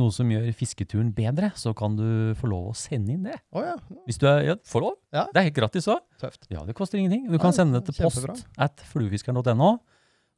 [0.00, 2.06] noe som gjør fisketuren bedre, så kan du
[2.40, 3.36] få lov å sende inn det.
[3.52, 3.74] Oh, ja,
[4.08, 4.96] Hvis du er, ja, får lov.
[5.12, 5.26] Ja.
[5.28, 6.00] Det er helt gratis òg.
[6.48, 7.26] Ja, det koster ingenting.
[7.28, 8.32] Du Ja, kan sende det til kjempebra.
[8.38, 9.74] post at fluefiskeren.no.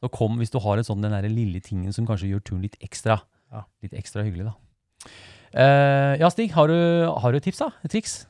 [0.02, 2.66] Så kom hvis du har et sånn, den der lille tingen som kanskje gjør turen
[2.66, 3.20] litt ekstra.
[3.54, 3.62] Ja.
[3.86, 4.56] Litt ekstra hyggelig, da.
[5.54, 6.74] Uh, ja, Stig, har du,
[7.22, 7.70] har du et tips, da?
[7.86, 8.24] Et triks?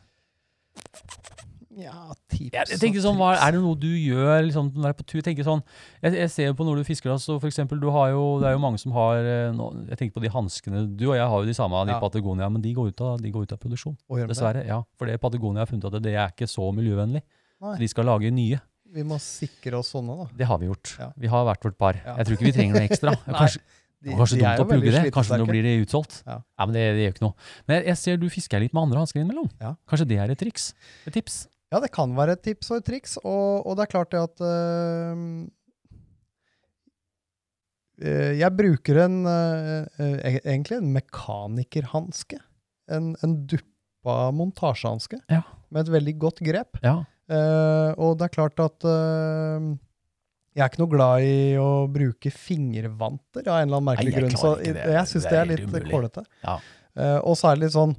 [1.80, 4.88] Ja, tips Jeg, jeg tenker sånn, hva, Er det noe du gjør liksom, når du
[4.90, 5.22] er på tur?
[5.24, 5.62] Jeg sånn,
[6.04, 8.50] jeg, jeg ser jo på når du fisker, altså, for eksempel, du har jo, det
[8.50, 11.26] er jo mange som har eh, nå, Jeg tenker på de hanskene Du og jeg
[11.32, 12.00] har jo de samme, de Ja.
[12.02, 13.96] Patagonia, men de går ut av, de går ut av produksjon.
[14.30, 14.62] Dessverre.
[14.62, 14.70] det?
[14.70, 14.82] Ja.
[14.98, 17.22] For det Patagonia har funnet at det er ikke så miljøvennlig.
[17.64, 17.74] Nei.
[17.74, 18.60] Så de skal lage nye.
[18.94, 20.26] Vi må sikre oss sånne, da.
[20.38, 20.92] Det har vi gjort.
[21.00, 21.08] Ja.
[21.18, 21.98] Vi har hvert vårt par.
[21.98, 22.18] Ja.
[22.20, 23.14] Jeg tror ikke vi trenger noe ekstra.
[23.40, 23.62] Kanskje,
[24.04, 25.02] De, kanskje de dumt å plugge det.
[25.14, 26.18] Kanskje nå blir det utsolgt.
[26.28, 26.36] Ja.
[26.60, 27.34] men det, det gjør ikke noe.
[27.64, 29.48] Men jeg, jeg ser du fisker litt med andre hansker innimellom.
[29.62, 29.70] Ja.
[29.88, 30.66] Kanskje det er et triks?
[31.08, 31.38] Et tips?
[31.72, 34.20] Ja, det kan være et tips og et triks, og, og det er klart det
[34.20, 35.22] at øh,
[38.04, 39.86] øh, Jeg bruker en øh,
[40.44, 42.38] egentlig en mekanikerhanske.
[42.92, 45.42] En, en duppa montasjehanske Ja.
[45.70, 46.78] med et veldig godt grep.
[46.84, 47.02] Ja.
[47.24, 53.48] Uh, og det er klart at jeg er ikke noe glad i å bruke fingervanter
[53.48, 54.36] av en eller annen merkelig Nei, jeg grunn.
[54.42, 54.74] Så det.
[54.92, 56.24] jeg syns Det det er litt kålete.
[56.44, 56.58] Ja.
[56.94, 57.96] Uh, og så det litt sånn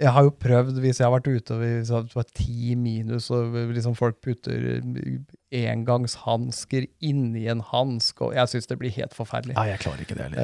[0.00, 3.28] Jeg har jo prøvd, hvis jeg har vært ute og hvis det var ti minus,
[3.30, 4.80] og liksom folk putter
[5.54, 9.54] engangshansker inni en hanske jeg syns det blir helt forferdelig.
[9.54, 10.40] Nei, jeg klarer ikke det heller.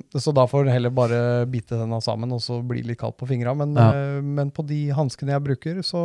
[0.00, 1.18] Eh, så da får en heller bare
[1.50, 3.52] bite denne sammen og så bli litt kaldt på fingra.
[3.56, 3.90] Men, Ja.
[3.92, 6.00] eh, men på de hanskene jeg bruker, så,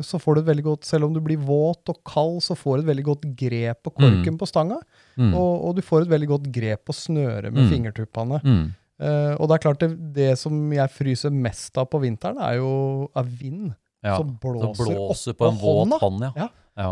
[0.00, 2.78] så får du et veldig godt Selv om du blir våt og kald, så får
[2.78, 4.80] du et veldig godt grep på korken på stanga.
[5.18, 5.34] Mm.
[5.34, 7.70] Og, og du får et veldig godt grep på snøret med Mm.
[7.72, 8.40] fingertuppene.
[8.96, 12.60] Eh, og det er klart, det, det som jeg fryser mest av på vinteren, er
[12.60, 12.70] jo
[13.16, 13.74] er vind.
[14.04, 14.18] Ja.
[14.20, 16.48] som blåser, Som blåser opp på en våt hånd, ja.
[16.78, 16.90] Ja.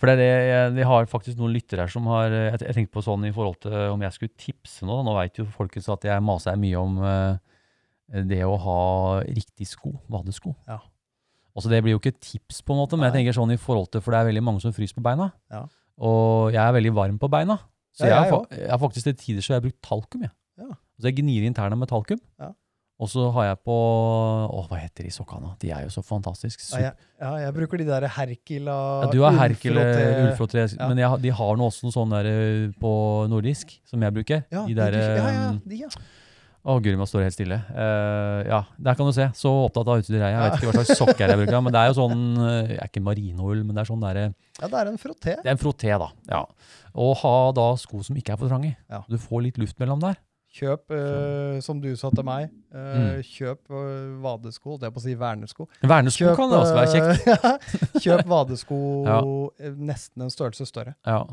[0.00, 2.76] For det er det, jeg, vi har faktisk noen lyttere her som har Jeg, jeg
[2.76, 5.00] tenkte på sånn i forhold til om jeg skulle tipse nå.
[5.04, 7.36] Nå veit jo folkens at jeg maser mye om uh,
[8.30, 8.80] det å ha
[9.26, 10.54] riktig sko, vadesko.
[10.68, 10.78] Ja.
[11.56, 13.60] Altså Det blir jo ikke et tips, på en måte, men jeg tenker sånn i
[13.60, 15.30] forhold til For det er veldig mange som fryser på beina.
[15.52, 15.64] Ja.
[16.04, 17.58] Og jeg er veldig varm på beina.
[17.96, 18.32] Så jeg
[18.68, 20.26] har faktisk til tider så jeg har brukt talkum.
[20.26, 20.34] Jeg.
[21.00, 22.20] Så jeg gnir inn tærne med talkum.
[22.40, 22.52] Ja.
[22.96, 25.52] Og så har jeg på Å, hva heter de sokkene?
[25.60, 26.64] De er jo så fantastiske.
[26.72, 29.84] Ja, jeg, ja, jeg bruker de der Herkila Ja, du har Herkila
[30.24, 30.88] ullfrotté, Ja.
[30.88, 32.92] men jeg, de har nå også noe sånn der eh, på
[33.28, 34.46] nordisk som jeg bruker.
[34.48, 35.90] Ja, de de der, de ja, ja, eh, de, ja.
[36.66, 37.60] Å, guri meg står helt stille.
[37.70, 38.56] Uh, ja,
[38.88, 39.28] der kan du se.
[39.38, 40.32] Så opptatt av utstyr jeg er.
[40.34, 42.88] Jeg vet ikke hva slags sokker jeg bruker, men det er jo sånn Det er
[42.90, 44.24] ikke marinoull, men det er sånn derre
[44.56, 45.36] ja, det er en frotté.
[45.44, 46.08] Det er en frotté, da.
[46.32, 46.40] Ja.
[46.96, 48.72] Og ha da sko som ikke er for trange.
[49.06, 50.16] Du får litt luft mellom der.
[50.56, 53.22] Kjøp, uh, som du sa til meg, uh, Mm.
[53.28, 55.66] kjøp uh, vadesko, det er på å si vernesko.
[55.84, 57.58] Vernesko kan det også være kjekt.
[58.06, 58.78] kjøp vadesko
[59.10, 59.18] Ja.
[59.76, 60.94] nesten en størrelse større.
[61.04, 61.26] Ja.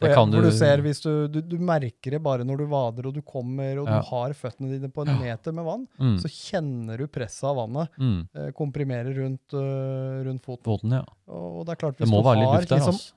[0.00, 3.10] Det kan du du ser hvis du, du, du merker det bare når du vader
[3.10, 3.98] og du kommer og Ja.
[4.00, 6.14] du har føttene dine på en meter med vann, mm.
[6.22, 8.20] så kjenner du presset av vannet mm.
[8.32, 10.64] eh, komprimere rundt, rundt foten.
[10.64, 11.04] Foten, ja.
[11.28, 12.80] Og det er klart, Det må du være litt luft der.
[12.80, 13.12] liksom altså.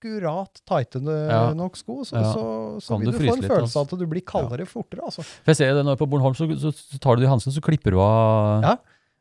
[0.00, 1.52] Akkurat tightende Ja.
[1.54, 2.32] nok sko, så, Ja.
[2.32, 3.80] så, så vil du du få en litt, følelse altså.
[3.80, 5.00] av at du blir kaldere fortere.
[5.04, 5.22] altså.
[5.22, 7.90] For jeg ser det når på Bornholm, så, så, tar du de hanskene, så klipper
[7.92, 8.76] du av Ja.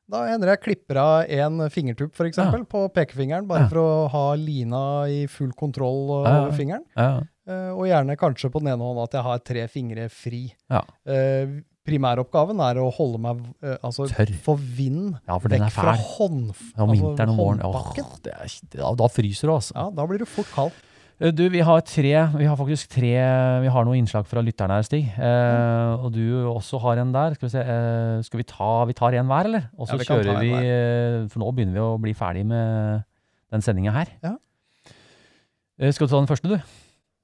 [0.10, 3.68] Da hender jeg klipper av en fingertupp for eksempel, på pekefingeren, bare Ja.
[3.70, 6.42] for å ha lina i full kontroll Ja, ja.
[6.48, 6.86] over fingeren.
[6.98, 7.22] ja.
[7.50, 10.54] Eh, og gjerne kanskje på den ene hånda at jeg har tre fingre fri.
[10.70, 10.82] Ja.
[11.06, 14.34] Eh, primæroppgaven er å holde meg eh, altså, Tørr.
[14.46, 17.64] få vind ja, vekk fra hånd, Om altså vinteren og våren.
[17.66, 17.90] Åh,
[18.30, 19.74] er, da, da fryser du, altså.
[19.78, 20.72] Ja, da blir du fort kald.
[21.20, 23.10] Eh, Du, vi har tre, vi har faktisk tre,
[23.64, 25.08] vi har noen innslag fra lytterne her, Stig.
[25.18, 26.22] Eh, og du
[26.52, 27.34] også har en der.
[27.36, 29.66] Skal vi se, eh, skal vi ta, vi tar en hver, eller?
[29.80, 33.04] Og så Ja, vi kjører vi, eh, for nå begynner vi å bli ferdig med
[33.52, 34.14] den sendinga her.
[34.24, 34.36] Ja.
[35.80, 36.60] Eh, skal du ta den første, du?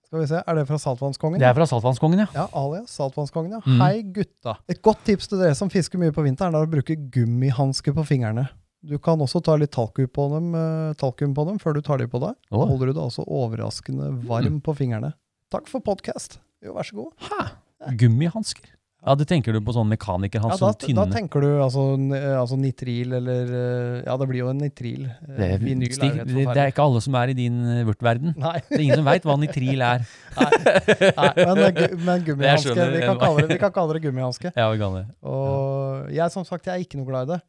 [0.06, 1.40] Skal vi se, Er det fra Saltvannskongen?
[1.42, 2.28] Det er fra Saltvannskongen, ja.
[2.36, 3.62] Ja, alias Saltvannskongen, ja.
[3.66, 3.80] Mm.
[3.82, 4.58] Hei, gutta.
[4.70, 8.06] Et godt tips til dere som fisker mye på vinteren, er å bruke gummihansker på
[8.06, 8.48] fingrene.
[8.86, 11.98] Du kan også ta litt talkum på dem, eh, talkum på dem før du tar
[11.98, 12.36] dem på deg.
[12.52, 15.16] Da holder du deg også overraskende varm på fingrene.
[15.50, 16.38] Takk for podkast.
[16.62, 17.12] Jo, vær så god.
[17.26, 17.96] Hæ?
[17.98, 18.75] Gummihansker?
[19.06, 21.04] Ja, det tenker du på sånn mekanikerhansker, Ja, da, sånn tynne.
[21.06, 21.84] da tenker du altså,
[22.18, 25.04] eh, altså nitril eller eh, Ja, det blir jo en nitril.
[25.06, 28.34] Eh, det, Vinyl Stig, er det, det er ikke alle som er i din vurtverden.
[28.42, 30.08] Nei, Det er ingen som veit hva nitril er.
[30.40, 32.74] nei men, eh, men gummihanske.
[32.96, 34.52] Vi, kan kalle det- vi kan kalle det gummihanske.
[34.60, 35.06] Ja, vi kan det.
[35.22, 37.40] Og jeg som sagt, jeg er ikke noe glad i det.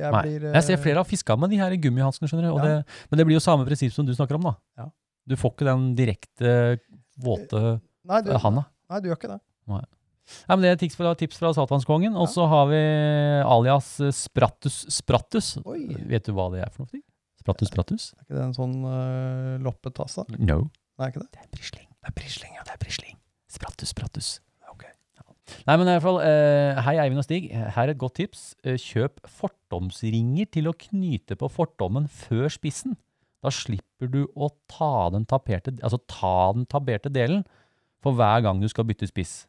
[0.00, 0.22] Jeg, Nei.
[0.26, 2.52] blir, Jeg ser flere har fiska med de her gummihanskene, skjønner du.
[2.56, 2.64] Og Ja.
[2.82, 4.54] det, men det blir jo samme prinsipp som du snakker om, da.
[4.82, 4.90] Ja.
[5.30, 6.78] Du får ikke den direkte
[7.22, 8.66] våte Nei, du, handa.
[8.90, 9.40] nei, du gjør ikke det.
[9.70, 9.80] Nei,
[10.48, 12.16] men Det er tips fra, tips fra Satanskongen.
[12.16, 12.80] Og så har vi
[13.44, 15.54] alias eh, Sprattus Sprattus.
[15.64, 15.86] Oi.
[16.10, 16.92] Vet du hva det er for noe?
[16.94, 17.04] ting?
[17.44, 18.08] Sprattus Sprattus?
[18.16, 20.24] Er ikke det en sånn uh, loppetasse?
[20.38, 20.62] No.
[21.00, 21.28] Nei, ikke det?
[21.34, 21.88] Det er brisling.
[21.92, 22.64] Det er brisling, ja.
[22.64, 23.16] Det er brisling.
[23.52, 24.30] Sprattus Sprattus.
[24.72, 24.86] Ok.
[24.88, 25.26] Ja.
[25.68, 27.50] Nei, men i hvert fall, uh, Hei, Eivind og Stig.
[27.52, 28.46] Her er et godt tips.
[28.64, 32.96] Uh, kjøp fortomsringer til å knyte på fortommen før spissen.
[33.44, 37.42] Da slipper du å ta den taperte, altså ta den taberte delen
[38.00, 39.42] for hver gang du skal bytte spiss.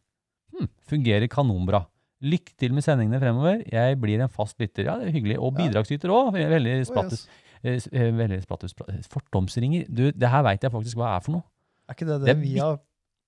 [0.56, 1.84] Hm, fungerer kanonbra.
[2.26, 3.64] Lykke til med sendingene fremover.
[3.70, 4.88] Jeg blir en fast lytter.
[4.88, 5.36] Ja, det er hyggelig.
[5.40, 6.32] Og bidragsyter òg.
[6.38, 7.26] Veldig splattus.
[7.28, 7.90] Oh, yes.
[7.92, 8.76] eh, eh, Veldig sprattus.
[9.12, 9.86] Fortomsringer.
[9.92, 11.46] Du, det her veit jeg faktisk hva er for noe.
[11.90, 12.80] Er ikke det det, Det vi har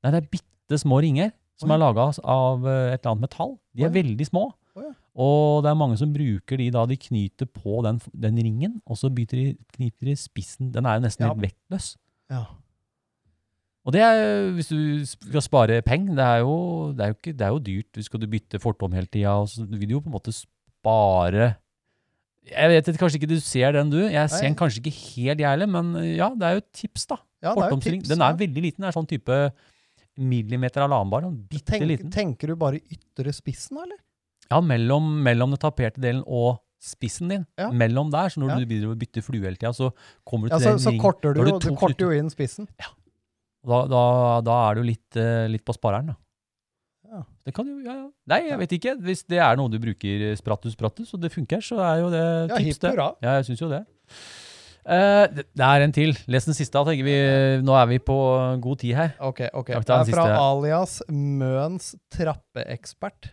[0.05, 3.25] Nei, det er bitte små ringer som Å, er laga av eh, et eller annet
[3.27, 3.55] metall.
[3.73, 3.95] De er oh, ja.
[3.97, 4.43] veldig små.
[4.77, 4.91] Ja.
[5.17, 8.99] Og det er mange som bruker de da de knyter på den, den ringen, og
[8.99, 9.25] så de,
[9.73, 10.69] knyter de spissen.
[10.75, 11.31] Den er jo nesten Ja.
[11.33, 11.95] helt vektløs.
[12.29, 12.43] Ja.
[13.87, 14.17] Og det er,
[14.51, 16.55] hvis du skal spare penger, det er jo,
[16.91, 17.99] det er jo, ikke, det er jo dyrt.
[18.03, 21.53] Skal du bytte fortom hele tida, så vil du jo på en måte spare
[22.47, 24.01] Jeg vet at kanskje ikke du ser den, du.
[24.11, 24.49] Jeg ser Nei.
[24.51, 27.17] den kanskje ikke helt, jeg heller, men ja, det er jo et tips, da.
[27.43, 28.03] ja, Fortomsring.
[28.07, 28.29] Den ja.
[28.29, 28.83] er veldig liten.
[28.83, 29.39] Det er sånn type
[30.17, 31.23] millimeter av lambar.
[31.27, 32.11] sånn Bitte Tenk, liten.
[32.11, 33.99] tenker du bare ytre spissen, eller?
[34.51, 37.43] Ja, mellom, mellom den taperte delen og spissen din.
[37.59, 37.67] Ja.
[37.71, 38.59] Mellom der, så når Ja.
[38.59, 39.91] du begynner å bytte flue hele tida, så
[40.27, 42.67] kommer du Ja, til så, den så korter du, du du korter jo inn spissen.
[43.67, 44.01] Da, da,
[44.45, 46.17] da er du litt, eh, litt på spareren, da.
[47.07, 47.21] Ja.
[47.47, 48.07] Det kan jo, ja, ja.
[48.31, 48.95] Nei, jeg vet ikke.
[49.03, 52.25] Hvis det er noe du bruker sprattus, sprattus, og det funker, så er jo det
[52.25, 52.93] Ja, tips, det.
[52.97, 53.85] Ja, jeg syns jo det.
[54.87, 56.13] Uh, det er en til.
[56.31, 56.83] Les den siste.
[56.87, 57.15] tenker vi.
[57.63, 58.17] Nå er vi på
[58.63, 59.15] god tid her.
[59.19, 59.73] Ok, ok.
[59.83, 63.31] Det er fra alias Møns trappeekspert.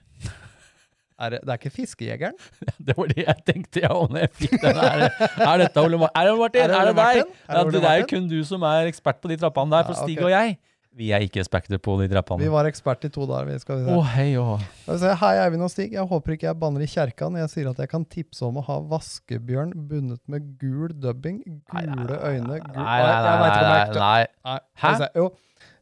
[1.25, 2.37] Er det, det er ikke Fiskejegeren?
[2.87, 3.93] Det var det jeg tenkte, ja.
[3.97, 6.21] Og jeg fikk den her Er dette Ole Martin?
[6.21, 6.63] Er det Martin?
[6.63, 7.25] Er det Er det deg?
[7.25, 9.89] Er det Ja, det er jo kun du som er ekspert på de trappene der.
[9.89, 10.29] For Stig ok.
[10.29, 10.57] og jeg,
[10.95, 12.45] vi er ikke eksperter på de trappene.
[12.45, 13.49] Vi var ekspert i to dager.
[13.51, 13.95] Vi skal vi se.
[13.97, 14.63] Å, hei oh.
[14.87, 15.97] Hei, Eivind og Stig.
[15.97, 18.61] Jeg håper ikke jeg banner i kjerka når jeg sier at jeg kan tipse om
[18.61, 21.41] å ha vaskebjørn bundet med gul dubbing,
[21.73, 22.79] gule øyne gul...
[22.79, 23.25] Nei, nei, nei.
[23.25, 24.21] nei, om nei, nei.
[24.47, 24.95] Nei, Hæ?
[25.19, 25.33] Jo.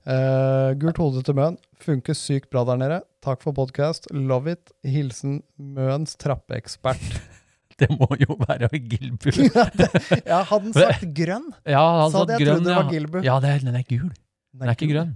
[0.03, 1.57] Eh, gult hode til Møn.
[1.83, 2.97] Funker sykt bra der nede.
[3.23, 4.09] Takk for podkast.
[4.11, 4.73] Love it.
[4.87, 7.05] Hilsen Møns trappeekspert.
[7.81, 9.31] Det må jo være Gilbu.
[10.29, 13.17] ja, hadde den sagt grønn, Ja, han så hadde jeg grønn, trodd det var Gilbu.
[13.25, 14.11] Ja, det er, den er gul.
[14.53, 15.15] Den er ikke grønn.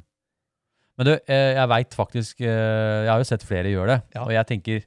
[0.96, 2.48] Men du, eh, jeg veit faktisk eh,
[3.04, 4.24] Jeg har jo sett flere gjøre det, Ja.
[4.24, 4.86] og jeg tenker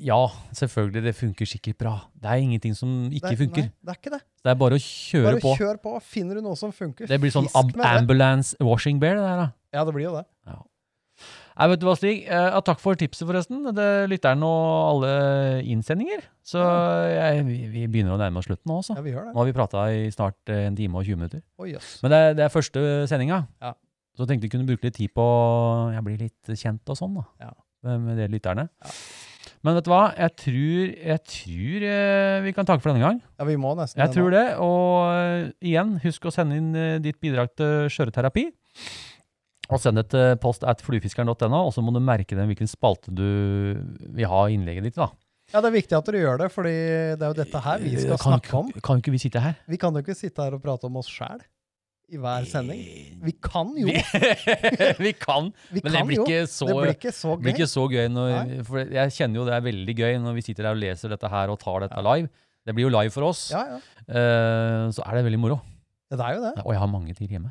[0.00, 0.22] Ja,
[0.56, 1.90] selvfølgelig, det funker sikkert bra.
[2.16, 3.62] Det er ingenting som ikke Det er- funker.
[3.66, 4.22] Nei, det er ikke det.
[4.46, 5.56] Det er bare å kjøre Bare på.
[5.58, 6.02] kjør på.
[6.02, 7.84] Finner du noe som funker, Det blir sånn det.
[7.84, 9.52] ambulance washing bear, det der, da.
[9.74, 10.24] Ja, det blir jo det.
[11.58, 12.24] Nei, vet du hva, Stig?
[12.28, 13.62] Eh, ja, takk for tipset, forresten.
[13.74, 16.20] Det lytteren og alle innsendinger.
[16.44, 18.94] Så jeg, vi, vi begynner å nærme oss slutten nå, altså.
[18.98, 21.40] Ja, vi gjør Nå har vi prata i snart eh, en time og 20 minutter.
[21.58, 21.94] Oh, yes.
[22.02, 23.46] Men det er, det er første sendinga.
[23.64, 23.72] Ja.
[24.18, 25.24] Så tenkte jeg kunne bruke litt tid på
[25.94, 27.24] Jeg blir litt kjent og sånn, da.
[27.40, 27.50] Ja.
[27.84, 28.68] Med, med de lytterne.
[28.84, 28.90] Ja.
[29.64, 30.04] Men vet du hva?
[30.16, 33.20] Jeg tror, jeg tror eh, vi kan takke for denne gang.
[33.40, 34.46] Ja, vi må nesten Jeg tror det.
[34.62, 38.46] Og eh, igjen, husk å sende inn eh, ditt bidrag til skjøreterapi.
[39.66, 43.10] Og send det til post at fluefiskeren.no, og så må du merke den hvilken spalte
[43.10, 43.26] du
[44.14, 45.00] vil ha i innlegget ditt.
[45.00, 45.10] da.
[45.54, 46.74] Ja, det er viktig at dere gjør det, fordi
[47.18, 48.70] det er jo dette her vi skal Eh, kan, snakke om.
[48.76, 49.58] Kan, kan ikke vi sitte her?
[49.70, 51.42] Vi kan jo ikke sitte her og prate om oss sjæl
[52.06, 52.82] i hver sending.
[53.24, 53.90] Vi kan jo.
[55.04, 57.86] Vi, kan, Vi men det blir ikke så, Det blir ikke så blir ikke så
[57.90, 58.06] gøy.
[58.14, 61.10] Når, for jeg kjenner jo det er veldig gøy når vi sitter her og leser
[61.10, 62.30] dette her og tar dette live.
[62.66, 63.48] Det blir jo live for oss.
[63.54, 63.78] Ja, ja.
[64.06, 65.60] Uh, så er det veldig moro.
[66.10, 66.52] Det er jo det.
[66.62, 67.50] Og jeg har mange til hjemme.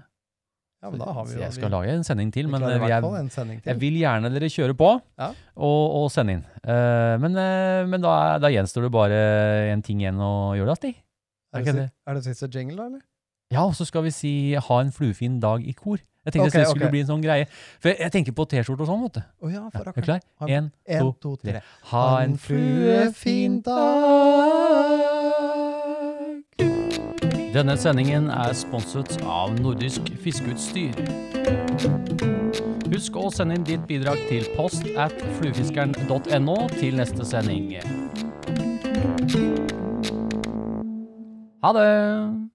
[0.84, 3.08] Ja, men da har vi Så jo jeg skal lage en sending til, men klarer
[3.10, 5.32] eh, en jeg vil gjerne dere kjøre på Ja.
[5.56, 6.44] og, og sende inn.
[6.62, 8.14] Uh, men uh, men da,
[8.44, 9.20] da gjenstår det bare
[9.74, 11.02] en ting igjen å gjøre, da, Stig.
[11.56, 13.04] Er det, er det siste jingle, da, eller?
[13.54, 16.00] Ja, og så skal vi si ha en fluefin dag i kor.
[16.26, 16.92] Jeg tenkte okay, det skulle okay.
[16.96, 17.46] bli en sånn greie.
[17.78, 19.22] For jeg, jeg tenker på T-skjorte og sånn, vet du.
[19.46, 20.22] Oh, ja, Ja, for er du klar?
[20.42, 21.62] Ha- En, En, to, to, tre.
[21.92, 23.86] Ha en fluefin dag.
[27.54, 30.98] Denne sendingen er sponset av Nordisk Fiskeutstyr.
[32.90, 37.70] Husk å sende inn ditt bidrag til post at fluefiskeren.no til neste sending.
[41.62, 42.55] Ha det!